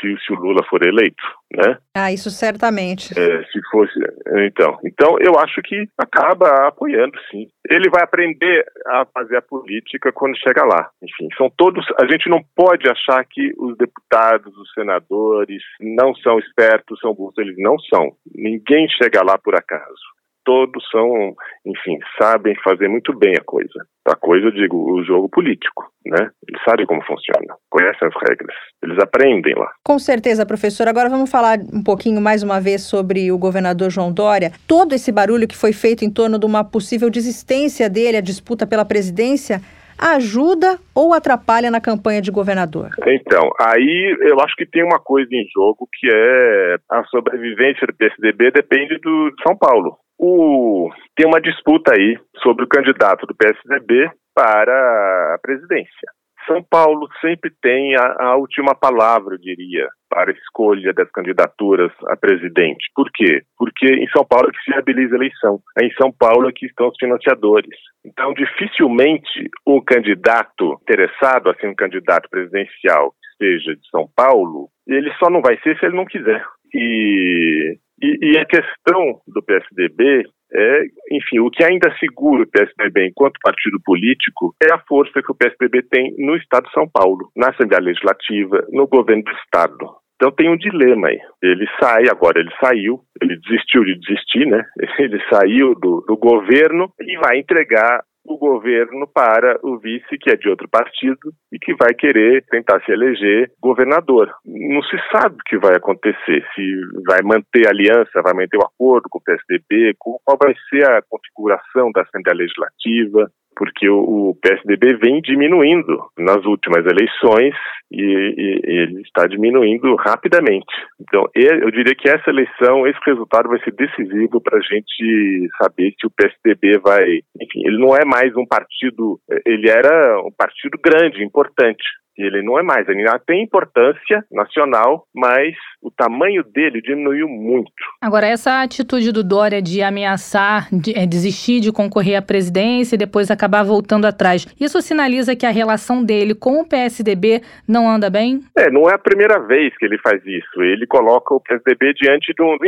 se, 0.00 0.16
se 0.24 0.32
o 0.32 0.36
Lula 0.36 0.62
for 0.68 0.86
eleito, 0.86 1.22
né? 1.52 1.78
Ah, 1.94 2.12
isso 2.12 2.30
certamente. 2.30 3.18
É, 3.18 3.42
se 3.44 3.60
fosse, 3.70 3.98
então, 4.46 4.78
então 4.84 5.16
eu 5.20 5.38
acho 5.38 5.60
que 5.62 5.88
acaba 5.98 6.68
apoiando, 6.68 7.18
sim. 7.30 7.48
Ele 7.68 7.90
vai 7.90 8.02
aprender 8.02 8.64
a 8.86 9.06
fazer 9.06 9.36
a 9.36 9.42
política 9.42 10.12
quando 10.12 10.38
chega 10.38 10.64
lá. 10.64 10.90
Enfim, 11.02 11.28
são 11.36 11.50
todos. 11.56 11.84
A 12.00 12.06
gente 12.06 12.28
não 12.28 12.40
pode 12.54 12.88
achar 12.88 13.24
que 13.24 13.52
os 13.58 13.76
deputados, 13.76 14.56
os 14.56 14.72
senadores 14.72 15.62
não 15.80 16.14
são 16.16 16.38
espertos, 16.38 17.00
são 17.00 17.14
burros. 17.14 17.38
Eles 17.38 17.56
não 17.58 17.78
são. 17.78 18.12
Ninguém 18.34 18.88
chega 18.88 19.22
lá 19.24 19.36
por 19.36 19.56
acaso 19.56 20.15
todos 20.46 20.88
são, 20.90 21.34
enfim, 21.66 21.98
sabem 22.22 22.54
fazer 22.62 22.88
muito 22.88 23.12
bem 23.18 23.34
a 23.36 23.44
coisa. 23.44 23.84
A 24.06 24.14
coisa, 24.14 24.46
eu 24.46 24.52
digo, 24.52 24.76
o 24.76 25.04
jogo 25.04 25.28
político, 25.28 25.90
né? 26.06 26.30
Eles 26.48 26.62
sabem 26.64 26.86
como 26.86 27.04
funciona, 27.04 27.56
conhecem 27.68 28.08
as 28.08 28.14
regras, 28.28 28.56
eles 28.82 28.96
aprendem 29.02 29.54
lá. 29.56 29.72
Com 29.84 29.98
certeza, 29.98 30.46
professor. 30.46 30.86
Agora 30.86 31.10
vamos 31.10 31.28
falar 31.28 31.58
um 31.58 31.82
pouquinho 31.82 32.20
mais 32.20 32.44
uma 32.44 32.60
vez 32.60 32.82
sobre 32.82 33.32
o 33.32 33.36
governador 33.36 33.90
João 33.90 34.12
Dória. 34.12 34.52
Todo 34.68 34.94
esse 34.94 35.10
barulho 35.10 35.48
que 35.48 35.56
foi 35.56 35.72
feito 35.72 36.04
em 36.04 36.10
torno 36.10 36.38
de 36.38 36.46
uma 36.46 36.62
possível 36.62 37.10
desistência 37.10 37.90
dele, 37.90 38.16
a 38.16 38.22
disputa 38.22 38.64
pela 38.64 38.84
presidência, 38.84 39.60
ajuda 39.98 40.78
ou 40.94 41.12
atrapalha 41.12 41.70
na 41.70 41.80
campanha 41.80 42.22
de 42.22 42.30
governador? 42.30 42.90
Então, 43.06 43.50
aí 43.60 44.16
eu 44.20 44.38
acho 44.40 44.54
que 44.54 44.66
tem 44.66 44.84
uma 44.84 45.00
coisa 45.00 45.28
em 45.32 45.44
jogo 45.52 45.88
que 45.98 46.08
é 46.12 46.76
a 46.90 47.02
sobrevivência 47.04 47.86
do 47.86 47.96
PSDB 47.96 48.52
depende 48.52 48.98
do 49.00 49.32
São 49.44 49.56
Paulo. 49.56 49.98
O, 50.18 50.90
tem 51.14 51.26
uma 51.26 51.40
disputa 51.40 51.94
aí 51.94 52.18
sobre 52.42 52.64
o 52.64 52.68
candidato 52.68 53.26
do 53.26 53.34
PSDB 53.34 54.10
para 54.34 55.34
a 55.34 55.38
presidência. 55.40 56.10
São 56.46 56.62
Paulo 56.62 57.08
sempre 57.20 57.50
tem 57.60 57.96
a, 57.96 58.16
a, 58.20 58.36
última 58.36 58.74
palavra, 58.74 59.34
eu 59.34 59.38
diria, 59.38 59.88
para 60.08 60.30
a 60.30 60.34
escolha 60.34 60.92
das 60.92 61.10
candidaturas 61.10 61.92
a 62.06 62.16
presidente. 62.16 62.90
Por 62.94 63.10
quê? 63.12 63.42
Porque 63.58 63.86
em 63.86 64.08
São 64.10 64.24
Paulo 64.24 64.48
é 64.48 64.52
que 64.52 64.62
se 64.62 64.70
viabiliza 64.70 65.14
a 65.14 65.18
eleição. 65.18 65.60
É 65.78 65.84
em 65.84 65.92
São 65.94 66.12
Paulo 66.12 66.48
é 66.48 66.52
que 66.52 66.66
estão 66.66 66.88
os 66.88 66.96
financiadores. 66.98 67.76
Então, 68.04 68.32
dificilmente 68.32 69.50
um 69.66 69.80
candidato 69.80 70.78
interessado, 70.82 71.50
assim, 71.50 71.66
um 71.66 71.74
candidato 71.74 72.28
presidencial 72.30 73.10
que 73.10 73.44
seja 73.44 73.74
de 73.74 73.88
São 73.90 74.08
Paulo, 74.14 74.68
ele 74.86 75.12
só 75.18 75.28
não 75.28 75.42
vai 75.42 75.58
ser 75.60 75.76
se 75.78 75.86
ele 75.86 75.96
não 75.96 76.06
quiser. 76.06 76.44
E 76.72 77.76
e, 78.00 78.32
e, 78.32 78.38
a 78.38 78.44
questão 78.44 79.20
do 79.26 79.42
PSDB 79.42 80.24
é, 80.52 80.82
enfim, 81.10 81.40
o 81.40 81.50
que 81.50 81.64
ainda 81.64 81.92
segura 81.98 82.44
o 82.44 82.46
PSDB 82.46 83.08
enquanto 83.08 83.40
partido 83.42 83.78
político 83.84 84.54
é 84.62 84.72
a 84.72 84.78
força 84.78 85.20
que 85.22 85.32
o 85.32 85.34
PSDB 85.34 85.82
tem 85.82 86.14
no 86.18 86.36
Estado 86.36 86.66
de 86.66 86.72
São 86.72 86.88
Paulo, 86.88 87.30
na 87.36 87.50
Assembleia 87.50 87.82
Legislativa, 87.82 88.64
no 88.70 88.86
governo 88.86 89.24
do 89.24 89.32
Estado. 89.32 89.96
Então 90.16 90.30
tem 90.30 90.48
um 90.48 90.56
dilema 90.56 91.08
aí. 91.08 91.18
Ele 91.42 91.66
sai, 91.80 92.04
agora 92.08 92.40
ele 92.40 92.50
saiu, 92.60 93.00
ele 93.20 93.38
desistiu 93.38 93.84
de 93.84 93.98
desistir, 93.98 94.46
né? 94.46 94.64
Ele 94.98 95.22
saiu 95.30 95.74
do, 95.74 96.02
do 96.08 96.16
governo 96.16 96.90
e 97.00 97.18
vai 97.18 97.38
entregar 97.38 98.02
o 98.26 98.36
governo 98.38 99.06
para 99.06 99.58
o 99.62 99.78
vice, 99.78 100.18
que 100.20 100.30
é 100.30 100.36
de 100.36 100.48
outro 100.48 100.68
partido, 100.68 101.32
e 101.52 101.58
que 101.58 101.74
vai 101.74 101.94
querer 101.94 102.44
tentar 102.50 102.82
se 102.84 102.92
eleger 102.92 103.50
governador. 103.60 104.32
Não 104.44 104.82
se 104.82 104.96
sabe 105.10 105.36
o 105.36 105.44
que 105.46 105.58
vai 105.58 105.76
acontecer, 105.76 106.44
se 106.54 106.80
vai 107.06 107.22
manter 107.22 107.66
a 107.66 107.70
aliança, 107.70 108.22
vai 108.22 108.34
manter 108.34 108.56
o 108.56 108.64
acordo 108.64 109.08
com 109.10 109.18
o 109.18 109.22
PSDB, 109.22 109.94
qual 109.98 110.38
vai 110.40 110.54
ser 110.68 110.88
a 110.90 111.02
configuração 111.08 111.90
da 111.92 112.02
Assembleia 112.02 112.38
Legislativa, 112.38 113.30
porque 113.56 113.88
o, 113.88 114.36
PSDB 114.42 114.96
vem 114.98 115.20
diminuindo 115.22 116.04
nas 116.18 116.44
últimas 116.44 116.84
eleições 116.84 117.54
e, 117.90 118.02
e, 118.02 118.60
ele 118.64 119.00
está 119.00 119.26
diminuindo 119.26 119.94
rapidamente. 119.96 120.66
Então, 121.00 121.26
eu 121.34 121.70
diria 121.70 121.94
que 121.94 122.08
essa 122.08 122.28
eleição, 122.28 122.86
esse 122.86 122.98
resultado 123.06 123.48
vai 123.48 123.58
ser 123.60 123.72
decisivo 123.72 124.40
para 124.40 124.58
a 124.58 124.60
gente 124.60 125.48
saber 125.60 125.94
se 125.98 126.06
o 126.06 126.10
PSDB 126.10 126.78
vai. 126.78 127.20
Enfim, 127.40 127.66
ele 127.66 127.78
não 127.78 127.96
é 127.96 128.04
mais 128.04 128.36
um 128.36 128.46
partido, 128.46 129.18
ele 129.44 129.70
era 129.70 130.20
um 130.20 130.32
partido 130.36 130.78
grande, 130.78 131.24
importante. 131.24 131.84
Ele 132.16 132.42
não 132.42 132.58
é 132.58 132.62
mais, 132.62 132.88
ele 132.88 133.00
ainda 133.00 133.18
tem 133.18 133.42
importância 133.42 134.24
nacional, 134.30 135.06
mas 135.14 135.54
o 135.82 135.90
tamanho 135.90 136.42
dele 136.42 136.80
diminuiu 136.80 137.28
muito. 137.28 137.70
Agora, 138.00 138.26
essa 138.26 138.62
atitude 138.62 139.12
do 139.12 139.22
Dória 139.22 139.60
de 139.60 139.82
ameaçar, 139.82 140.68
de, 140.72 140.96
é, 140.98 141.06
desistir 141.06 141.60
de 141.60 141.70
concorrer 141.70 142.16
à 142.16 142.22
presidência 142.22 142.94
e 142.94 142.98
depois 142.98 143.30
acabar 143.30 143.62
voltando 143.62 144.06
atrás, 144.06 144.46
isso 144.58 144.80
sinaliza 144.80 145.36
que 145.36 145.46
a 145.46 145.50
relação 145.50 146.02
dele 146.02 146.34
com 146.34 146.60
o 146.60 146.68
PSDB 146.68 147.42
não 147.68 147.88
anda 147.88 148.08
bem? 148.08 148.40
É, 148.56 148.70
não 148.70 148.88
é 148.88 148.94
a 148.94 148.98
primeira 148.98 149.38
vez 149.38 149.76
que 149.76 149.84
ele 149.84 149.98
faz 149.98 150.24
isso. 150.24 150.62
Ele 150.62 150.86
coloca 150.86 151.34
o 151.34 151.40
PSDB 151.40 151.92
diante 151.94 152.32
de 152.32 152.42
uns 152.42 152.58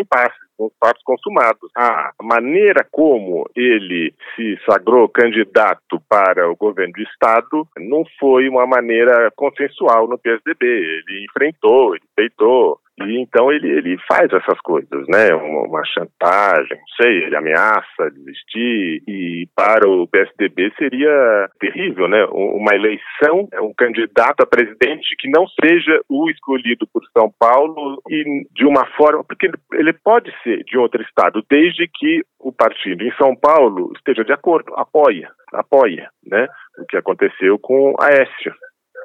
impasses 0.58 0.68
os 0.68 0.72
fatos 0.78 1.02
consumados. 1.04 1.70
A 1.76 2.12
maneira 2.22 2.86
como 2.90 3.48
ele 3.54 4.12
se 4.34 4.58
sagrou 4.68 5.08
candidato 5.08 6.00
para 6.08 6.50
o 6.50 6.56
governo 6.56 6.92
do 6.92 7.02
Estado 7.02 7.66
não 7.78 8.04
foi 8.18 8.48
uma 8.48 8.66
maneira 8.66 9.30
consensual 9.36 10.08
no 10.08 10.18
PSDB. 10.18 10.66
Ele 10.66 11.24
enfrentou, 11.24 11.94
ele 11.94 12.04
peitou, 12.14 12.80
e 13.06 13.20
então 13.20 13.52
ele, 13.52 13.68
ele 13.68 13.96
faz 14.10 14.32
essas 14.32 14.60
coisas, 14.60 15.06
né? 15.08 15.32
Uma, 15.34 15.62
uma, 15.68 15.84
chantagem, 15.84 16.76
não 16.76 16.88
sei, 17.00 17.24
ele 17.24 17.36
ameaça 17.36 18.10
desistir. 18.12 19.02
E 19.06 19.48
para 19.54 19.88
o 19.88 20.06
PSDB 20.06 20.72
seria 20.76 21.48
terrível, 21.60 22.08
né? 22.08 22.24
Uma 22.30 22.74
eleição, 22.74 23.48
um 23.62 23.72
candidato 23.76 24.42
a 24.42 24.46
presidente 24.46 25.14
que 25.18 25.30
não 25.30 25.46
seja 25.62 26.00
o 26.08 26.28
escolhido 26.30 26.86
por 26.92 27.02
São 27.16 27.32
Paulo 27.38 28.02
e 28.08 28.46
de 28.52 28.64
uma 28.64 28.86
forma. 28.96 29.22
Porque 29.24 29.50
ele 29.72 29.92
pode 29.92 30.32
ser 30.42 30.64
de 30.64 30.76
outro 30.76 31.02
estado, 31.02 31.44
desde 31.48 31.88
que 31.88 32.22
o 32.40 32.52
partido 32.52 33.04
em 33.04 33.12
São 33.16 33.34
Paulo 33.36 33.92
esteja 33.96 34.24
de 34.24 34.32
acordo, 34.32 34.72
apoia, 34.74 35.30
apoia, 35.52 36.10
né? 36.26 36.46
O 36.78 36.86
que 36.86 36.96
aconteceu 36.96 37.58
com 37.58 37.94
Aécio, 38.00 38.54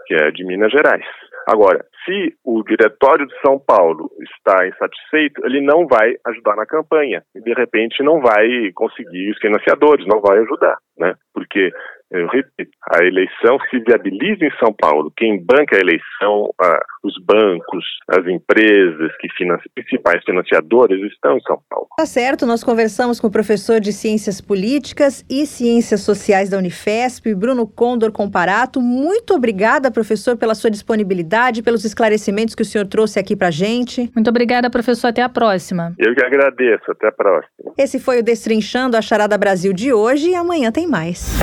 que 0.08 0.16
é 0.16 0.32
de 0.32 0.46
Minas 0.46 0.72
Gerais. 0.72 1.06
Agora, 1.48 1.86
se 2.06 2.36
o 2.44 2.64
diretório 2.64 3.28
de 3.28 3.40
São 3.42 3.60
Paulo 3.60 4.10
está 4.22 4.68
insatisfeito, 4.68 5.46
ele 5.46 5.62
não 5.62 5.88
vai 5.88 6.16
ajudar 6.28 6.56
na 6.56 6.66
campanha. 6.66 7.24
E, 7.36 7.42
de 7.42 7.54
repente, 7.54 8.04
não 8.04 8.22
vai 8.22 8.72
conseguir 8.74 9.32
os 9.32 9.38
financiadores, 9.40 10.06
não 10.08 10.22
vai 10.22 10.40
ajudar, 10.40 10.78
né? 10.98 11.16
Porque 11.34 11.72
eu 12.14 12.28
repito, 12.28 12.72
a 12.92 13.04
eleição 13.04 13.58
se 13.70 13.80
viabiliza 13.80 14.46
em 14.46 14.52
São 14.60 14.72
Paulo. 14.72 15.12
Quem 15.18 15.44
banca 15.44 15.76
a 15.76 15.80
eleição, 15.80 16.54
ah, 16.62 16.80
os 17.04 17.14
bancos, 17.24 17.84
as 18.08 18.26
empresas, 18.28 19.12
que 19.20 19.28
principais 19.74 20.24
financiadores 20.24 21.02
estão 21.12 21.38
em 21.38 21.42
São 21.42 21.60
Paulo. 21.68 21.88
Tá 21.98 22.06
certo, 22.06 22.46
nós 22.46 22.64
conversamos 22.64 23.20
com 23.20 23.28
o 23.28 23.32
professor 23.32 23.80
de 23.80 23.92
Ciências 23.92 24.40
Políticas 24.40 25.26
e 25.30 25.46
Ciências 25.46 26.02
Sociais 26.02 26.50
da 26.50 26.58
Unifesp, 26.58 27.34
Bruno 27.34 27.68
Condor 27.68 28.12
Comparato. 28.12 28.80
Muito 28.80 29.34
obrigada, 29.34 29.92
professor, 29.92 30.38
pela 30.38 30.54
sua 30.54 30.70
disponibilidade, 30.70 31.64
pelos 31.64 31.84
esclarecimentos 31.84 32.54
que 32.54 32.62
o 32.62 32.66
senhor 32.66 32.86
trouxe 32.86 33.20
aqui 33.20 33.36
pra 33.36 33.50
gente. 33.50 34.12
Muito 34.14 34.30
obrigada, 34.30 34.70
professor. 34.70 35.08
Até 35.08 35.22
a 35.22 35.30
próxima. 35.30 35.94
Eu 35.98 36.14
que 36.14 36.24
agradeço. 36.24 36.92
Até 36.92 37.08
a 37.08 37.12
próxima. 37.12 37.74
Esse 37.78 38.00
foi 38.00 38.20
o 38.20 38.24
Destrinchando 38.24 38.96
a 38.96 39.02
Charada 39.02 39.38
Brasil 39.38 39.74
de 39.74 39.92
hoje 39.92 40.30
e 40.30 40.36
amanhã 40.36 40.72
tem 40.72 40.88
mais. 40.88 41.34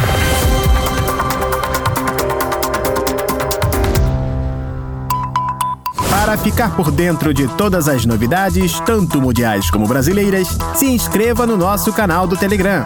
Para 6.31 6.39
ficar 6.39 6.77
por 6.77 6.93
dentro 6.93 7.35
de 7.35 7.49
todas 7.57 7.89
as 7.89 8.07
novidades, 8.07 8.79
tanto 8.87 9.21
mundiais 9.21 9.69
como 9.69 9.85
brasileiras, 9.89 10.47
se 10.77 10.87
inscreva 10.87 11.45
no 11.45 11.57
nosso 11.57 11.93
canal 11.93 12.25
do 12.25 12.37
Telegram. 12.37 12.85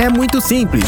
É 0.00 0.08
muito 0.08 0.40
simples. 0.40 0.86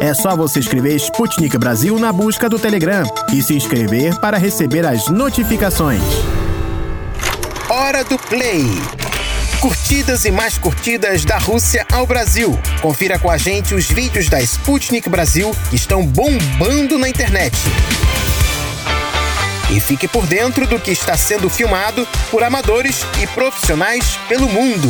É 0.00 0.14
só 0.14 0.34
você 0.34 0.60
escrever 0.60 0.96
Sputnik 0.96 1.58
Brasil 1.58 1.98
na 1.98 2.10
busca 2.10 2.48
do 2.48 2.58
Telegram 2.58 3.04
e 3.30 3.42
se 3.42 3.54
inscrever 3.54 4.18
para 4.18 4.38
receber 4.38 4.86
as 4.86 5.08
notificações. 5.08 6.00
Hora 7.68 8.02
do 8.02 8.18
Play. 8.18 8.64
Curtidas 9.60 10.24
e 10.24 10.30
mais 10.30 10.56
curtidas 10.56 11.22
da 11.26 11.36
Rússia 11.36 11.86
ao 11.92 12.06
Brasil. 12.06 12.58
Confira 12.80 13.18
com 13.18 13.30
a 13.30 13.36
gente 13.36 13.74
os 13.74 13.84
vídeos 13.84 14.26
da 14.30 14.40
Sputnik 14.40 15.06
Brasil 15.10 15.54
que 15.68 15.76
estão 15.76 16.02
bombando 16.06 16.98
na 16.98 17.10
internet 17.10 17.54
e 19.74 19.80
fique 19.80 20.06
por 20.06 20.26
dentro 20.26 20.66
do 20.66 20.78
que 20.78 20.90
está 20.90 21.16
sendo 21.16 21.48
filmado 21.48 22.06
por 22.30 22.42
amadores 22.42 23.00
e 23.22 23.26
profissionais 23.28 24.18
pelo 24.28 24.46
mundo. 24.46 24.88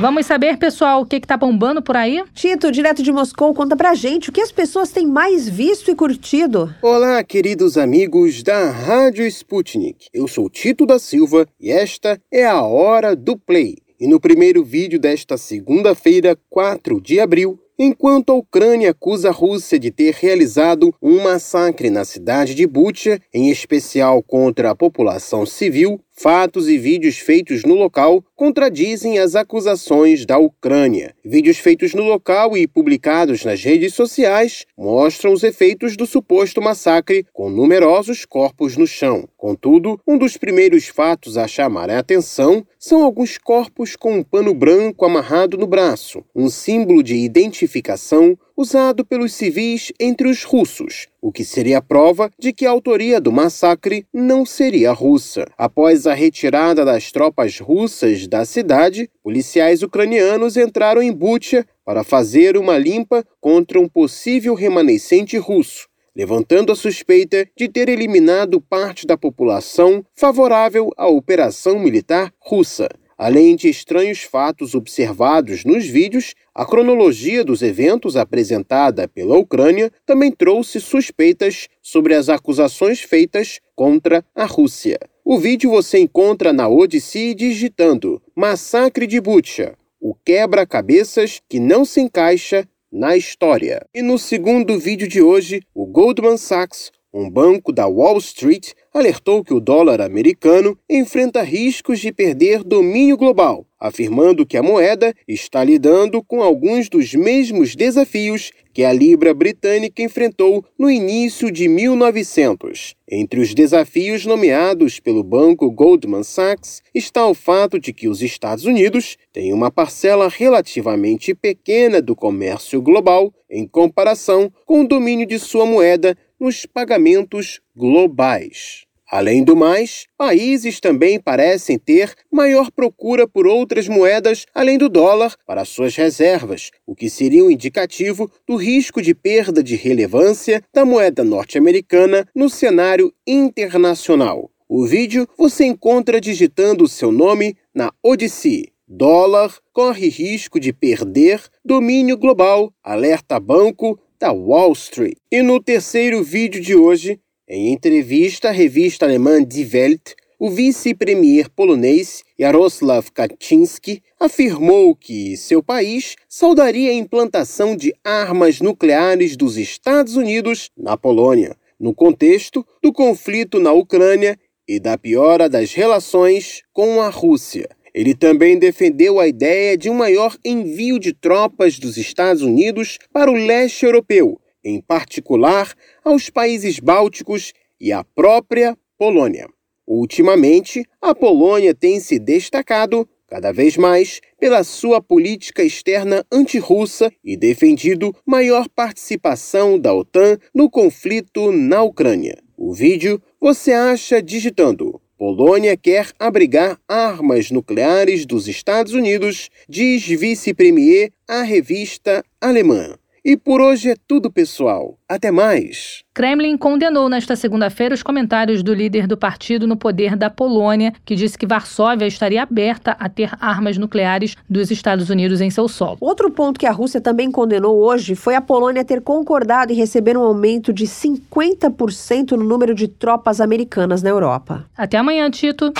Vamos 0.00 0.24
saber, 0.24 0.56
pessoal, 0.56 1.02
o 1.02 1.06
que 1.06 1.16
está 1.16 1.36
bombando 1.36 1.82
por 1.82 1.94
aí? 1.94 2.24
Tito, 2.32 2.72
direto 2.72 3.02
de 3.02 3.12
Moscou, 3.12 3.52
conta 3.52 3.76
pra 3.76 3.94
gente 3.94 4.30
o 4.30 4.32
que 4.32 4.40
as 4.40 4.50
pessoas 4.50 4.90
têm 4.90 5.06
mais 5.06 5.46
visto 5.46 5.90
e 5.90 5.94
curtido. 5.94 6.74
Olá, 6.80 7.22
queridos 7.22 7.76
amigos 7.76 8.42
da 8.42 8.70
Rádio 8.70 9.26
Sputnik. 9.26 10.06
Eu 10.12 10.26
sou 10.26 10.48
Tito 10.48 10.86
da 10.86 10.98
Silva 10.98 11.46
e 11.60 11.70
esta 11.70 12.18
é 12.32 12.46
a 12.46 12.62
Hora 12.62 13.14
do 13.14 13.36
Play. 13.36 13.76
E 14.00 14.08
no 14.08 14.18
primeiro 14.18 14.64
vídeo 14.64 14.98
desta 14.98 15.36
segunda-feira, 15.36 16.36
4 16.50 17.00
de 17.00 17.20
abril, 17.20 17.60
Enquanto 17.76 18.30
a 18.30 18.36
Ucrânia 18.36 18.90
acusa 18.90 19.30
a 19.30 19.32
Rússia 19.32 19.80
de 19.80 19.90
ter 19.90 20.14
realizado 20.14 20.94
um 21.02 21.24
massacre 21.24 21.90
na 21.90 22.04
cidade 22.04 22.54
de 22.54 22.68
Bucha, 22.68 23.20
em 23.32 23.50
especial 23.50 24.22
contra 24.22 24.70
a 24.70 24.76
população 24.76 25.44
civil, 25.44 26.00
Fatos 26.16 26.68
e 26.68 26.78
vídeos 26.78 27.18
feitos 27.18 27.64
no 27.64 27.74
local 27.74 28.24
contradizem 28.44 29.18
as 29.18 29.34
acusações 29.34 30.26
da 30.26 30.36
Ucrânia. 30.36 31.14
Vídeos 31.24 31.56
feitos 31.56 31.94
no 31.94 32.02
local 32.02 32.54
e 32.58 32.66
publicados 32.66 33.42
nas 33.42 33.64
redes 33.64 33.94
sociais 33.94 34.66
mostram 34.76 35.32
os 35.32 35.42
efeitos 35.42 35.96
do 35.96 36.04
suposto 36.04 36.60
massacre, 36.60 37.24
com 37.32 37.48
numerosos 37.48 38.26
corpos 38.26 38.76
no 38.76 38.86
chão. 38.86 39.26
Contudo, 39.34 39.98
um 40.06 40.18
dos 40.18 40.36
primeiros 40.36 40.88
fatos 40.88 41.38
a 41.38 41.48
chamar 41.48 41.88
a 41.88 41.98
atenção 41.98 42.66
são 42.78 43.02
alguns 43.02 43.38
corpos 43.38 43.96
com 43.96 44.18
um 44.18 44.22
pano 44.22 44.52
branco 44.52 45.06
amarrado 45.06 45.56
no 45.56 45.66
braço, 45.66 46.22
um 46.36 46.50
símbolo 46.50 47.02
de 47.02 47.16
identificação 47.16 48.36
usado 48.56 49.04
pelos 49.04 49.32
civis 49.32 49.92
entre 49.98 50.28
os 50.28 50.44
russos, 50.44 51.08
o 51.20 51.32
que 51.32 51.44
seria 51.44 51.82
prova 51.82 52.30
de 52.38 52.52
que 52.52 52.66
a 52.66 52.70
autoria 52.70 53.20
do 53.20 53.32
massacre 53.32 54.06
não 54.12 54.46
seria 54.46 54.92
russa. 54.92 55.44
Após 55.58 56.06
a 56.06 56.14
retirada 56.14 56.84
das 56.84 57.10
tropas 57.10 57.58
russas 57.58 58.26
da 58.34 58.44
cidade, 58.44 59.08
policiais 59.22 59.84
ucranianos 59.84 60.56
entraram 60.56 61.00
em 61.00 61.12
Bucha 61.12 61.64
para 61.84 62.02
fazer 62.02 62.56
uma 62.56 62.76
limpa 62.76 63.24
contra 63.40 63.78
um 63.78 63.88
possível 63.88 64.54
remanescente 64.54 65.38
russo 65.38 65.86
levantando 66.16 66.70
a 66.70 66.76
suspeita 66.76 67.44
de 67.56 67.68
ter 67.68 67.88
eliminado 67.88 68.60
parte 68.60 69.04
da 69.04 69.16
população 69.16 70.04
favorável 70.14 70.92
à 70.96 71.08
operação 71.08 71.76
militar 71.76 72.32
russa. 72.38 72.88
Além 73.18 73.56
de 73.56 73.68
estranhos 73.68 74.22
fatos 74.22 74.76
observados 74.76 75.64
nos 75.64 75.84
vídeos, 75.86 76.34
a 76.54 76.64
cronologia 76.64 77.44
dos 77.44 77.62
eventos 77.62 78.16
apresentada 78.16 79.08
pela 79.08 79.36
Ucrânia 79.36 79.90
também 80.06 80.30
trouxe 80.30 80.80
suspeitas 80.80 81.68
sobre 81.82 82.14
as 82.14 82.28
acusações 82.28 83.00
feitas 83.00 83.58
contra 83.74 84.24
a 84.36 84.44
Rússia. 84.44 85.00
O 85.26 85.38
vídeo 85.38 85.70
você 85.70 86.00
encontra 86.00 86.52
na 86.52 86.68
Odyssey 86.68 87.34
digitando 87.34 88.20
Massacre 88.36 89.06
de 89.06 89.18
Bucha, 89.22 89.74
o 89.98 90.14
quebra-cabeças 90.14 91.40
que 91.48 91.58
não 91.58 91.82
se 91.82 91.98
encaixa 91.98 92.68
na 92.92 93.16
história. 93.16 93.86
E 93.94 94.02
no 94.02 94.18
segundo 94.18 94.78
vídeo 94.78 95.08
de 95.08 95.22
hoje, 95.22 95.62
o 95.74 95.86
Goldman 95.86 96.36
Sachs 96.36 96.92
um 97.14 97.30
banco 97.30 97.72
da 97.72 97.86
Wall 97.86 98.18
Street 98.18 98.72
alertou 98.92 99.44
que 99.44 99.54
o 99.54 99.60
dólar 99.60 100.00
americano 100.00 100.76
enfrenta 100.90 101.42
riscos 101.42 102.00
de 102.00 102.12
perder 102.12 102.64
domínio 102.64 103.16
global, 103.16 103.64
afirmando 103.78 104.44
que 104.44 104.56
a 104.56 104.62
moeda 104.62 105.14
está 105.26 105.62
lidando 105.62 106.20
com 106.24 106.42
alguns 106.42 106.88
dos 106.88 107.14
mesmos 107.14 107.76
desafios 107.76 108.50
que 108.72 108.82
a 108.82 108.92
libra 108.92 109.32
britânica 109.32 110.02
enfrentou 110.02 110.64
no 110.76 110.90
início 110.90 111.52
de 111.52 111.68
1900. 111.68 112.96
Entre 113.08 113.40
os 113.40 113.54
desafios 113.54 114.26
nomeados 114.26 114.98
pelo 114.98 115.22
banco 115.22 115.70
Goldman 115.70 116.24
Sachs 116.24 116.82
está 116.92 117.24
o 117.26 117.34
fato 117.34 117.78
de 117.78 117.92
que 117.92 118.08
os 118.08 118.22
Estados 118.22 118.64
Unidos 118.64 119.16
têm 119.32 119.52
uma 119.52 119.70
parcela 119.70 120.28
relativamente 120.28 121.32
pequena 121.32 122.02
do 122.02 122.16
comércio 122.16 122.82
global 122.82 123.32
em 123.48 123.68
comparação 123.68 124.50
com 124.66 124.80
o 124.80 124.88
domínio 124.88 125.26
de 125.26 125.38
sua 125.38 125.64
moeda 125.64 126.16
nos 126.38 126.66
pagamentos 126.66 127.60
globais. 127.76 128.84
Além 129.10 129.44
do 129.44 129.54
mais, 129.54 130.06
países 130.16 130.80
também 130.80 131.20
parecem 131.20 131.78
ter 131.78 132.14
maior 132.32 132.70
procura 132.70 133.28
por 133.28 133.46
outras 133.46 133.86
moedas 133.86 134.46
além 134.54 134.78
do 134.78 134.88
dólar 134.88 135.36
para 135.46 135.64
suas 135.64 135.94
reservas, 135.94 136.70
o 136.86 136.96
que 136.96 137.10
seria 137.10 137.44
um 137.44 137.50
indicativo 137.50 138.30
do 138.46 138.56
risco 138.56 139.02
de 139.02 139.14
perda 139.14 139.62
de 139.62 139.76
relevância 139.76 140.62
da 140.72 140.84
moeda 140.84 141.22
norte-americana 141.22 142.26
no 142.34 142.48
cenário 142.48 143.12
internacional. 143.26 144.50
O 144.68 144.86
vídeo 144.86 145.28
você 145.36 145.64
encontra 145.64 146.20
digitando 146.20 146.88
seu 146.88 147.12
nome 147.12 147.56
na 147.74 147.92
Odyssey. 148.02 148.72
Dólar 148.88 149.54
corre 149.72 150.08
risco 150.08 150.58
de 150.58 150.72
perder 150.72 151.40
domínio 151.64 152.16
global, 152.18 152.72
alerta 152.82 153.38
banco 153.38 153.98
da 154.18 154.32
Wall 154.32 154.72
Street. 154.72 155.16
E 155.30 155.42
no 155.42 155.62
terceiro 155.62 156.22
vídeo 156.22 156.60
de 156.60 156.74
hoje, 156.74 157.20
em 157.48 157.72
entrevista 157.72 158.48
à 158.48 158.52
revista 158.52 159.04
alemã 159.04 159.42
Die 159.42 159.68
Welt, 159.72 160.14
o 160.38 160.50
vice-premier 160.50 161.48
polonês 161.50 162.24
Jarosław 162.38 163.04
Kaczynski 163.12 164.02
afirmou 164.18 164.94
que 164.94 165.36
seu 165.36 165.62
país 165.62 166.16
saudaria 166.28 166.90
a 166.90 166.94
implantação 166.94 167.76
de 167.76 167.94
armas 168.02 168.60
nucleares 168.60 169.36
dos 169.36 169.56
Estados 169.56 170.16
Unidos 170.16 170.70
na 170.76 170.96
Polônia, 170.96 171.56
no 171.78 171.94
contexto 171.94 172.66
do 172.82 172.92
conflito 172.92 173.58
na 173.60 173.72
Ucrânia 173.72 174.38
e 174.66 174.80
da 174.80 174.98
piora 174.98 175.48
das 175.48 175.72
relações 175.72 176.62
com 176.72 177.00
a 177.00 177.08
Rússia. 177.08 177.68
Ele 177.94 178.12
também 178.12 178.58
defendeu 178.58 179.20
a 179.20 179.28
ideia 179.28 179.78
de 179.78 179.88
um 179.88 179.94
maior 179.94 180.36
envio 180.44 180.98
de 180.98 181.12
tropas 181.12 181.78
dos 181.78 181.96
Estados 181.96 182.42
Unidos 182.42 182.98
para 183.12 183.30
o 183.30 183.34
leste 183.34 183.84
europeu, 183.84 184.40
em 184.64 184.80
particular 184.80 185.72
aos 186.04 186.28
países 186.28 186.80
bálticos 186.80 187.52
e 187.80 187.92
à 187.92 188.02
própria 188.02 188.76
Polônia. 188.98 189.46
Ultimamente, 189.86 190.84
a 191.00 191.14
Polônia 191.14 191.74
tem 191.74 192.00
se 192.00 192.18
destacado 192.18 193.08
cada 193.28 193.52
vez 193.52 193.76
mais 193.76 194.20
pela 194.40 194.64
sua 194.64 195.00
política 195.00 195.62
externa 195.62 196.24
antirrussa 196.32 197.12
e 197.22 197.36
defendido 197.36 198.14
maior 198.26 198.68
participação 198.68 199.78
da 199.78 199.94
OTAN 199.94 200.38
no 200.54 200.70
conflito 200.70 201.52
na 201.52 201.82
Ucrânia. 201.82 202.38
O 202.56 202.72
vídeo 202.72 203.20
você 203.40 203.72
acha 203.72 204.22
digitando 204.22 205.00
Polônia 205.16 205.76
quer 205.76 206.12
abrigar 206.18 206.78
armas 206.88 207.50
nucleares 207.50 208.26
dos 208.26 208.48
Estados 208.48 208.92
Unidos, 208.92 209.48
diz 209.68 210.04
vice-premier 210.04 211.12
à 211.28 211.42
revista 211.42 212.24
alemã. 212.40 212.98
E 213.26 213.38
por 213.38 213.58
hoje 213.58 213.88
é 213.88 213.96
tudo, 214.06 214.30
pessoal. 214.30 214.98
Até 215.08 215.30
mais! 215.30 216.02
Kremlin 216.12 216.58
condenou 216.58 217.08
nesta 217.08 217.34
segunda-feira 217.34 217.94
os 217.94 218.02
comentários 218.02 218.62
do 218.62 218.74
líder 218.74 219.06
do 219.06 219.16
partido 219.16 219.66
no 219.66 219.78
poder 219.78 220.14
da 220.14 220.28
Polônia, 220.28 220.92
que 221.06 221.14
disse 221.14 221.38
que 221.38 221.46
Varsóvia 221.46 222.06
estaria 222.06 222.42
aberta 222.42 222.94
a 223.00 223.08
ter 223.08 223.30
armas 223.40 223.78
nucleares 223.78 224.36
dos 224.46 224.70
Estados 224.70 225.08
Unidos 225.08 225.40
em 225.40 225.48
seu 225.48 225.68
solo. 225.68 225.96
Outro 226.02 226.30
ponto 226.30 226.60
que 226.60 226.66
a 226.66 226.70
Rússia 226.70 227.00
também 227.00 227.30
condenou 227.30 227.82
hoje 227.82 228.14
foi 228.14 228.34
a 228.34 228.42
Polônia 228.42 228.84
ter 228.84 229.00
concordado 229.00 229.72
em 229.72 229.76
receber 229.76 230.18
um 230.18 230.22
aumento 230.22 230.70
de 230.70 230.84
50% 230.84 232.32
no 232.32 232.44
número 232.44 232.74
de 232.74 232.88
tropas 232.88 233.40
americanas 233.40 234.02
na 234.02 234.10
Europa. 234.10 234.66
Até 234.76 234.98
amanhã, 234.98 235.30
Tito. 235.30 235.72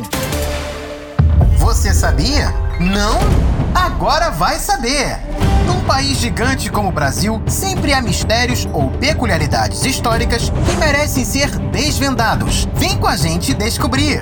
Você 1.57 1.95
sabia? 1.95 2.53
Não? 2.79 3.17
Agora 3.73 4.29
vai 4.29 4.59
saber. 4.59 5.17
Num 5.65 5.83
país 5.85 6.19
gigante 6.19 6.69
como 6.69 6.89
o 6.89 6.91
Brasil, 6.91 7.41
sempre 7.47 7.93
há 7.93 8.01
mistérios 8.03 8.69
ou 8.71 8.91
peculiaridades 8.91 9.83
históricas 9.83 10.51
que 10.51 10.75
merecem 10.77 11.25
ser 11.25 11.49
desvendados. 11.71 12.69
Vem 12.75 12.99
com 12.99 13.07
a 13.07 13.17
gente 13.17 13.55
descobrir. 13.55 14.21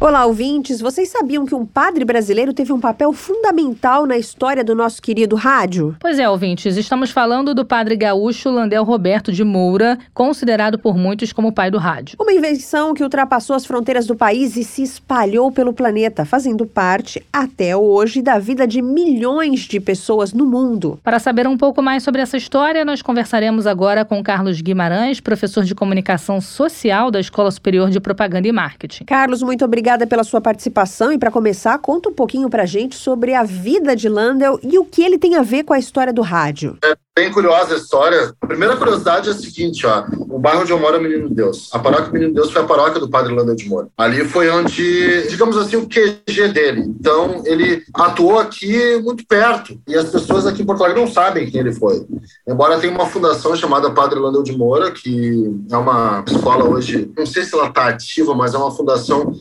Olá, 0.00 0.26
ouvintes! 0.26 0.80
Vocês 0.80 1.08
sabiam 1.08 1.44
que 1.44 1.56
um 1.56 1.66
padre 1.66 2.04
brasileiro 2.04 2.54
teve 2.54 2.72
um 2.72 2.78
papel 2.78 3.12
fundamental 3.12 4.06
na 4.06 4.16
história 4.16 4.62
do 4.62 4.72
nosso 4.72 5.02
querido 5.02 5.34
rádio? 5.34 5.96
Pois 5.98 6.20
é, 6.20 6.28
ouvintes, 6.30 6.76
estamos 6.76 7.10
falando 7.10 7.52
do 7.52 7.64
padre 7.64 7.96
gaúcho 7.96 8.48
Landel 8.48 8.84
Roberto 8.84 9.32
de 9.32 9.42
Moura, 9.42 9.98
considerado 10.14 10.78
por 10.78 10.96
muitos 10.96 11.32
como 11.32 11.48
o 11.48 11.52
pai 11.52 11.68
do 11.68 11.78
rádio. 11.78 12.16
Uma 12.20 12.32
invenção 12.32 12.94
que 12.94 13.02
ultrapassou 13.02 13.56
as 13.56 13.66
fronteiras 13.66 14.06
do 14.06 14.14
país 14.14 14.56
e 14.56 14.62
se 14.62 14.84
espalhou 14.84 15.50
pelo 15.50 15.72
planeta, 15.72 16.24
fazendo 16.24 16.64
parte, 16.64 17.20
até 17.32 17.76
hoje, 17.76 18.22
da 18.22 18.38
vida 18.38 18.68
de 18.68 18.80
milhões 18.80 19.62
de 19.62 19.80
pessoas 19.80 20.32
no 20.32 20.46
mundo. 20.46 21.00
Para 21.02 21.18
saber 21.18 21.48
um 21.48 21.56
pouco 21.56 21.82
mais 21.82 22.04
sobre 22.04 22.22
essa 22.22 22.36
história, 22.36 22.84
nós 22.84 23.02
conversaremos 23.02 23.66
agora 23.66 24.04
com 24.04 24.22
Carlos 24.22 24.60
Guimarães, 24.60 25.18
professor 25.18 25.64
de 25.64 25.74
comunicação 25.74 26.40
social 26.40 27.10
da 27.10 27.18
Escola 27.18 27.50
Superior 27.50 27.90
de 27.90 27.98
Propaganda 27.98 28.46
e 28.46 28.52
Marketing. 28.52 29.04
Carlos, 29.04 29.42
muito 29.42 29.64
obrigado 29.64 29.87
obrigada 29.88 30.06
pela 30.06 30.22
sua 30.22 30.40
participação 30.40 31.10
e 31.10 31.18
para 31.18 31.30
começar, 31.30 31.78
conta 31.78 32.10
um 32.10 32.12
pouquinho 32.12 32.50
para 32.50 32.66
gente 32.66 32.94
sobre 32.94 33.32
a 33.32 33.42
vida 33.42 33.96
de 33.96 34.06
Landel 34.06 34.60
e 34.62 34.78
o 34.78 34.84
que 34.84 35.02
ele 35.02 35.16
tem 35.16 35.34
a 35.34 35.42
ver 35.42 35.64
com 35.64 35.72
a 35.72 35.78
história 35.78 36.12
do 36.12 36.20
rádio. 36.20 36.76
É 36.84 36.94
bem 37.18 37.32
curiosa 37.32 37.74
a 37.74 37.78
história. 37.78 38.32
A 38.40 38.46
primeira 38.46 38.76
curiosidade 38.76 39.28
é 39.28 39.32
a 39.32 39.34
seguinte, 39.34 39.84
ó, 39.86 40.04
o 40.28 40.38
bairro 40.38 40.60
onde 40.60 40.70
eu 40.70 40.78
moro 40.78 40.96
é 40.96 41.00
Menino 41.00 41.28
Deus. 41.28 41.68
A 41.72 41.78
paróquia 41.78 42.12
Menino 42.12 42.32
Deus 42.32 42.52
foi 42.52 42.62
a 42.62 42.64
paróquia 42.64 43.00
do 43.00 43.08
padre 43.08 43.34
Landel 43.34 43.56
de 43.56 43.68
Moura. 43.68 43.88
Ali 43.96 44.24
foi 44.24 44.48
onde, 44.50 45.26
digamos 45.28 45.56
assim, 45.56 45.76
o 45.76 45.88
QG 45.88 46.48
dele. 46.52 46.82
Então, 46.82 47.42
ele 47.44 47.82
atuou 47.92 48.38
aqui 48.38 48.96
muito 49.02 49.26
perto 49.26 49.80
e 49.88 49.96
as 49.96 50.10
pessoas 50.10 50.46
aqui 50.46 50.62
em 50.62 50.66
Porto 50.66 50.84
Alegre 50.84 51.00
não 51.00 51.10
sabem 51.10 51.50
quem 51.50 51.60
ele 51.60 51.72
foi. 51.72 52.06
Embora 52.46 52.78
tenha 52.78 52.92
uma 52.92 53.06
fundação 53.06 53.56
chamada 53.56 53.90
Padre 53.90 54.20
Landel 54.20 54.44
de 54.44 54.56
Moura, 54.56 54.92
que 54.92 55.50
é 55.72 55.76
uma 55.76 56.22
escola 56.28 56.68
hoje, 56.68 57.10
não 57.16 57.26
sei 57.26 57.42
se 57.42 57.52
ela 57.52 57.68
está 57.68 57.88
ativa, 57.88 58.32
mas 58.32 58.54
é 58.54 58.58
uma 58.58 58.70
fundação 58.70 59.32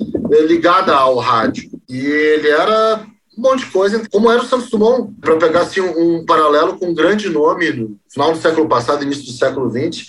ligada 0.48 0.94
ao 0.94 1.18
rádio. 1.18 1.70
E 1.90 1.98
ele 1.98 2.50
era 2.50 3.06
um 3.38 3.42
monte 3.42 3.66
de 3.66 3.72
coisa, 3.72 4.02
como 4.12 4.32
era 4.32 4.42
o 4.42 4.46
Santos 4.46 4.70
Dumont, 4.70 5.14
para 5.22 5.38
pegar 5.38 5.62
assim, 5.62 5.80
um, 5.80 6.26
paralelo 6.26 6.78
com 6.78 6.88
um 6.88 6.94
grande 6.94 7.30
nome 7.30 7.72
no 7.72 7.98
final 8.10 8.32
do 8.32 8.40
século 8.40 8.68
passado, 8.68 9.04
início 9.04 9.26
do 9.26 9.32
século 9.32 9.70
XX, 9.70 10.08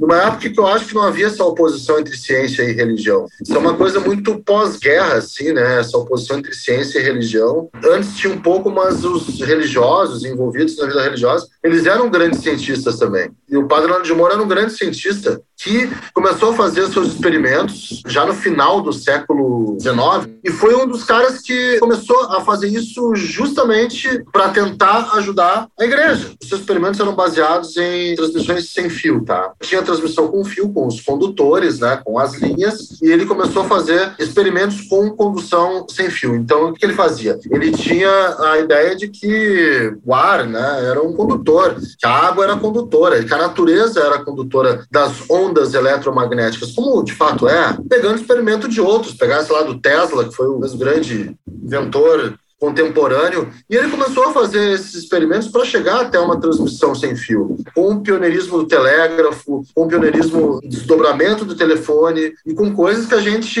numa 0.00 0.16
época 0.16 0.48
que 0.48 0.60
eu 0.60 0.66
acho 0.66 0.86
que 0.86 0.94
não 0.94 1.02
havia 1.02 1.26
essa 1.26 1.44
oposição 1.44 1.98
entre 1.98 2.16
ciência 2.16 2.62
e 2.62 2.72
religião. 2.72 3.26
Isso 3.42 3.52
é 3.52 3.58
uma 3.58 3.74
coisa 3.74 3.98
muito 3.98 4.38
pós-guerra, 4.44 5.14
assim, 5.14 5.52
né? 5.52 5.80
Essa 5.80 5.98
oposição 5.98 6.38
entre 6.38 6.54
ciência 6.54 7.00
e 7.00 7.02
religião. 7.02 7.68
Antes 7.84 8.16
tinha 8.16 8.32
um 8.32 8.40
pouco, 8.40 8.70
mas 8.70 9.04
os 9.04 9.40
religiosos 9.40 10.24
envolvidos 10.24 10.76
na 10.78 10.86
vida 10.86 11.02
religiosa, 11.02 11.48
eles 11.64 11.84
eram 11.84 12.08
grandes 12.08 12.40
cientistas 12.40 12.96
também. 12.96 13.28
E 13.50 13.56
o 13.56 13.66
Padre 13.66 13.88
Leandro 13.88 14.06
de 14.06 14.14
Moura 14.14 14.34
era 14.34 14.42
um 14.42 14.48
grande 14.48 14.72
cientista 14.72 15.40
que 15.58 15.90
começou 16.14 16.50
a 16.50 16.54
fazer 16.54 16.86
seus 16.86 17.08
experimentos 17.08 18.00
já 18.06 18.24
no 18.24 18.32
final 18.32 18.80
do 18.80 18.92
século 18.92 19.76
XIX 19.80 20.32
e 20.44 20.50
foi 20.50 20.74
um 20.76 20.86
dos 20.86 21.02
caras 21.02 21.40
que 21.40 21.78
começou 21.80 22.30
a 22.30 22.40
fazer 22.40 22.68
isso 22.68 23.14
justamente 23.16 24.24
para 24.32 24.50
tentar 24.50 25.10
ajudar 25.14 25.66
a 25.78 25.84
igreja. 25.84 26.30
Os 26.40 26.48
seus 26.48 26.60
experimentos 26.60 27.00
eram 27.00 27.14
baseados 27.14 27.76
em 27.76 28.14
transmissões 28.14 28.72
sem 28.72 28.88
fio, 28.88 29.24
tá? 29.24 29.52
Tinha 29.60 29.82
transmissão 29.82 30.28
com 30.28 30.44
fio, 30.44 30.72
com 30.72 30.86
os 30.86 31.00
condutores, 31.00 31.80
né, 31.80 32.00
com 32.04 32.18
as 32.18 32.34
linhas, 32.34 33.00
e 33.02 33.10
ele 33.10 33.26
começou 33.26 33.62
a 33.62 33.66
fazer 33.66 34.14
experimentos 34.18 34.82
com 34.82 35.10
condução 35.10 35.86
sem 35.90 36.08
fio. 36.08 36.36
Então, 36.36 36.68
o 36.68 36.72
que 36.72 36.86
ele 36.86 36.94
fazia? 36.94 37.38
Ele 37.50 37.72
tinha 37.72 38.08
a 38.38 38.58
ideia 38.58 38.94
de 38.94 39.08
que 39.08 39.92
o 40.04 40.14
ar, 40.14 40.46
né, 40.46 40.86
era 40.86 41.02
um 41.02 41.12
condutor, 41.12 41.76
que 41.98 42.06
a 42.06 42.10
água 42.10 42.44
era 42.44 42.56
condutora, 42.56 43.24
que 43.24 43.34
a 43.34 43.38
natureza 43.38 44.00
era 44.00 44.24
condutora 44.24 44.86
das 44.90 45.28
ondas 45.28 45.47
ondas 45.48 45.74
eletromagnéticas, 45.74 46.72
como 46.72 47.02
de 47.02 47.14
fato 47.14 47.48
é, 47.48 47.76
pegando 47.88 48.20
experimento 48.20 48.68
de 48.68 48.80
outros, 48.80 49.14
pegasse 49.14 49.52
lá 49.52 49.62
do 49.62 49.78
Tesla, 49.78 50.24
que 50.24 50.34
foi 50.34 50.46
o 50.46 50.58
grande 50.76 51.36
inventor 51.62 52.38
contemporâneo, 52.58 53.48
e 53.70 53.76
ele 53.76 53.88
começou 53.88 54.24
a 54.24 54.32
fazer 54.32 54.72
esses 54.72 54.94
experimentos 54.94 55.48
para 55.48 55.64
chegar 55.64 56.00
até 56.00 56.18
uma 56.18 56.40
transmissão 56.40 56.94
sem 56.94 57.14
fio, 57.14 57.56
com 57.72 57.94
o 57.94 58.00
pioneirismo 58.00 58.58
do 58.58 58.66
telégrafo, 58.66 59.64
com 59.74 59.84
o 59.84 59.88
pioneirismo 59.88 60.60
do 60.60 60.68
desdobramento 60.68 61.44
do 61.44 61.54
telefone 61.54 62.34
e 62.44 62.52
com 62.54 62.74
coisas 62.74 63.06
que 63.06 63.14
a 63.14 63.20
gente 63.20 63.60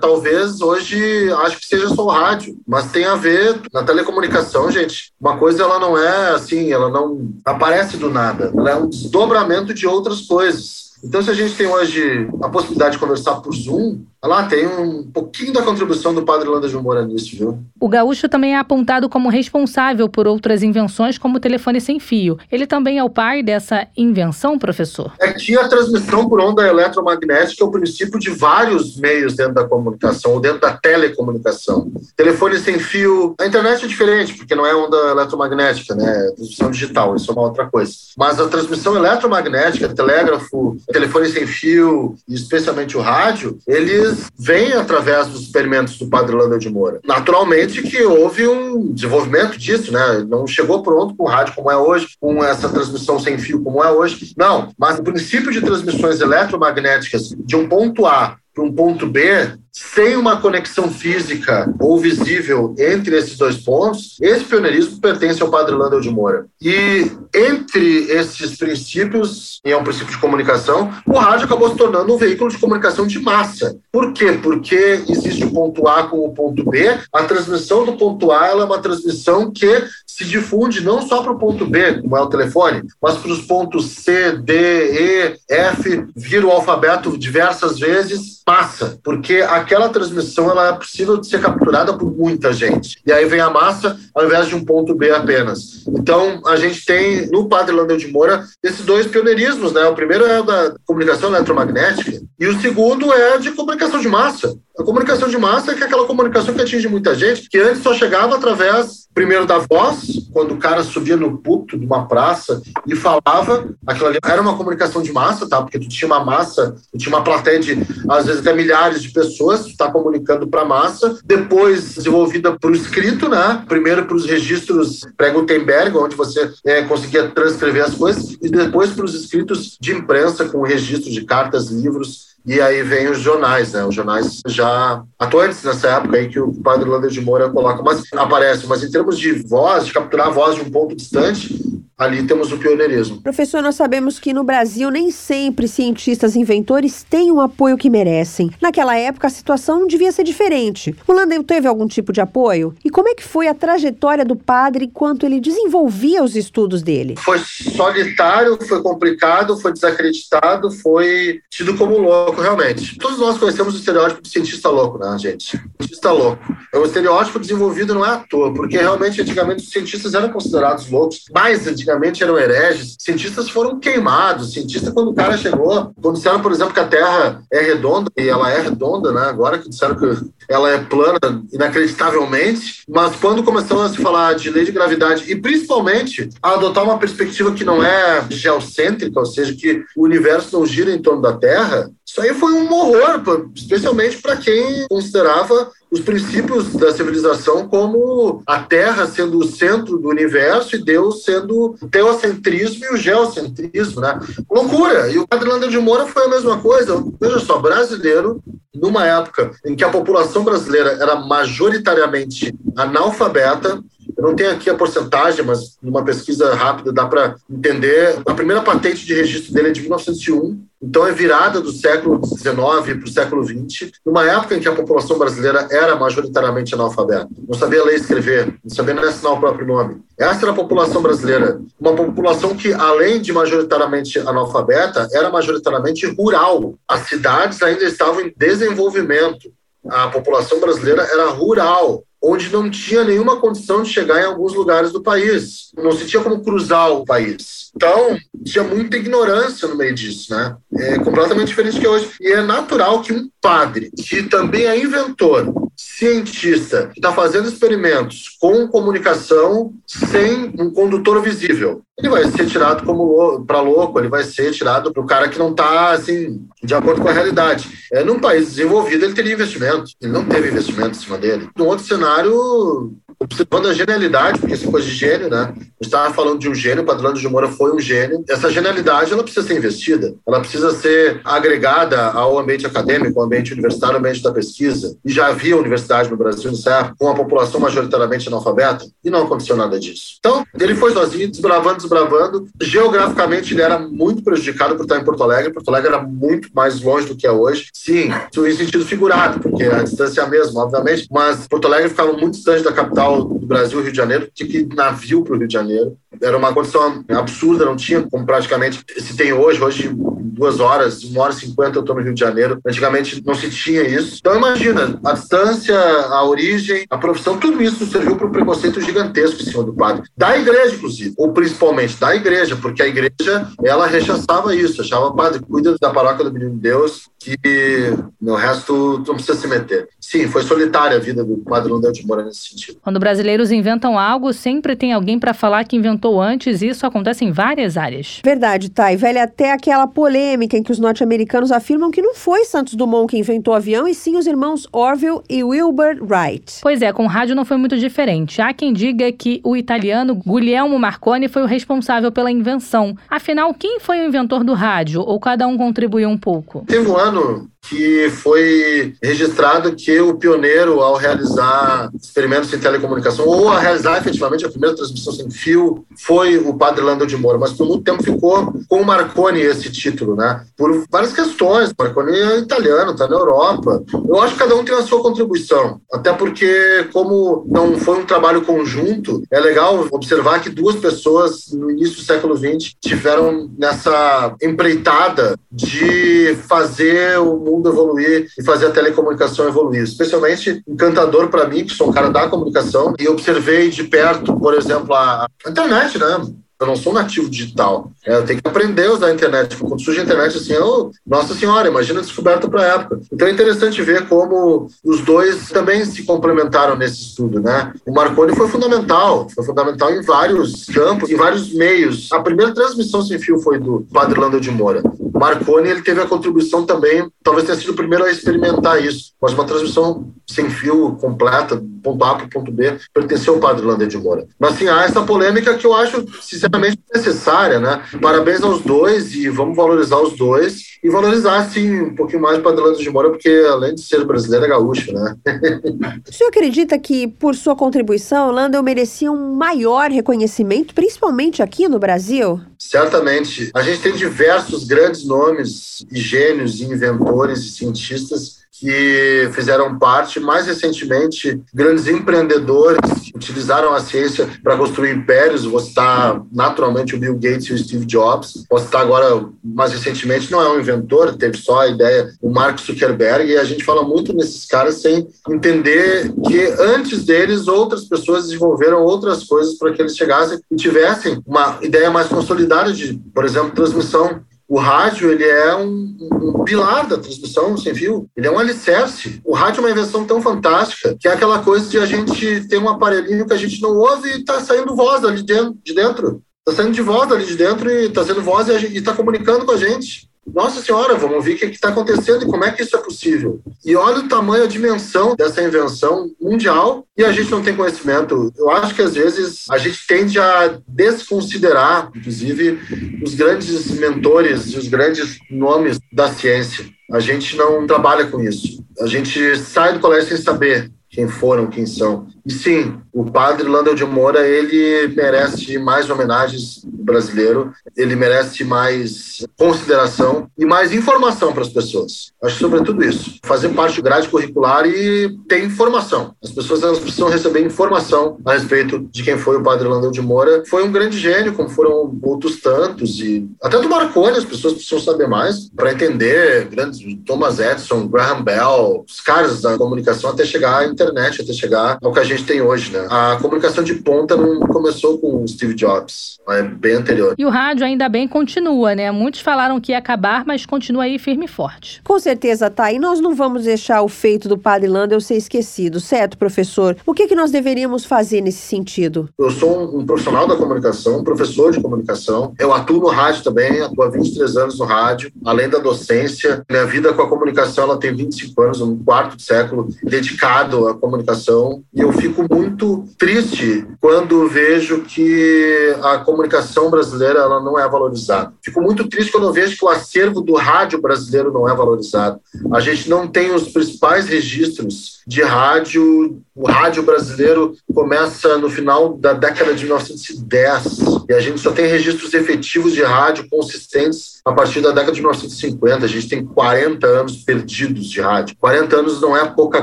talvez 0.00 0.60
hoje 0.62 1.30
acho 1.44 1.58
que 1.58 1.66
seja 1.66 1.88
só 1.88 2.04
o 2.04 2.10
rádio, 2.10 2.56
mas 2.66 2.90
tem 2.90 3.04
a 3.04 3.16
ver 3.16 3.60
na 3.72 3.82
telecomunicação, 3.82 4.70
gente. 4.70 5.12
Uma 5.20 5.36
coisa 5.36 5.62
ela 5.62 5.78
não 5.78 5.98
é 5.98 6.30
assim, 6.30 6.72
ela 6.72 6.88
não 6.88 7.30
aparece 7.44 7.98
do 7.98 8.08
nada, 8.08 8.50
ela 8.56 8.70
é 8.70 8.76
um 8.76 8.88
desdobramento 8.88 9.74
de 9.74 9.86
outras 9.86 10.22
coisas. 10.22 10.91
Então, 11.02 11.22
se 11.22 11.30
a 11.30 11.34
gente 11.34 11.54
tem 11.56 11.66
hoje 11.66 12.28
a 12.42 12.48
possibilidade 12.48 12.92
de 12.92 12.98
conversar 12.98 13.40
por 13.40 13.54
Zoom, 13.54 14.00
Lá 14.24 14.44
tem 14.44 14.64
um 14.68 15.02
pouquinho 15.02 15.52
da 15.52 15.62
contribuição 15.62 16.14
do 16.14 16.22
padre 16.22 16.48
Landa 16.48 16.68
de 16.68 16.76
Moura 16.76 17.04
nisso, 17.04 17.36
viu? 17.36 17.58
O 17.80 17.88
gaúcho 17.88 18.28
também 18.28 18.54
é 18.54 18.58
apontado 18.58 19.08
como 19.08 19.28
responsável 19.28 20.08
por 20.08 20.28
outras 20.28 20.62
invenções, 20.62 21.18
como 21.18 21.38
o 21.38 21.40
telefone 21.40 21.80
sem 21.80 21.98
fio. 21.98 22.38
Ele 22.50 22.64
também 22.64 22.98
é 22.98 23.04
o 23.04 23.10
pai 23.10 23.42
dessa 23.42 23.88
invenção, 23.96 24.56
professor? 24.56 25.12
É 25.18 25.32
que 25.32 25.58
a 25.58 25.66
transmissão 25.66 26.28
por 26.28 26.40
onda 26.40 26.64
eletromagnética 26.64 27.64
é 27.64 27.66
o 27.66 27.70
princípio 27.72 28.16
de 28.20 28.30
vários 28.30 28.96
meios 28.96 29.34
dentro 29.34 29.54
da 29.54 29.64
comunicação, 29.64 30.34
ou 30.34 30.40
dentro 30.40 30.60
da 30.60 30.72
telecomunicação. 30.72 31.90
Telefone 32.16 32.58
sem 32.58 32.78
fio, 32.78 33.34
a 33.40 33.46
internet 33.46 33.84
é 33.84 33.88
diferente, 33.88 34.34
porque 34.34 34.54
não 34.54 34.64
é 34.64 34.72
onda 34.72 34.96
eletromagnética, 35.10 35.96
né? 35.96 36.28
É 36.28 36.30
transmissão 36.30 36.70
digital, 36.70 37.16
isso 37.16 37.28
é 37.28 37.34
uma 37.34 37.42
outra 37.42 37.66
coisa. 37.66 37.92
Mas 38.16 38.38
a 38.38 38.46
transmissão 38.46 38.94
eletromagnética, 38.94 39.88
telégrafo, 39.88 40.76
telefone 40.92 41.28
sem 41.28 41.46
fio, 41.46 42.14
e 42.28 42.34
especialmente 42.34 42.96
o 42.96 43.00
rádio, 43.00 43.58
eles 43.66 44.26
vem 44.38 44.72
através 44.72 45.28
dos 45.28 45.42
experimentos 45.42 45.98
do 45.98 46.08
padre 46.08 46.36
Landa 46.36 46.58
de 46.58 46.70
Moura. 46.70 47.00
Naturalmente 47.04 47.82
que 47.82 48.02
houve 48.02 48.46
um 48.46 48.92
desenvolvimento 48.92 49.58
disso, 49.58 49.92
né? 49.92 50.24
Não 50.28 50.46
chegou 50.46 50.82
pronto 50.82 51.16
com 51.16 51.24
o 51.24 51.28
rádio 51.28 51.54
como 51.54 51.70
é 51.70 51.76
hoje, 51.76 52.08
com 52.20 52.44
essa 52.44 52.68
transmissão 52.68 53.18
sem 53.18 53.38
fio 53.38 53.62
como 53.62 53.82
é 53.82 53.90
hoje. 53.90 54.32
Não, 54.36 54.72
mas 54.78 54.98
o 54.98 55.02
princípio 55.02 55.50
de 55.50 55.60
transmissões 55.60 56.20
eletromagnéticas 56.20 57.34
de 57.36 57.56
um 57.56 57.68
ponto 57.68 58.06
A 58.06 58.36
para 58.54 58.64
um 58.64 58.72
ponto 58.72 59.06
B 59.06 59.58
sem 59.72 60.16
uma 60.16 60.36
conexão 60.36 60.90
física 60.90 61.72
ou 61.80 61.98
visível 61.98 62.74
entre 62.78 63.16
esses 63.16 63.38
dois 63.38 63.56
pontos, 63.56 64.18
esse 64.20 64.44
pioneirismo 64.44 65.00
pertence 65.00 65.40
ao 65.40 65.50
padre 65.50 65.74
Landel 65.74 66.00
de 66.00 66.10
Moura. 66.10 66.46
E 66.60 67.10
entre 67.34 68.04
esses 68.10 68.56
princípios, 68.58 69.60
e 69.64 69.72
é 69.72 69.76
um 69.76 69.82
princípio 69.82 70.12
de 70.12 70.18
comunicação, 70.18 70.92
o 71.06 71.18
rádio 71.18 71.46
acabou 71.46 71.70
se 71.70 71.76
tornando 71.76 72.14
um 72.14 72.18
veículo 72.18 72.50
de 72.50 72.58
comunicação 72.58 73.06
de 73.06 73.18
massa. 73.18 73.78
Por 73.90 74.12
quê? 74.12 74.32
Porque 74.42 75.02
existe 75.08 75.44
o 75.44 75.50
ponto 75.50 75.88
A 75.88 76.02
com 76.04 76.18
o 76.18 76.34
ponto 76.34 76.68
B, 76.68 76.98
a 77.10 77.24
transmissão 77.24 77.86
do 77.86 77.94
ponto 77.94 78.30
A 78.30 78.48
é 78.48 78.54
uma 78.54 78.78
transmissão 78.78 79.50
que 79.50 79.84
se 80.06 80.24
difunde 80.26 80.82
não 80.82 81.00
só 81.00 81.22
para 81.22 81.32
o 81.32 81.38
ponto 81.38 81.64
B, 81.64 82.02
como 82.02 82.16
é 82.16 82.20
o 82.20 82.28
telefone, 82.28 82.82
mas 83.00 83.16
para 83.16 83.32
os 83.32 83.40
pontos 83.42 83.86
C, 83.86 84.32
D, 84.32 84.52
E, 84.54 85.36
F, 85.48 86.06
vira 86.14 86.46
o 86.46 86.50
alfabeto 86.50 87.16
diversas 87.16 87.78
vezes, 87.78 88.41
passa, 88.44 88.98
porque 89.02 89.36
aquela 89.36 89.88
transmissão 89.88 90.50
ela 90.50 90.68
é 90.68 90.72
possível 90.72 91.16
de 91.16 91.28
ser 91.28 91.40
capturada 91.40 91.92
por 91.96 92.10
muita 92.10 92.52
gente. 92.52 93.00
E 93.06 93.12
aí 93.12 93.24
vem 93.26 93.40
a 93.40 93.50
massa 93.50 93.98
ao 94.14 94.24
invés 94.24 94.48
de 94.48 94.54
um 94.54 94.64
ponto 94.64 94.94
B 94.94 95.10
apenas. 95.10 95.84
Então, 95.88 96.40
a 96.46 96.56
gente 96.56 96.84
tem 96.84 97.28
no 97.30 97.48
Padre 97.48 97.74
Landel 97.74 97.96
de 97.96 98.08
Moura 98.08 98.44
esses 98.62 98.84
dois 98.84 99.06
pioneirismos, 99.06 99.72
né? 99.72 99.84
O 99.86 99.94
primeiro 99.94 100.24
é 100.24 100.42
da 100.42 100.74
comunicação 100.86 101.30
eletromagnética 101.30 102.20
e 102.38 102.46
o 102.46 102.60
segundo 102.60 103.12
é 103.12 103.38
de 103.38 103.52
comunicação 103.52 104.00
de 104.00 104.08
massa. 104.08 104.54
A 104.78 104.82
comunicação 104.82 105.28
de 105.28 105.36
massa 105.36 105.72
é, 105.72 105.78
é 105.78 105.84
aquela 105.84 106.06
comunicação 106.06 106.54
que 106.54 106.62
atinge 106.62 106.88
muita 106.88 107.14
gente, 107.14 107.48
que 107.48 107.58
antes 107.58 107.82
só 107.82 107.92
chegava 107.92 108.36
através, 108.36 109.06
primeiro, 109.14 109.44
da 109.44 109.58
voz, 109.58 110.28
quando 110.32 110.54
o 110.54 110.56
cara 110.56 110.82
subia 110.82 111.16
no 111.16 111.36
puto 111.36 111.78
de 111.78 111.84
uma 111.84 112.08
praça 112.08 112.62
e 112.86 112.96
falava, 112.96 113.68
aquilo 113.86 114.06
ali 114.06 114.18
era 114.24 114.40
uma 114.40 114.56
comunicação 114.56 115.02
de 115.02 115.12
massa, 115.12 115.46
tá? 115.46 115.60
Porque 115.60 115.78
tu 115.78 115.88
tinha 115.88 116.06
uma 116.06 116.24
massa, 116.24 116.74
tu 116.90 116.96
tinha 116.96 117.14
uma 117.14 117.22
plateia 117.22 117.60
de, 117.60 117.72
às 118.08 118.24
vezes, 118.24 118.40
até 118.40 118.54
milhares 118.54 119.02
de 119.02 119.10
pessoas, 119.10 119.66
tu 119.66 119.76
tá 119.76 119.90
comunicando 119.90 120.46
para 120.46 120.64
massa. 120.64 121.18
Depois, 121.22 121.96
desenvolvida 121.96 122.58
para 122.58 122.72
escrito, 122.72 123.28
né? 123.28 123.62
Primeiro 123.68 124.06
para 124.06 124.16
os 124.16 124.24
registros 124.24 125.00
pré-Gutenberg, 125.18 125.96
onde 125.98 126.16
você 126.16 126.50
é, 126.64 126.82
conseguia 126.82 127.28
transcrever 127.28 127.84
as 127.84 127.94
coisas, 127.94 128.38
e 128.40 128.48
depois 128.48 128.90
para 128.90 129.04
os 129.04 129.14
escritos 129.14 129.76
de 129.78 129.92
imprensa, 129.92 130.46
com 130.46 130.62
registro 130.62 131.10
de 131.10 131.24
cartas, 131.26 131.68
livros, 131.68 132.31
e 132.44 132.60
aí 132.60 132.82
vem 132.82 133.08
os 133.08 133.18
jornais, 133.18 133.72
né? 133.72 133.84
Os 133.84 133.94
jornais 133.94 134.40
já 134.46 135.02
atuantes 135.18 135.62
nessa 135.62 135.88
época 135.88 136.16
aí 136.16 136.28
que 136.28 136.40
o 136.40 136.52
padre 136.52 136.88
Lander 136.88 137.10
de 137.10 137.20
Moura 137.20 137.48
coloca, 137.48 137.82
mas 137.82 138.02
aparece, 138.12 138.66
mas 138.66 138.82
em 138.82 138.90
termos 138.90 139.18
de 139.18 139.32
voz, 139.32 139.86
de 139.86 139.92
capturar 139.92 140.28
a 140.28 140.30
voz 140.30 140.56
de 140.56 140.62
um 140.62 140.70
ponto 140.70 140.96
distante, 140.96 141.56
ali 142.02 142.22
temos 142.26 142.52
o 142.52 142.58
pioneirismo. 142.58 143.22
Professor, 143.22 143.62
nós 143.62 143.74
sabemos 143.74 144.18
que 144.18 144.32
no 144.32 144.44
Brasil 144.44 144.90
nem 144.90 145.10
sempre 145.10 145.68
cientistas 145.68 146.36
inventores 146.36 147.04
têm 147.08 147.30
o 147.30 147.40
apoio 147.40 147.76
que 147.76 147.88
merecem. 147.88 148.50
Naquela 148.60 148.96
época 148.96 149.26
a 149.26 149.30
situação 149.30 149.86
devia 149.86 150.12
ser 150.12 150.24
diferente. 150.24 150.94
O 151.06 151.12
Landel 151.12 151.42
teve 151.44 151.68
algum 151.68 151.86
tipo 151.86 152.12
de 152.12 152.20
apoio? 152.20 152.74
E 152.84 152.90
como 152.90 153.08
é 153.08 153.14
que 153.14 153.22
foi 153.22 153.48
a 153.48 153.54
trajetória 153.54 154.24
do 154.24 154.36
padre 154.36 154.86
enquanto 154.86 155.24
ele 155.24 155.40
desenvolvia 155.40 156.22
os 156.22 156.36
estudos 156.36 156.82
dele? 156.82 157.14
Foi 157.18 157.38
solitário, 157.38 158.58
foi 158.66 158.82
complicado, 158.82 159.58
foi 159.58 159.72
desacreditado, 159.72 160.70
foi 160.70 161.40
tido 161.50 161.76
como 161.76 161.98
louco, 161.98 162.40
realmente. 162.40 162.98
Todos 162.98 163.18
nós 163.18 163.38
conhecemos 163.38 163.74
o 163.74 163.78
estereótipo 163.78 164.22
de 164.22 164.28
cientista 164.28 164.68
louco, 164.68 164.98
né, 164.98 165.16
gente? 165.18 165.60
Cientista 165.78 166.10
louco. 166.10 166.42
É 166.72 166.78
um 166.78 166.84
estereótipo 166.84 167.38
desenvolvido 167.38 167.94
não 167.94 168.04
é 168.04 168.10
à 168.10 168.16
toa, 168.16 168.52
porque 168.52 168.76
realmente 168.76 169.20
antigamente 169.20 169.62
os 169.62 169.70
cientistas 169.70 170.14
eram 170.14 170.30
considerados 170.30 170.90
loucos, 170.90 171.24
mais 171.32 171.66
antigamente 171.66 171.91
antigamente 171.92 172.22
eram 172.22 172.38
hereges, 172.38 172.96
cientistas 172.98 173.48
foram 173.50 173.78
queimados. 173.78 174.52
Cientista, 174.52 174.90
quando 174.90 175.10
o 175.10 175.14
cara 175.14 175.36
chegou, 175.36 175.92
quando 176.00 176.16
disseram, 176.16 176.40
por 176.40 176.52
exemplo, 176.52 176.72
que 176.72 176.80
a 176.80 176.86
Terra 176.86 177.42
é 177.52 177.60
redonda, 177.60 178.10
e 178.16 178.28
ela 178.28 178.50
é 178.50 178.60
redonda, 178.60 179.12
né? 179.12 179.22
Agora 179.22 179.58
que 179.58 179.68
disseram 179.68 179.96
que 179.96 180.06
ela 180.48 180.70
é 180.70 180.78
plana, 180.78 181.18
inacreditavelmente, 181.52 182.82
mas 182.88 183.14
quando 183.16 183.42
começou 183.42 183.82
a 183.82 183.88
se 183.88 183.98
falar 183.98 184.34
de 184.34 184.50
lei 184.50 184.64
de 184.64 184.72
gravidade 184.72 185.30
e 185.30 185.36
principalmente 185.36 186.28
a 186.42 186.54
adotar 186.54 186.84
uma 186.84 186.98
perspectiva 186.98 187.52
que 187.52 187.64
não 187.64 187.82
é 187.82 188.24
geocêntrica, 188.30 189.18
ou 189.18 189.26
seja, 189.26 189.54
que 189.54 189.84
o 189.96 190.04
universo 190.04 190.58
não 190.58 190.66
gira 190.66 190.90
em 190.90 191.00
torno 191.00 191.22
da 191.22 191.34
Terra, 191.34 191.90
isso 192.06 192.20
aí 192.20 192.34
foi 192.34 192.52
um 192.52 192.72
horror, 192.72 193.50
especialmente 193.54 194.20
para 194.20 194.36
quem 194.36 194.86
considerava 194.88 195.70
os 195.92 196.00
princípios 196.00 196.72
da 196.72 196.90
civilização 196.90 197.68
como 197.68 198.42
a 198.46 198.60
Terra 198.60 199.06
sendo 199.06 199.38
o 199.38 199.44
centro 199.44 199.98
do 199.98 200.08
universo 200.08 200.74
e 200.74 200.82
Deus 200.82 201.22
sendo 201.22 201.76
o 201.78 201.88
teocentrismo 201.88 202.86
e 202.86 202.94
o 202.94 202.96
geocentrismo, 202.96 204.00
né? 204.00 204.18
Loucura! 204.50 205.10
E 205.10 205.18
o 205.18 205.28
Padre 205.28 205.68
de 205.68 205.78
Moura 205.78 206.06
foi 206.06 206.24
a 206.24 206.28
mesma 206.28 206.58
coisa. 206.58 207.04
Veja 207.20 207.38
só, 207.40 207.58
brasileiro, 207.58 208.42
numa 208.74 209.06
época 209.06 209.50
em 209.66 209.76
que 209.76 209.84
a 209.84 209.90
população 209.90 210.42
brasileira 210.42 210.92
era 210.92 211.14
majoritariamente 211.16 212.54
analfabeta, 212.74 213.82
eu 214.22 214.28
não 214.28 214.36
tenho 214.36 214.52
aqui 214.52 214.70
a 214.70 214.74
porcentagem, 214.76 215.44
mas 215.44 215.76
numa 215.82 216.04
pesquisa 216.04 216.54
rápida 216.54 216.92
dá 216.92 217.06
para 217.06 217.34
entender. 217.50 218.22
A 218.24 218.32
primeira 218.32 218.62
patente 218.62 219.04
de 219.04 219.14
registro 219.14 219.52
dele 219.52 219.70
é 219.70 219.72
de 219.72 219.80
1901, 219.80 220.62
então 220.80 221.04
é 221.04 221.10
virada 221.10 221.60
do 221.60 221.72
século 221.72 222.24
XIX 222.24 222.52
para 222.52 223.04
o 223.04 223.08
século 223.08 223.44
XX, 223.44 223.90
numa 224.06 224.24
época 224.24 224.54
em 224.54 224.60
que 224.60 224.68
a 224.68 224.74
população 224.76 225.18
brasileira 225.18 225.66
era 225.72 225.96
majoritariamente 225.96 226.72
analfabeta. 226.72 227.28
Não 227.48 227.58
sabia 227.58 227.82
ler 227.82 227.94
e 227.94 227.96
escrever, 227.96 228.54
não 228.62 228.72
sabia 228.72 228.94
nem 228.94 229.04
assinar 229.04 229.32
o 229.32 229.40
próprio 229.40 229.66
nome. 229.66 230.00
Essa 230.16 230.42
era 230.42 230.52
a 230.52 230.54
população 230.54 231.02
brasileira. 231.02 231.60
Uma 231.80 231.96
população 231.96 232.56
que, 232.56 232.72
além 232.72 233.20
de 233.20 233.32
majoritariamente 233.32 234.20
analfabeta, 234.20 235.08
era 235.12 235.30
majoritariamente 235.30 236.06
rural. 236.06 236.74
As 236.86 237.08
cidades 237.08 237.60
ainda 237.60 237.82
estavam 237.82 238.20
em 238.20 238.32
desenvolvimento. 238.36 239.52
A 239.88 240.06
população 240.06 240.60
brasileira 240.60 241.02
era 241.02 241.30
rural 241.30 242.04
onde 242.22 242.50
não 242.50 242.70
tinha 242.70 243.04
nenhuma 243.04 243.40
condição 243.40 243.82
de 243.82 243.90
chegar 243.90 244.20
em 244.20 244.26
alguns 244.26 244.54
lugares 244.54 244.92
do 244.92 245.02
país. 245.02 245.70
Não 245.76 245.92
se 245.92 246.06
tinha 246.06 246.22
como 246.22 246.42
cruzar 246.42 246.90
o 246.92 247.04
país. 247.04 247.70
Então, 247.74 248.16
tinha 248.44 248.62
muita 248.62 248.96
ignorância 248.96 249.66
no 249.66 249.76
meio 249.76 249.94
disso, 249.94 250.32
né? 250.32 250.56
É 250.76 250.98
completamente 250.98 251.48
diferente 251.48 251.80
que 251.80 251.88
hoje. 251.88 252.10
E 252.20 252.32
é 252.32 252.42
natural 252.42 253.02
que 253.02 253.12
um 253.12 253.28
padre, 253.40 253.90
que 253.96 254.22
também 254.24 254.66
é 254.66 254.78
inventor, 254.78 255.52
cientista, 255.76 256.88
que 256.92 257.00
está 257.00 257.12
fazendo 257.12 257.48
experimentos 257.48 258.36
com 258.40 258.68
comunicação 258.68 259.72
sem 259.86 260.52
um 260.58 260.70
condutor 260.70 261.22
visível, 261.22 261.82
ele 261.98 262.08
vai 262.08 262.24
ser 262.30 262.46
tirado 262.46 262.84
como 262.84 263.44
para 263.44 263.60
louco, 263.60 263.98
ele 263.98 264.08
vai 264.08 264.24
ser 264.24 264.50
tirado 264.52 264.92
para 264.92 265.02
o 265.02 265.06
cara 265.06 265.28
que 265.28 265.38
não 265.38 265.50
está 265.50 265.90
assim 265.90 266.46
de 266.62 266.74
acordo 266.74 267.02
com 267.02 267.08
a 267.08 267.12
realidade. 267.12 267.68
É, 267.92 268.02
num 268.02 268.18
país 268.18 268.48
desenvolvido 268.48 269.04
ele 269.04 269.14
teria 269.14 269.34
investimento, 269.34 269.92
ele 270.00 270.12
não 270.12 270.24
teve 270.24 270.48
investimento 270.48 270.90
em 270.90 271.00
cima 271.00 271.18
dele. 271.18 271.48
Num 271.56 271.66
outro 271.66 271.84
cenário 271.84 272.94
observando 273.22 273.68
a 273.68 273.74
genialidade, 273.74 274.38
porque 274.38 274.54
essa 274.54 274.70
coisa 274.70 274.86
de 274.86 274.94
gênio, 274.94 275.30
né? 275.30 275.54
Estava 275.80 276.12
falando 276.12 276.38
de 276.38 276.48
um 276.48 276.54
gênio, 276.54 276.82
o 276.82 276.86
Padre 276.86 277.12
de 277.20 277.28
Moura 277.28 277.48
foi 277.48 277.72
um 277.72 277.80
gênio. 277.80 278.24
Essa 278.28 278.50
genialidade, 278.50 279.12
ela 279.12 279.22
precisa 279.22 279.46
ser 279.46 279.56
investida, 279.56 280.14
ela 280.26 280.40
precisa 280.40 280.70
ser 280.72 281.20
agregada 281.24 282.06
ao 282.06 282.38
ambiente 282.38 282.66
acadêmico, 282.66 283.18
ao 283.18 283.26
ambiente 283.26 283.52
universitário, 283.52 283.96
ao 283.96 284.00
ambiente 284.00 284.22
da 284.22 284.32
pesquisa. 284.32 284.96
E 285.04 285.12
já 285.12 285.28
havia 285.28 285.56
universidade 285.56 286.10
no 286.10 286.16
Brasil, 286.16 286.50
no 286.50 286.56
CERF, 286.56 286.92
com 286.98 287.08
a 287.08 287.14
população 287.14 287.60
majoritariamente 287.60 288.28
analfabeta, 288.28 288.84
e 289.04 289.10
não 289.10 289.24
aconteceu 289.24 289.56
nada 289.56 289.78
disso. 289.78 290.16
Então, 290.18 290.44
ele 290.58 290.74
foi 290.74 290.92
sozinho, 290.92 291.30
desbravando, 291.30 291.76
desbravando. 291.76 292.48
Geograficamente, 292.60 293.54
ele 293.54 293.62
era 293.62 293.78
muito 293.78 294.22
prejudicado 294.22 294.76
por 294.76 294.82
estar 294.82 294.98
em 294.98 295.04
Porto 295.04 295.22
Alegre. 295.22 295.52
Porto 295.52 295.68
Alegre 295.68 295.88
era 295.88 296.02
muito 296.02 296.48
mais 296.54 296.80
longe 296.80 297.06
do 297.06 297.16
que 297.16 297.26
é 297.26 297.32
hoje. 297.32 297.68
Sim, 297.72 298.10
em 298.36 298.54
sentido 298.54 298.84
figurado, 298.84 299.40
porque 299.40 299.64
a 299.64 299.82
distância 299.82 300.20
é 300.20 300.24
a 300.24 300.28
mesma, 300.28 300.62
obviamente, 300.62 301.06
mas 301.10 301.46
Porto 301.46 301.66
Alegre 301.66 301.88
ficava 301.88 302.12
muito 302.12 302.34
distante 302.34 302.62
da 302.62 302.72
capital 302.72 303.11
do 303.20 303.46
Brasil, 303.46 303.80
Rio 303.80 303.90
de 303.90 303.96
Janeiro, 303.96 304.28
tinha 304.34 304.48
que 304.48 304.58
ir 304.58 304.68
navio 304.74 305.22
para 305.22 305.34
o 305.34 305.38
Rio 305.38 305.48
de 305.48 305.54
Janeiro. 305.54 305.96
Era 306.20 306.36
uma 306.36 306.52
condição 306.52 307.04
absurda, 307.08 307.64
não 307.64 307.76
tinha 307.76 308.02
como 308.02 308.24
praticamente 308.24 308.84
se 308.98 309.16
tem 309.16 309.32
hoje. 309.32 309.62
Hoje, 309.62 309.90
duas 309.94 310.60
horas, 310.60 311.02
uma 311.04 311.22
hora 311.22 311.32
e 311.32 311.36
cinquenta 311.36 311.78
eu 311.78 311.80
estou 311.80 311.96
no 311.96 312.02
Rio 312.02 312.14
de 312.14 312.20
Janeiro. 312.20 312.58
Antigamente 312.66 313.22
não 313.24 313.34
se 313.34 313.50
tinha 313.50 313.82
isso. 313.82 314.18
Então 314.20 314.36
imagina, 314.36 315.00
a 315.04 315.12
distância, 315.12 315.78
a 315.78 316.24
origem, 316.24 316.84
a 316.90 316.98
profissão, 316.98 317.38
tudo 317.38 317.62
isso 317.62 317.86
serviu 317.86 318.16
para 318.16 318.26
um 318.26 318.32
preconceito 318.32 318.80
gigantesco 318.80 319.42
em 319.42 319.46
cima 319.46 319.64
do 319.64 319.72
padre. 319.72 320.02
Da 320.16 320.36
igreja, 320.38 320.74
inclusive, 320.74 321.14
ou 321.16 321.32
principalmente 321.32 321.98
da 321.98 322.14
igreja, 322.14 322.56
porque 322.56 322.82
a 322.82 322.86
igreja, 322.86 323.48
ela 323.64 323.86
rechaçava 323.86 324.54
isso, 324.54 324.82
achava, 324.82 325.14
padre, 325.14 325.40
cuida 325.40 325.76
da 325.80 325.90
paróquia 325.90 326.24
do 326.24 326.32
Menino 326.32 326.52
de 326.52 326.60
Deus, 326.60 327.08
que 327.22 327.96
no 328.20 328.34
resto 328.34 329.02
não 329.06 329.14
precisa 329.14 329.34
se 329.34 329.46
meter. 329.46 329.88
Sim, 330.00 330.26
foi 330.28 330.42
solitária 330.42 330.96
a 330.96 331.00
vida 331.00 331.24
do 331.24 331.42
Lundel 331.68 331.92
de 331.92 332.06
Moura 332.06 332.24
nesse 332.24 332.48
sentido. 332.48 332.78
Quando 332.82 332.98
brasileiros 332.98 333.50
inventam 333.50 333.98
algo, 333.98 334.32
sempre 334.32 334.74
tem 334.76 334.92
alguém 334.92 335.18
para 335.18 335.32
falar 335.32 335.64
que 335.64 335.76
inventou 335.76 336.20
antes, 336.20 336.62
e 336.62 336.68
isso 336.68 336.86
acontece 336.86 337.24
em 337.24 337.30
várias 337.30 337.76
áreas. 337.76 338.20
Verdade, 338.24 338.70
Thay. 338.70 338.96
Velha 338.96 339.24
até 339.24 339.52
aquela 339.52 339.86
polêmica 339.86 340.56
em 340.56 340.62
que 340.62 340.72
os 340.72 340.78
norte-americanos 340.78 341.52
afirmam 341.52 341.90
que 341.90 342.02
não 342.02 342.14
foi 342.14 342.44
Santos 342.44 342.74
Dumont 342.74 343.10
que 343.10 343.18
inventou 343.18 343.54
o 343.54 343.56
avião, 343.56 343.86
e 343.86 343.94
sim 343.94 344.16
os 344.16 344.26
irmãos 344.26 344.66
Orville 344.72 345.20
e 345.28 345.42
Wilbur 345.42 345.98
Wright. 346.00 346.60
Pois 346.62 346.82
é, 346.82 346.92
com 346.92 347.04
o 347.04 347.08
rádio 347.08 347.34
não 347.34 347.44
foi 347.44 347.56
muito 347.56 347.76
diferente. 347.78 348.40
Há 348.40 348.52
quem 348.52 348.72
diga 348.72 349.10
que 349.12 349.40
o 349.44 349.56
italiano 349.56 350.14
Guglielmo 350.14 350.78
Marconi 350.78 351.28
foi 351.28 351.42
o 351.42 351.46
responsável 351.46 352.10
pela 352.10 352.30
invenção. 352.30 352.96
Afinal, 353.08 353.54
quem 353.54 353.80
foi 353.80 354.00
o 354.00 354.06
inventor 354.06 354.44
do 354.44 354.54
rádio? 354.54 355.00
Ou 355.00 355.18
cada 355.20 355.46
um 355.46 355.56
contribuiu 355.56 356.08
um 356.08 356.18
pouco? 356.18 356.64
Teve 356.66 356.88
um 356.88 356.96
ano 356.96 357.11
ano 357.12 357.51
que 357.68 358.10
foi 358.10 358.94
registrado 359.02 359.74
que 359.74 360.00
o 360.00 360.14
pioneiro 360.14 360.80
ao 360.80 360.96
realizar 360.96 361.90
experimentos 361.94 362.52
em 362.52 362.58
telecomunicação 362.58 363.26
ou 363.26 363.48
a 363.48 363.58
realizar 363.58 363.98
efetivamente 363.98 364.44
a 364.44 364.50
primeira 364.50 364.74
transmissão 364.74 365.12
sem 365.12 365.30
fio 365.30 365.84
foi 365.96 366.38
o 366.38 366.54
padre 366.54 366.82
Lando 366.82 367.06
de 367.06 367.16
Moura, 367.16 367.38
mas 367.38 367.52
por 367.52 367.66
muito 367.66 367.84
tempo 367.84 368.02
ficou 368.02 368.52
com 368.68 368.80
o 368.80 368.84
Marconi 368.84 369.40
esse 369.40 369.70
título, 369.70 370.16
né? 370.16 370.44
Por 370.56 370.84
várias 370.90 371.12
questões. 371.12 371.72
Marconi 371.78 372.12
é 372.12 372.38
italiano, 372.38 372.92
está 372.92 373.06
na 373.06 373.16
Europa. 373.16 373.82
Eu 374.08 374.20
acho 374.20 374.34
que 374.34 374.40
cada 374.40 374.56
um 374.56 374.64
tem 374.64 374.74
a 374.74 374.82
sua 374.82 375.00
contribuição, 375.00 375.80
até 375.92 376.12
porque 376.12 376.88
como 376.92 377.46
não 377.48 377.78
foi 377.78 378.00
um 378.00 378.06
trabalho 378.06 378.42
conjunto, 378.42 379.22
é 379.30 379.38
legal 379.38 379.86
observar 379.90 380.40
que 380.40 380.50
duas 380.50 380.76
pessoas 380.76 381.52
no 381.52 381.70
início 381.70 381.96
do 381.96 382.02
século 382.02 382.36
XX 382.36 382.74
tiveram 382.80 383.50
nessa 383.56 384.34
empreitada 384.42 385.36
de 385.50 386.36
fazer 386.48 387.18
o 387.18 387.51
mundo 387.52 387.68
evoluir 387.68 388.28
e 388.38 388.42
fazer 388.42 388.66
a 388.66 388.70
telecomunicação 388.70 389.46
evoluir. 389.46 389.82
Especialmente 389.82 390.62
encantador 390.66 391.28
para 391.28 391.46
mim, 391.46 391.64
que 391.64 391.74
sou 391.74 391.88
um 391.88 391.92
cara 391.92 392.10
da 392.10 392.28
comunicação, 392.28 392.94
e 392.98 393.08
observei 393.08 393.68
de 393.70 393.84
perto, 393.84 394.36
por 394.38 394.54
exemplo, 394.54 394.94
a 394.94 395.26
internet, 395.46 395.98
né? 395.98 396.20
Eu 396.62 396.66
não 396.68 396.76
sou 396.76 396.92
nativo 396.92 397.28
digital. 397.28 397.90
É, 398.06 398.14
eu 398.14 398.24
tenho 398.24 398.40
que 398.40 398.48
aprender 398.48 398.86
a 398.86 398.92
usar 398.92 399.06
a 399.08 399.12
internet. 399.12 399.56
Quando 399.56 399.82
surge 399.82 399.98
a 399.98 400.04
internet, 400.04 400.36
assim, 400.36 400.52
eu, 400.52 400.92
nossa 401.04 401.34
senhora, 401.34 401.66
imagina 401.66 401.98
a 401.98 402.02
descoberta 402.02 402.48
para 402.48 402.62
a 402.62 402.66
época. 402.66 403.00
Então 403.12 403.26
é 403.26 403.32
interessante 403.32 403.82
ver 403.82 404.06
como 404.06 404.68
os 404.84 405.00
dois 405.00 405.48
também 405.48 405.84
se 405.84 406.04
complementaram 406.04 406.76
nesse 406.76 407.02
estudo, 407.02 407.40
né? 407.40 407.72
O 407.84 407.92
Marconi 407.92 408.36
foi 408.36 408.46
fundamental, 408.46 409.26
foi 409.34 409.44
fundamental 409.44 409.90
em 409.90 410.02
vários 410.02 410.66
campos, 410.66 411.10
em 411.10 411.16
vários 411.16 411.52
meios. 411.52 412.12
A 412.12 412.20
primeira 412.20 412.54
transmissão 412.54 413.02
sem 413.02 413.18
fio 413.18 413.40
foi 413.40 413.58
do 413.58 413.84
Padre 413.92 414.20
Lando 414.20 414.40
de 414.40 414.52
Moura. 414.52 414.84
Marconi, 415.22 415.68
ele 415.68 415.82
teve 415.82 416.00
a 416.00 416.06
contribuição 416.08 416.66
também, 416.66 417.08
talvez 417.22 417.46
tenha 417.46 417.56
sido 417.56 417.70
o 417.70 417.76
primeiro 417.76 418.04
a 418.04 418.10
experimentar 418.10 418.84
isso, 418.84 419.12
mas 419.22 419.32
uma 419.32 419.44
transmissão 419.44 420.12
sem 420.32 420.48
fio 420.50 420.96
completa, 420.96 421.62
ponto 421.82 422.04
A 422.04 422.14
para 422.14 422.28
ponto 422.28 422.50
B, 422.50 422.76
pertenceu 422.92 423.34
ao 423.34 423.40
Padre 423.40 423.64
Lando 423.64 423.86
de 423.86 423.98
Moura. 423.98 424.26
Mas, 424.38 424.54
assim, 424.54 424.68
há 424.68 424.84
essa 424.84 425.02
polêmica 425.02 425.54
que 425.54 425.66
eu 425.66 425.74
acho, 425.74 426.04
sinceramente, 426.20 426.78
necessária, 426.94 427.58
né? 427.58 427.82
Parabéns 428.00 428.42
aos 428.42 428.62
dois 428.62 429.14
e 429.14 429.28
vamos 429.28 429.56
valorizar 429.56 429.98
os 429.98 430.16
dois 430.16 430.78
e 430.82 430.90
valorizar, 430.90 431.48
sim, 431.50 431.80
um 431.80 431.94
pouquinho 431.94 432.22
mais 432.22 432.38
o 432.38 432.42
Padre 432.42 432.76
de 432.76 432.90
Moura, 432.90 433.10
porque 433.10 433.28
além 433.50 433.74
de 433.74 433.82
ser 433.82 434.04
brasileiro, 434.04 434.46
é 434.46 434.48
gaúcho, 434.48 434.92
né? 434.92 435.16
o 436.08 436.12
senhor 436.12 436.28
acredita 436.28 436.78
que, 436.78 437.06
por 437.06 437.34
sua 437.34 437.54
contribuição, 437.54 438.30
Landel 438.30 438.62
merecia 438.62 439.10
um 439.10 439.34
maior 439.34 439.90
reconhecimento, 439.90 440.74
principalmente 440.74 441.42
aqui 441.42 441.68
no 441.68 441.78
Brasil? 441.78 442.40
Certamente. 442.58 443.50
A 443.54 443.62
gente 443.62 443.80
tem 443.80 443.92
diversos 443.92 444.64
grandes 444.64 445.04
nomes 445.04 445.84
e 445.90 445.98
gênios, 445.98 446.60
e 446.60 446.64
inventores 446.64 447.40
e 447.40 447.50
cientistas 447.50 448.41
que 448.62 449.28
fizeram 449.32 449.76
parte, 449.76 450.20
mais 450.20 450.46
recentemente, 450.46 451.42
grandes 451.52 451.88
empreendedores 451.88 452.78
que 453.00 453.16
utilizaram 453.16 453.74
a 453.74 453.80
ciência 453.80 454.28
para 454.40 454.56
construir 454.56 454.94
impérios. 454.94 455.44
Vou 455.44 455.58
citar 455.58 456.22
naturalmente 456.30 456.94
o 456.94 456.98
Bill 456.98 457.14
Gates 457.14 457.46
e 457.46 457.54
o 457.54 457.58
Steve 457.58 457.84
Jobs. 457.84 458.44
Vou 458.48 458.60
citar 458.60 458.82
agora, 458.82 459.26
mais 459.42 459.72
recentemente, 459.72 460.30
não 460.30 460.40
é 460.40 460.48
um 460.48 460.60
inventor, 460.60 461.16
teve 461.16 461.36
só 461.38 461.62
a 461.62 461.66
ideia, 461.66 462.12
o 462.22 462.30
Mark 462.30 462.60
Zuckerberg, 462.60 463.32
e 463.32 463.36
a 463.36 463.42
gente 463.42 463.64
fala 463.64 463.82
muito 463.82 464.12
nesses 464.12 464.46
caras 464.46 464.76
sem 464.76 465.08
entender 465.28 466.12
que 466.28 466.44
antes 466.60 467.04
deles 467.04 467.48
outras 467.48 467.84
pessoas 467.84 468.28
desenvolveram 468.28 468.84
outras 468.84 469.24
coisas 469.24 469.54
para 469.58 469.72
que 469.72 469.82
eles 469.82 469.96
chegassem 469.96 470.38
e 470.48 470.54
tivessem 470.54 471.20
uma 471.26 471.58
ideia 471.62 471.90
mais 471.90 472.06
consolidada 472.06 472.72
de, 472.72 472.94
por 473.12 473.24
exemplo, 473.24 473.50
transmissão 473.50 474.20
o 474.52 474.58
rádio 474.58 475.10
ele 475.10 475.24
é 475.24 475.56
um, 475.56 475.96
um, 475.98 476.44
pilar 476.44 476.86
da 476.86 476.98
transmissão 476.98 477.56
sem 477.56 477.74
fio, 477.74 478.06
ele 478.14 478.26
é 478.26 478.30
um 478.30 478.38
alicerce. 478.38 479.18
O 479.24 479.32
rádio 479.32 479.60
é 479.60 479.62
uma 479.62 479.70
invenção 479.70 480.04
tão 480.04 480.20
fantástica 480.20 480.94
que 481.00 481.08
é 481.08 481.12
aquela 481.12 481.38
coisa 481.38 481.70
de 481.70 481.78
a 481.78 481.86
gente 481.86 482.46
ter 482.48 482.58
um 482.58 482.68
aparelhinho 482.68 483.26
que 483.26 483.32
a 483.32 483.38
gente 483.38 483.62
não 483.62 483.74
ouve 483.74 484.10
e 484.10 484.18
está 484.18 484.40
saindo 484.40 484.76
voz 484.76 485.02
ali 485.06 485.22
de 485.22 485.74
dentro. 485.74 486.22
Está 486.46 486.62
saindo 486.62 486.74
de 486.74 486.82
voz 486.82 487.10
ali 487.10 487.24
de 487.24 487.34
dentro 487.34 487.70
e 487.70 487.86
está 487.86 488.04
saindo 488.04 488.20
voz 488.20 488.46
e 488.48 488.76
está 488.76 488.92
comunicando 488.92 489.46
com 489.46 489.52
a 489.52 489.56
gente. 489.56 490.06
Nossa 490.26 490.62
Senhora, 490.62 490.94
vamos 490.94 491.24
ver 491.24 491.34
o 491.34 491.38
que 491.38 491.46
está 491.46 491.68
acontecendo 491.68 492.22
e 492.22 492.26
como 492.26 492.44
é 492.44 492.52
que 492.52 492.62
isso 492.62 492.76
é 492.76 492.80
possível. 492.80 493.40
E 493.64 493.74
olha 493.74 493.98
o 493.98 494.08
tamanho, 494.08 494.44
a 494.44 494.48
dimensão 494.48 495.16
dessa 495.16 495.42
invenção 495.42 496.10
mundial 496.20 496.86
e 496.96 497.04
a 497.04 497.12
gente 497.12 497.30
não 497.30 497.42
tem 497.42 497.56
conhecimento. 497.56 498.32
Eu 498.36 498.50
acho 498.50 498.74
que 498.74 498.82
às 498.82 498.94
vezes 498.94 499.44
a 499.50 499.58
gente 499.58 499.86
tende 499.86 500.18
a 500.18 500.58
desconsiderar, 500.66 501.90
inclusive, 501.94 502.58
os 503.02 503.14
grandes 503.14 503.70
mentores 503.72 504.52
e 504.52 504.58
os 504.58 504.68
grandes 504.68 505.18
nomes 505.30 505.78
da 505.92 506.08
ciência. 506.08 506.64
A 506.90 507.00
gente 507.00 507.36
não 507.36 507.66
trabalha 507.66 508.06
com 508.06 508.20
isso. 508.20 508.64
A 508.80 508.86
gente 508.86 509.36
sai 509.38 509.74
do 509.74 509.80
colégio 509.80 510.08
sem 510.08 510.18
saber 510.18 510.70
quem 510.88 511.08
foram, 511.08 511.46
quem 511.46 511.66
são. 511.66 512.06
Sim, 512.28 512.80
o 512.92 513.04
padre 513.04 513.48
Landel 513.48 513.74
de 513.74 513.84
Moura, 513.84 514.26
ele 514.26 514.88
merece 514.88 515.58
mais 515.58 515.88
homenagens 515.88 516.62
brasileiro, 516.64 517.52
ele 517.76 517.96
merece 517.96 518.44
mais 518.44 519.24
consideração 519.38 520.28
e 520.38 520.44
mais 520.44 520.72
informação 520.72 521.32
para 521.32 521.42
as 521.42 521.48
pessoas. 521.48 522.12
Acho 522.22 522.38
sobretudo 522.38 522.84
isso. 522.84 523.18
Fazer 523.24 523.48
parte 523.50 523.76
do 523.76 523.82
grade 523.82 524.08
curricular 524.08 524.66
e 524.66 525.16
ter 525.28 525.44
informação. 525.44 526.14
As 526.22 526.30
pessoas 526.30 526.62
elas 526.62 526.78
precisam 526.78 527.08
receber 527.08 527.40
informação 527.44 528.18
a 528.24 528.34
respeito 528.34 528.78
de 528.78 529.02
quem 529.02 529.16
foi 529.16 529.36
o 529.36 529.42
padre 529.42 529.66
Landel 529.66 529.90
de 529.90 530.00
Moura. 530.00 530.44
Foi 530.46 530.64
um 530.64 530.72
grande 530.72 530.98
gênio, 530.98 531.32
como 531.32 531.48
foram 531.48 531.98
outros 532.02 532.40
tantos 532.40 533.00
e 533.00 533.28
até 533.42 533.58
do 533.58 533.68
Marconi, 533.68 534.16
as 534.16 534.24
pessoas 534.24 534.54
precisam 534.54 534.80
saber 534.80 535.08
mais 535.08 535.48
para 535.54 535.72
entender 535.72 536.46
grandes 536.46 536.80
Thomas 537.04 537.38
Edison, 537.38 537.86
Graham 537.86 538.22
Bell, 538.22 538.84
os 538.88 539.00
caras 539.00 539.40
da 539.40 539.56
comunicação 539.56 540.10
até 540.10 540.24
chegar 540.24 540.58
à 540.58 540.66
internet, 540.66 541.22
até 541.22 541.32
chegar 541.32 541.78
ao 541.82 541.92
que 541.92 542.00
a 542.00 542.04
gente 542.04 542.11
tem 542.20 542.42
hoje, 542.42 542.70
né? 542.70 542.86
A 542.90 543.16
comunicação 543.20 543.64
de 543.64 543.74
ponta 543.74 544.16
não 544.16 544.40
começou 544.40 544.98
com 544.98 545.22
o 545.22 545.28
Steve 545.28 545.54
Jobs, 545.54 546.18
é 546.28 546.42
bem 546.42 546.74
anterior. 546.74 547.14
E 547.16 547.24
o 547.24 547.30
rádio 547.30 547.64
ainda 547.64 547.88
bem 547.88 548.06
continua, 548.06 548.74
né? 548.74 548.90
Muitos 548.90 549.20
falaram 549.20 549.60
que 549.60 549.72
ia 549.72 549.78
acabar, 549.78 550.24
mas 550.26 550.44
continua 550.44 550.84
aí 550.84 550.98
firme 550.98 551.24
e 551.24 551.28
forte. 551.28 551.80
Com 551.82 551.98
certeza, 551.98 552.50
tá. 552.50 552.70
E 552.72 552.78
nós 552.78 553.00
não 553.00 553.14
vamos 553.14 553.44
deixar 553.44 553.82
o 553.82 553.88
feito 553.88 554.28
do 554.28 554.36
Padre 554.36 554.68
Landel 554.68 555.00
ser 555.00 555.16
esquecido, 555.16 555.80
certo, 555.80 556.18
professor? 556.18 556.76
O 556.84 556.92
que, 556.92 557.06
que 557.06 557.14
nós 557.14 557.30
deveríamos 557.30 557.84
fazer 557.84 558.20
nesse 558.20 558.42
sentido? 558.42 559.08
Eu 559.18 559.30
sou 559.30 559.58
um, 559.58 559.80
um 559.80 559.86
profissional 559.86 560.26
da 560.26 560.36
comunicação, 560.36 560.98
um 560.98 561.04
professor 561.04 561.52
de 561.52 561.60
comunicação. 561.60 562.34
Eu 562.38 562.52
atuo 562.52 562.80
no 562.80 562.88
rádio 562.88 563.22
também, 563.22 563.60
atuo 563.60 563.84
há 563.84 563.88
23 563.88 564.36
anos 564.36 564.58
no 564.58 564.64
rádio, 564.64 565.12
além 565.24 565.48
da 565.48 565.58
docência. 565.58 566.44
Minha 566.50 566.66
vida 566.66 566.92
com 566.92 567.02
a 567.02 567.08
comunicação 567.08 567.64
ela 567.64 567.78
tem 567.78 567.94
25 567.94 568.42
anos, 568.42 568.60
um 568.60 568.76
quarto 568.76 569.16
de 569.16 569.22
século 569.22 569.68
dedicado 569.82 570.66
à 570.66 570.74
comunicação. 570.74 571.62
E 571.72 571.80
eu 571.80 571.92
fico 572.02 572.26
muito 572.28 572.84
triste 572.98 573.64
quando 573.80 574.28
vejo 574.28 574.82
que 574.82 575.72
a 575.82 575.98
comunicação 575.98 576.68
brasileira 576.68 577.20
ela 577.20 577.40
não 577.40 577.56
é 577.56 577.68
valorizada. 577.68 578.32
Fico 578.42 578.60
muito 578.60 578.88
triste 578.88 579.12
quando 579.12 579.32
vejo 579.32 579.56
que 579.56 579.64
o 579.64 579.68
acervo 579.68 580.20
do 580.20 580.34
rádio 580.34 580.80
brasileiro 580.80 581.32
não 581.32 581.48
é 581.48 581.54
valorizado. 581.54 582.20
A 582.52 582.58
gente 582.58 582.90
não 582.90 583.06
tem 583.06 583.32
os 583.32 583.48
principais 583.48 584.06
registros 584.06 585.00
de 585.06 585.22
rádio. 585.22 586.20
O 586.34 586.48
rádio 586.48 586.82
brasileiro 586.82 587.54
começa 587.72 588.36
no 588.36 588.50
final 588.50 588.94
da 588.94 589.12
década 589.12 589.54
de 589.54 589.64
1910 589.64 590.78
e 591.08 591.12
a 591.12 591.20
gente 591.20 591.40
só 591.40 591.52
tem 591.52 591.66
registros 591.66 592.14
efetivos 592.14 592.72
de 592.72 592.82
rádio 592.82 593.28
consistentes 593.30 594.21
a 594.24 594.32
partir 594.32 594.60
da 594.60 594.70
década 594.70 594.92
de 594.92 595.00
1950. 595.00 595.84
A 595.84 595.88
gente 595.88 596.08
tem 596.08 596.24
40 596.24 596.86
anos 596.86 597.16
perdidos 597.16 597.86
de 597.86 598.00
rádio. 598.00 598.36
40 598.38 598.76
anos 598.76 599.00
não 599.00 599.16
é 599.16 599.28
pouca 599.28 599.62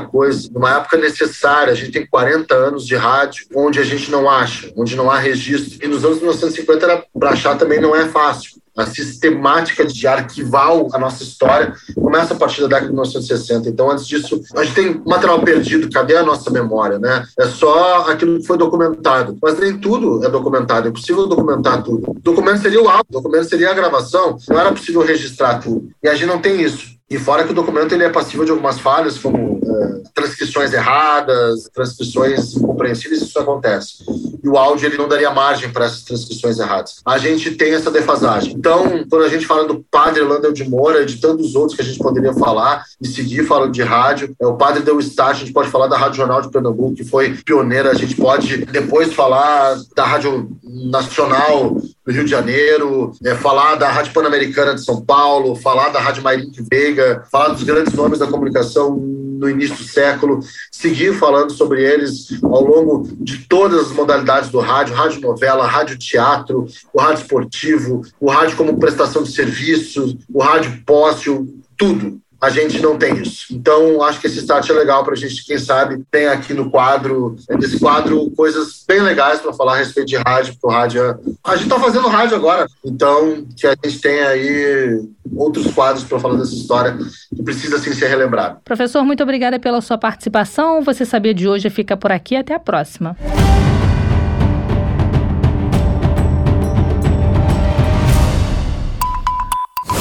coisa. 0.00 0.48
Numa 0.52 0.76
época 0.76 0.96
necessária, 0.96 1.72
a 1.72 1.76
gente 1.76 1.92
tem 1.92 2.06
40 2.06 2.54
anos 2.54 2.86
de 2.86 2.94
rádio 2.96 3.46
onde 3.54 3.78
a 3.78 3.84
gente 3.84 4.10
não 4.10 4.28
acha, 4.28 4.72
onde 4.76 4.96
não 4.96 5.10
há 5.10 5.18
registro. 5.18 5.84
E 5.84 5.88
nos 5.88 6.04
anos 6.04 6.18
1950 6.18 7.06
para 7.18 7.30
achar 7.30 7.56
também 7.56 7.80
não 7.80 7.94
é 7.94 8.06
fácil 8.06 8.60
a 8.82 8.86
sistemática 8.86 9.84
de 9.84 10.06
arquivar 10.06 10.70
a 10.92 10.98
nossa 10.98 11.22
história 11.22 11.72
começa 11.94 12.34
a 12.34 12.36
partir 12.36 12.60
da 12.62 12.68
década 12.68 12.86
de 12.86 12.92
1960. 12.92 13.68
Então, 13.68 13.90
antes 13.90 14.06
disso, 14.06 14.40
a 14.54 14.64
gente 14.64 14.74
tem 14.74 15.02
material 15.06 15.40
perdido, 15.40 15.90
cadê 15.90 16.16
a 16.16 16.22
nossa 16.22 16.50
memória, 16.50 16.98
né? 16.98 17.26
É 17.38 17.46
só 17.46 18.10
aquilo 18.10 18.38
que 18.38 18.46
foi 18.46 18.56
documentado. 18.56 19.36
Mas 19.42 19.58
nem 19.58 19.78
tudo 19.78 20.24
é 20.24 20.28
documentado, 20.28 20.88
é 20.88 20.90
possível 20.92 21.26
documentar 21.26 21.82
tudo. 21.82 22.10
O 22.10 22.20
documento 22.20 22.62
seria 22.62 22.82
o 22.82 22.88
áudio, 22.88 23.06
documento 23.10 23.48
seria 23.48 23.70
a 23.70 23.74
gravação, 23.74 24.36
não 24.48 24.60
era 24.60 24.72
possível 24.72 25.02
registrar 25.02 25.58
tudo. 25.58 25.88
E 26.02 26.08
a 26.08 26.14
gente 26.14 26.26
não 26.26 26.40
tem 26.40 26.60
isso. 26.60 26.99
E 27.10 27.18
fora 27.18 27.42
que 27.42 27.50
o 27.50 27.54
documento 27.54 27.92
ele 27.92 28.04
é 28.04 28.08
passível 28.08 28.44
de 28.44 28.52
algumas 28.52 28.78
falhas, 28.78 29.18
como 29.18 29.60
é, 29.64 30.10
transcrições 30.14 30.72
erradas, 30.72 31.68
transcrições 31.74 32.54
incompreensíveis, 32.54 33.22
isso 33.22 33.36
acontece. 33.36 34.04
E 34.40 34.48
o 34.48 34.56
áudio 34.56 34.86
ele 34.86 34.96
não 34.96 35.08
daria 35.08 35.32
margem 35.32 35.72
para 35.72 35.86
essas 35.86 36.04
transcrições 36.04 36.60
erradas. 36.60 37.00
A 37.04 37.18
gente 37.18 37.50
tem 37.50 37.74
essa 37.74 37.90
defasagem. 37.90 38.54
Então, 38.54 39.04
quando 39.10 39.24
a 39.24 39.28
gente 39.28 39.44
fala 39.44 39.66
do 39.66 39.84
padre 39.90 40.22
Landel 40.22 40.52
de 40.52 40.62
Moura 40.68 41.04
de 41.04 41.16
tantos 41.16 41.56
outros 41.56 41.74
que 41.74 41.82
a 41.82 41.84
gente 41.84 41.98
poderia 41.98 42.32
falar 42.32 42.84
e 43.02 43.08
seguir 43.08 43.44
falando 43.44 43.72
de 43.72 43.82
rádio, 43.82 44.32
é, 44.40 44.46
o 44.46 44.54
padre 44.54 44.84
deu 44.84 45.00
start, 45.00 45.36
a 45.36 45.40
gente 45.40 45.52
pode 45.52 45.68
falar 45.68 45.88
da 45.88 45.98
Rádio 45.98 46.18
Jornal 46.18 46.40
de 46.40 46.50
Pernambuco, 46.50 46.94
que 46.94 47.04
foi 47.04 47.34
pioneira, 47.44 47.90
a 47.90 47.94
gente 47.94 48.14
pode 48.14 48.58
depois 48.66 49.12
falar 49.12 49.76
da 49.96 50.04
Rádio 50.04 50.48
Nacional 50.62 51.76
do 52.10 52.14
Rio 52.14 52.24
de 52.24 52.30
Janeiro, 52.30 53.12
é, 53.24 53.36
falar 53.36 53.76
da 53.76 53.88
Rádio 53.88 54.12
Pan-Americana 54.12 54.74
de 54.74 54.84
São 54.84 55.00
Paulo, 55.00 55.54
falar 55.54 55.90
da 55.90 56.00
Rádio 56.00 56.24
Marinho 56.24 56.50
Veiga, 56.70 57.24
falar 57.30 57.48
dos 57.48 57.62
grandes 57.62 57.94
nomes 57.94 58.18
da 58.18 58.26
comunicação 58.26 58.96
no 58.96 59.48
início 59.48 59.76
do 59.76 59.84
século, 59.84 60.40
seguir 60.72 61.14
falando 61.14 61.52
sobre 61.52 61.82
eles 61.82 62.28
ao 62.42 62.62
longo 62.62 63.08
de 63.20 63.38
todas 63.46 63.86
as 63.86 63.92
modalidades 63.92 64.50
do 64.50 64.58
rádio, 64.58 64.94
rádio 64.94 65.20
novela, 65.20 65.66
rádio 65.66 65.96
teatro, 65.96 66.66
o 66.92 67.00
rádio 67.00 67.22
esportivo, 67.22 68.02
o 68.20 68.28
rádio 68.28 68.56
como 68.56 68.78
prestação 68.78 69.22
de 69.22 69.32
serviços, 69.32 70.16
o 70.28 70.42
rádio 70.42 70.82
póstio, 70.84 71.48
tudo 71.76 72.20
a 72.40 72.48
gente 72.50 72.80
não 72.80 72.96
tem 72.96 73.20
isso. 73.20 73.46
Então, 73.52 74.02
acho 74.02 74.20
que 74.20 74.26
esse 74.26 74.38
start 74.38 74.68
é 74.70 74.72
legal 74.72 75.04
para 75.04 75.12
a 75.12 75.16
gente, 75.16 75.44
quem 75.44 75.58
sabe, 75.58 76.02
tem 76.10 76.26
aqui 76.26 76.54
no 76.54 76.70
quadro, 76.70 77.36
nesse 77.50 77.78
quadro, 77.78 78.30
coisas 78.30 78.82
bem 78.88 79.00
legais 79.00 79.40
para 79.40 79.52
falar 79.52 79.74
a 79.74 79.78
respeito 79.78 80.08
de 80.08 80.16
rádio, 80.16 80.54
porque 80.54 80.66
o 80.66 80.70
rádio 80.70 81.02
é... 81.02 81.18
A 81.44 81.56
gente 81.56 81.64
está 81.64 81.78
fazendo 81.78 82.08
rádio 82.08 82.36
agora, 82.36 82.66
então 82.84 83.44
que 83.56 83.66
a 83.66 83.76
gente 83.84 84.00
tem 84.00 84.20
aí 84.20 85.02
outros 85.36 85.72
quadros 85.74 86.04
para 86.04 86.18
falar 86.18 86.36
dessa 86.38 86.54
história 86.54 86.96
que 87.34 87.42
precisa 87.42 87.78
sim 87.78 87.92
ser 87.92 88.08
relembrado. 88.08 88.60
Professor, 88.64 89.04
muito 89.04 89.22
obrigada 89.22 89.58
pela 89.58 89.80
sua 89.80 89.98
participação. 89.98 90.82
Você 90.82 91.04
Sabia 91.10 91.34
de 91.34 91.48
hoje 91.48 91.68
fica 91.68 91.96
por 91.96 92.12
aqui. 92.12 92.36
Até 92.36 92.54
a 92.54 92.60
próxima. 92.60 93.16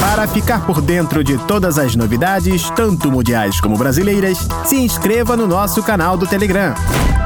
Para 0.10 0.28
ficar 0.28 0.66
por 0.66 0.82
dentro 0.82 1.24
de 1.24 1.38
todas 1.38 1.78
as 1.78 1.96
novidades, 1.96 2.68
tanto 2.72 3.12
mundiais 3.12 3.62
como 3.62 3.78
brasileiras, 3.78 4.40
se 4.66 4.76
inscreva 4.76 5.38
no 5.38 5.46
nosso 5.46 5.84
canal 5.84 6.18
do 6.18 6.26
Telegram. 6.26 6.74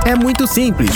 É 0.06 0.14
muito 0.16 0.46
simples. 0.46 0.92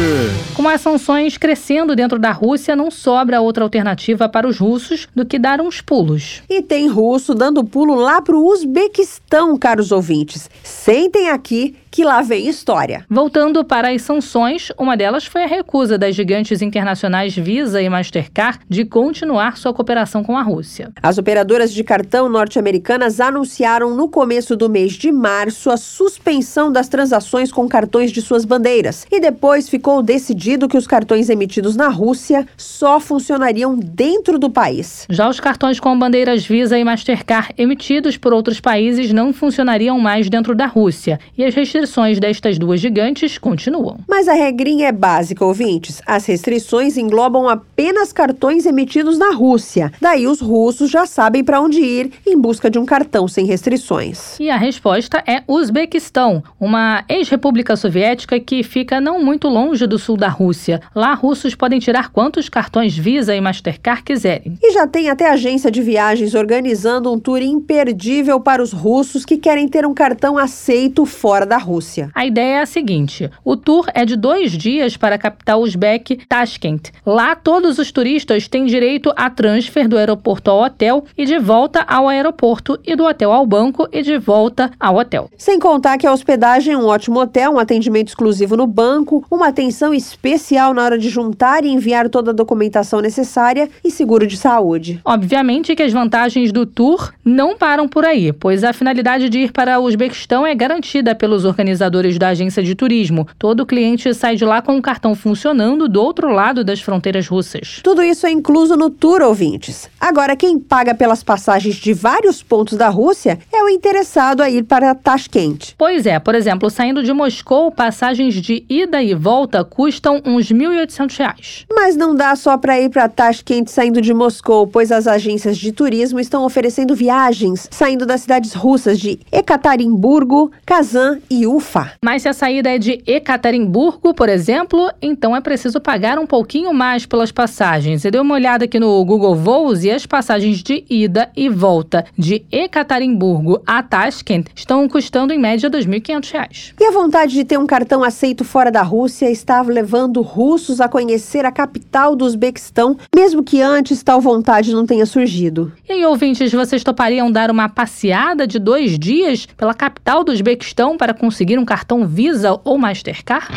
Com 0.55 0.67
as 0.67 0.81
sanções 0.81 1.37
crescendo 1.37 1.95
dentro 1.95 2.17
da 2.17 2.31
Rússia, 2.31 2.75
não 2.75 2.89
sobra 2.89 3.39
outra 3.39 3.63
alternativa 3.63 4.27
para 4.27 4.47
os 4.47 4.57
russos 4.57 5.07
do 5.15 5.23
que 5.23 5.37
dar 5.37 5.61
uns 5.61 5.79
pulos. 5.79 6.41
E 6.49 6.63
tem 6.63 6.87
russo 6.87 7.35
dando 7.35 7.63
pulo 7.63 7.93
lá 7.93 8.19
para 8.19 8.35
o 8.35 8.51
Uzbequistão, 8.51 9.55
caros 9.59 9.91
ouvintes. 9.91 10.49
Sentem 10.63 11.29
aqui 11.29 11.75
que 11.91 12.03
lá 12.03 12.21
vem 12.21 12.47
história. 12.47 13.05
Voltando 13.09 13.63
para 13.63 13.89
as 13.91 14.01
sanções, 14.01 14.71
uma 14.77 14.95
delas 14.95 15.25
foi 15.25 15.43
a 15.43 15.47
recusa 15.47 15.97
das 15.97 16.15
gigantes 16.15 16.61
internacionais 16.61 17.35
Visa 17.35 17.81
e 17.81 17.89
Mastercard 17.89 18.59
de 18.69 18.85
continuar 18.85 19.57
sua 19.57 19.73
cooperação 19.73 20.23
com 20.23 20.37
a 20.37 20.41
Rússia. 20.41 20.91
As 21.01 21.17
operadoras 21.17 21.73
de 21.73 21.83
cartão 21.83 22.29
norte-americanas 22.29 23.19
anunciaram 23.19 23.95
no 23.95 24.07
começo 24.07 24.55
do 24.55 24.69
mês 24.69 24.93
de 24.93 25.11
março 25.11 25.69
a 25.69 25.77
suspensão 25.77 26.71
das 26.71 26.87
transações 26.87 27.51
com 27.51 27.67
cartões 27.67 28.11
de 28.11 28.21
suas 28.21 28.45
bandeiras. 28.45 29.07
E 29.11 29.19
depois 29.19 29.67
ficou 29.67 30.03
decidido 30.03 30.67
que 30.67 30.77
os 30.77 30.87
cartões 30.87 31.29
emitidos 31.29 31.75
na 31.75 31.87
Rússia 31.87 32.45
só 32.55 32.99
funcionariam 32.99 33.75
dentro 33.77 34.37
do 34.37 34.49
país. 34.49 35.05
Já 35.09 35.29
os 35.29 35.39
cartões 35.39 35.79
com 35.79 35.97
bandeiras 35.97 36.45
Visa 36.45 36.77
e 36.77 36.83
Mastercard 36.83 37.53
emitidos 37.57 38.17
por 38.17 38.33
outros 38.33 38.59
países 38.59 39.11
não 39.11 39.33
funcionariam 39.33 39.99
mais 39.99 40.29
dentro 40.29 40.55
da 40.55 40.65
Rússia. 40.65 41.19
E 41.37 41.43
as 41.43 41.55
restrições 41.55 41.78
restrições 41.79 42.19
destas 42.19 42.57
duas 42.57 42.81
gigantes 42.81 43.37
continuam. 43.37 43.99
Mas 44.07 44.27
a 44.27 44.33
regrinha 44.33 44.87
é 44.87 44.91
básica, 44.91 45.45
ouvintes. 45.45 46.01
As 46.05 46.25
restrições 46.25 46.97
englobam 46.97 47.47
apenas 47.47 48.11
cartões 48.11 48.65
emitidos 48.65 49.17
na 49.17 49.31
Rússia. 49.31 49.91
Daí 50.01 50.27
os 50.27 50.41
russos 50.41 50.91
já 50.91 51.05
sabem 51.05 51.43
para 51.43 51.61
onde 51.61 51.79
ir 51.79 52.11
em 52.27 52.37
busca 52.37 52.69
de 52.69 52.77
um 52.77 52.85
cartão 52.85 53.27
sem 53.27 53.45
restrições. 53.45 54.37
E 54.39 54.49
a 54.49 54.57
resposta 54.57 55.23
é 55.25 55.41
Uzbequistão, 55.47 56.43
uma 56.59 57.03
ex-república 57.07 57.77
soviética 57.77 58.39
que 58.39 58.61
fica 58.61 58.99
não 58.99 59.23
muito 59.23 59.47
longe 59.47 59.87
do 59.87 59.97
sul 59.97 60.17
da 60.17 60.27
Rússia. 60.27 60.81
Lá, 60.93 61.13
russos 61.13 61.55
podem 61.55 61.79
tirar 61.79 62.09
quantos 62.09 62.49
cartões 62.49 62.97
Visa 62.97 63.33
e 63.33 63.39
Mastercard 63.39 64.03
quiserem. 64.03 64.57
E 64.61 64.73
já 64.73 64.85
tem 64.85 65.09
até 65.09 65.29
agência 65.29 65.71
de 65.71 65.81
viagens 65.81 66.35
organizando 66.35 67.11
um 67.11 67.19
tour 67.19 67.41
imperdível 67.41 68.39
para 68.39 68.61
os 68.61 68.73
russos 68.73 69.23
que 69.23 69.37
querem 69.37 69.67
ter 69.67 69.85
um 69.85 69.93
cartão 69.93 70.37
aceito 70.37 71.05
fora 71.05 71.45
da 71.45 71.57
Rússia. 71.57 71.68
Rússia. 71.69 72.09
A 72.15 72.25
ideia 72.25 72.55
é 72.55 72.61
a 72.61 72.65
seguinte: 72.65 73.29
o 73.45 73.55
tour 73.55 73.85
é 73.93 74.03
de 74.03 74.15
dois 74.15 74.51
dias 74.57 74.97
para 74.97 75.15
a 75.15 75.19
capital 75.19 75.61
uzbeque 75.61 76.15
Tashkent. 76.27 76.89
Lá, 77.05 77.35
todos 77.35 77.77
os 77.77 77.91
turistas 77.91 78.47
têm 78.47 78.65
direito 78.65 79.13
a 79.15 79.29
transfer 79.29 79.87
do 79.87 79.95
aeroporto 79.95 80.49
ao 80.49 80.63
hotel 80.63 81.05
e 81.15 81.25
de 81.25 81.37
volta 81.37 81.81
ao 81.87 82.07
aeroporto, 82.07 82.79
e 82.83 82.95
do 82.95 83.05
hotel 83.05 83.31
ao 83.31 83.45
banco 83.45 83.87
e 83.91 84.01
de 84.01 84.17
volta 84.17 84.71
ao 84.79 84.95
hotel. 84.97 85.29
Sem 85.37 85.59
contar 85.59 85.99
que 85.99 86.07
a 86.07 86.11
hospedagem 86.11 86.73
é 86.73 86.77
um 86.77 86.87
ótimo 86.87 87.19
hotel, 87.19 87.51
um 87.53 87.59
atendimento 87.59 88.07
exclusivo 88.07 88.57
no 88.57 88.65
banco, 88.65 89.23
uma 89.29 89.49
atenção 89.49 89.93
especial 89.93 90.73
na 90.73 90.83
hora 90.83 90.97
de 90.97 91.09
juntar 91.09 91.63
e 91.63 91.69
enviar 91.69 92.09
toda 92.09 92.31
a 92.31 92.33
documentação 92.33 92.99
necessária 92.99 93.69
e 93.83 93.91
seguro 93.91 94.25
de 94.25 94.37
saúde. 94.37 94.99
Obviamente 95.05 95.75
que 95.75 95.83
as 95.83 95.93
vantagens 95.93 96.51
do 96.51 96.65
tour 96.65 97.13
não 97.23 97.55
param 97.55 97.87
por 97.87 98.05
aí, 98.05 98.33
pois 98.33 98.63
a 98.63 98.73
finalidade 98.73 99.29
de 99.29 99.39
ir 99.39 99.51
para 99.51 99.79
o 99.79 99.83
Uzbequistão 99.83 100.47
é 100.47 100.55
garantida 100.55 101.13
pelos 101.13 101.45
organizadores 101.45 101.58
organizadores 101.59 102.17
da 102.17 102.29
agência 102.29 102.63
de 102.63 102.73
turismo. 102.73 103.27
Todo 103.37 103.65
cliente 103.65 104.13
sai 104.13 104.37
de 104.37 104.45
lá 104.45 104.61
com 104.61 104.77
o 104.77 104.81
cartão 104.81 105.13
funcionando 105.13 105.89
do 105.89 106.01
outro 106.01 106.29
lado 106.31 106.63
das 106.63 106.79
fronteiras 106.79 107.27
russas. 107.27 107.81
Tudo 107.83 108.01
isso 108.01 108.25
é 108.25 108.31
incluso 108.31 108.77
no 108.77 108.89
tour, 108.89 109.21
ouvintes. 109.21 109.89
Agora, 109.99 110.35
quem 110.35 110.57
paga 110.57 110.95
pelas 110.95 111.21
passagens 111.21 111.75
de 111.75 111.93
vários 111.93 112.41
pontos 112.41 112.77
da 112.77 112.87
Rússia 112.87 113.39
é 113.51 113.61
o 113.61 113.67
interessado 113.67 114.41
a 114.41 114.49
ir 114.49 114.63
para 114.63 114.95
Tashkent. 114.95 115.73
Pois 115.77 116.05
é, 116.05 116.17
por 116.17 116.33
exemplo, 116.33 116.69
saindo 116.69 117.03
de 117.03 117.11
Moscou, 117.11 117.71
passagens 117.71 118.35
de 118.35 118.63
ida 118.69 119.03
e 119.03 119.13
volta 119.13 119.63
custam 119.63 120.21
uns 120.25 120.49
R$ 120.49 120.57
1.800. 120.57 121.65
Mas 121.69 121.97
não 121.97 122.15
dá 122.15 122.35
só 122.35 122.57
para 122.57 122.79
ir 122.79 122.89
para 122.89 123.09
Tashkent 123.09 123.67
saindo 123.67 124.01
de 124.01 124.13
Moscou, 124.13 124.65
pois 124.65 124.91
as 124.91 125.07
agências 125.07 125.57
de 125.57 125.73
turismo 125.73 126.19
estão 126.19 126.45
oferecendo 126.45 126.95
viagens 126.95 127.67
saindo 127.69 128.05
das 128.05 128.21
cidades 128.21 128.53
russas 128.53 128.97
de 128.99 129.19
Ekaterimburgo, 129.31 130.51
Kazan 130.65 131.19
e 131.29 131.45
Ufa. 131.49 131.93
Mas 132.03 132.21
se 132.21 132.29
a 132.29 132.33
saída 132.33 132.69
é 132.69 132.77
de 132.77 133.01
Ekaterimburgo, 133.05 134.13
por 134.13 134.29
exemplo, 134.29 134.89
então 135.01 135.35
é 135.35 135.41
preciso 135.41 135.81
pagar 135.81 136.19
um 136.19 136.27
pouquinho 136.27 136.73
mais 136.73 137.05
pelas 137.05 137.31
passagens. 137.31 138.05
Eu 138.05 138.11
dei 138.11 138.21
uma 138.21 138.35
olhada 138.35 138.65
aqui 138.65 138.79
no 138.79 139.03
Google 139.03 139.35
Voos 139.35 139.83
e 139.83 139.89
as 139.89 140.05
passagens 140.05 140.61
de 140.61 140.85
ida 140.89 141.29
e 141.35 141.49
volta 141.49 142.05
de 142.17 142.45
Ekaterimburgo 142.51 143.61
a 143.65 143.81
Tashkent 143.81 144.47
estão 144.55 144.87
custando 144.87 145.33
em 145.33 145.39
média 145.39 145.69
R$ 145.69 145.77
2.500. 145.79 146.73
E 146.79 146.85
a 146.85 146.91
vontade 146.91 147.33
de 147.33 147.43
ter 147.43 147.57
um 147.57 147.65
cartão 147.65 148.03
aceito 148.03 148.43
fora 148.45 148.71
da 148.71 148.83
Rússia 148.83 149.29
estava 149.29 149.71
levando 149.71 150.21
russos 150.21 150.79
a 150.79 150.87
conhecer 150.87 151.45
a 151.45 151.51
capital 151.51 152.15
do 152.15 152.25
Uzbequistão, 152.25 152.97
mesmo 153.15 153.43
que 153.43 153.61
antes 153.61 154.03
tal 154.03 154.21
vontade 154.21 154.71
não 154.71 154.85
tenha 154.85 155.05
surgido. 155.05 155.71
E 155.87 155.93
aí, 155.93 156.05
ouvintes, 156.05 156.51
vocês 156.51 156.83
topariam 156.83 157.31
dar 157.31 157.49
uma 157.49 157.67
passeada 157.67 158.45
de 158.45 158.59
dois 158.59 158.99
dias 158.99 159.47
pela 159.57 159.73
capital 159.73 160.23
do 160.23 160.31
Uzbequistão 160.31 160.95
para 160.95 161.13
conseguir 161.13 161.38
um 161.59 161.65
cartão 161.65 162.05
Visa 162.07 162.59
ou 162.63 162.77
Mastercard? 162.77 163.47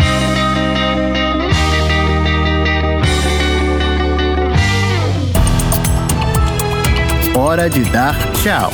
Hora 7.35 7.69
de 7.69 7.81
dar 7.91 8.17
tchau. 8.35 8.71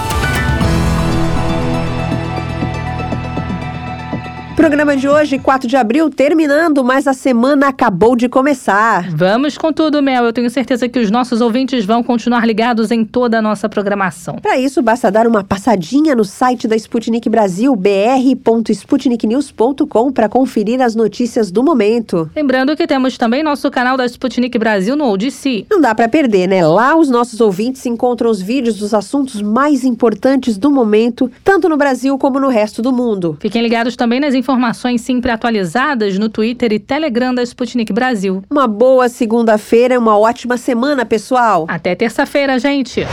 Programa 4.58 4.96
de 4.96 5.08
hoje, 5.08 5.38
4 5.38 5.68
de 5.68 5.76
abril, 5.76 6.10
terminando, 6.10 6.82
mas 6.82 7.06
a 7.06 7.12
semana 7.12 7.68
acabou 7.68 8.16
de 8.16 8.28
começar. 8.28 9.08
Vamos 9.08 9.56
com 9.56 9.72
tudo, 9.72 10.02
Mel. 10.02 10.24
Eu 10.24 10.32
tenho 10.32 10.50
certeza 10.50 10.88
que 10.88 10.98
os 10.98 11.12
nossos 11.12 11.40
ouvintes 11.40 11.84
vão 11.84 12.02
continuar 12.02 12.44
ligados 12.44 12.90
em 12.90 13.04
toda 13.04 13.38
a 13.38 13.42
nossa 13.42 13.68
programação. 13.68 14.34
Para 14.42 14.58
isso, 14.58 14.82
basta 14.82 15.12
dar 15.12 15.28
uma 15.28 15.44
passadinha 15.44 16.16
no 16.16 16.24
site 16.24 16.66
da 16.66 16.74
Sputnik 16.74 17.30
Brasil, 17.30 17.76
br.sputniknews.com, 17.76 20.10
para 20.10 20.28
conferir 20.28 20.82
as 20.82 20.96
notícias 20.96 21.52
do 21.52 21.62
momento. 21.62 22.28
Lembrando 22.34 22.76
que 22.76 22.84
temos 22.84 23.16
também 23.16 23.44
nosso 23.44 23.70
canal 23.70 23.96
da 23.96 24.06
Sputnik 24.06 24.58
Brasil 24.58 24.96
no 24.96 25.08
ODC. 25.08 25.66
Não 25.70 25.80
dá 25.80 25.94
para 25.94 26.08
perder, 26.08 26.48
né? 26.48 26.66
Lá 26.66 26.96
os 26.96 27.08
nossos 27.08 27.40
ouvintes 27.40 27.86
encontram 27.86 28.28
os 28.28 28.42
vídeos 28.42 28.76
dos 28.76 28.92
assuntos 28.92 29.40
mais 29.40 29.84
importantes 29.84 30.58
do 30.58 30.68
momento, 30.68 31.30
tanto 31.44 31.68
no 31.68 31.76
Brasil 31.76 32.18
como 32.18 32.40
no 32.40 32.48
resto 32.48 32.82
do 32.82 32.92
mundo. 32.92 33.36
Fiquem 33.38 33.62
ligados 33.62 33.94
também 33.94 34.18
nas 34.18 34.34
informações 34.34 34.47
informações 34.48 35.02
sempre 35.02 35.30
atualizadas 35.30 36.18
no 36.18 36.30
Twitter 36.30 36.72
e 36.72 36.78
Telegram 36.78 37.34
da 37.34 37.42
Sputnik 37.42 37.92
Brasil. 37.92 38.42
Uma 38.48 38.66
boa 38.66 39.06
segunda-feira, 39.06 39.98
uma 39.98 40.18
ótima 40.18 40.56
semana, 40.56 41.04
pessoal. 41.04 41.66
Até 41.68 41.94
terça-feira, 41.94 42.58
gente. 42.58 43.06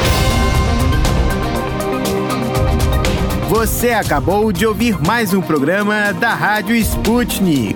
Você 3.49 3.89
acabou 3.89 4.53
de 4.53 4.65
ouvir 4.65 4.97
mais 5.05 5.33
um 5.33 5.41
programa 5.41 6.13
da 6.13 6.33
Rádio 6.33 6.73
Sputnik. 6.77 7.75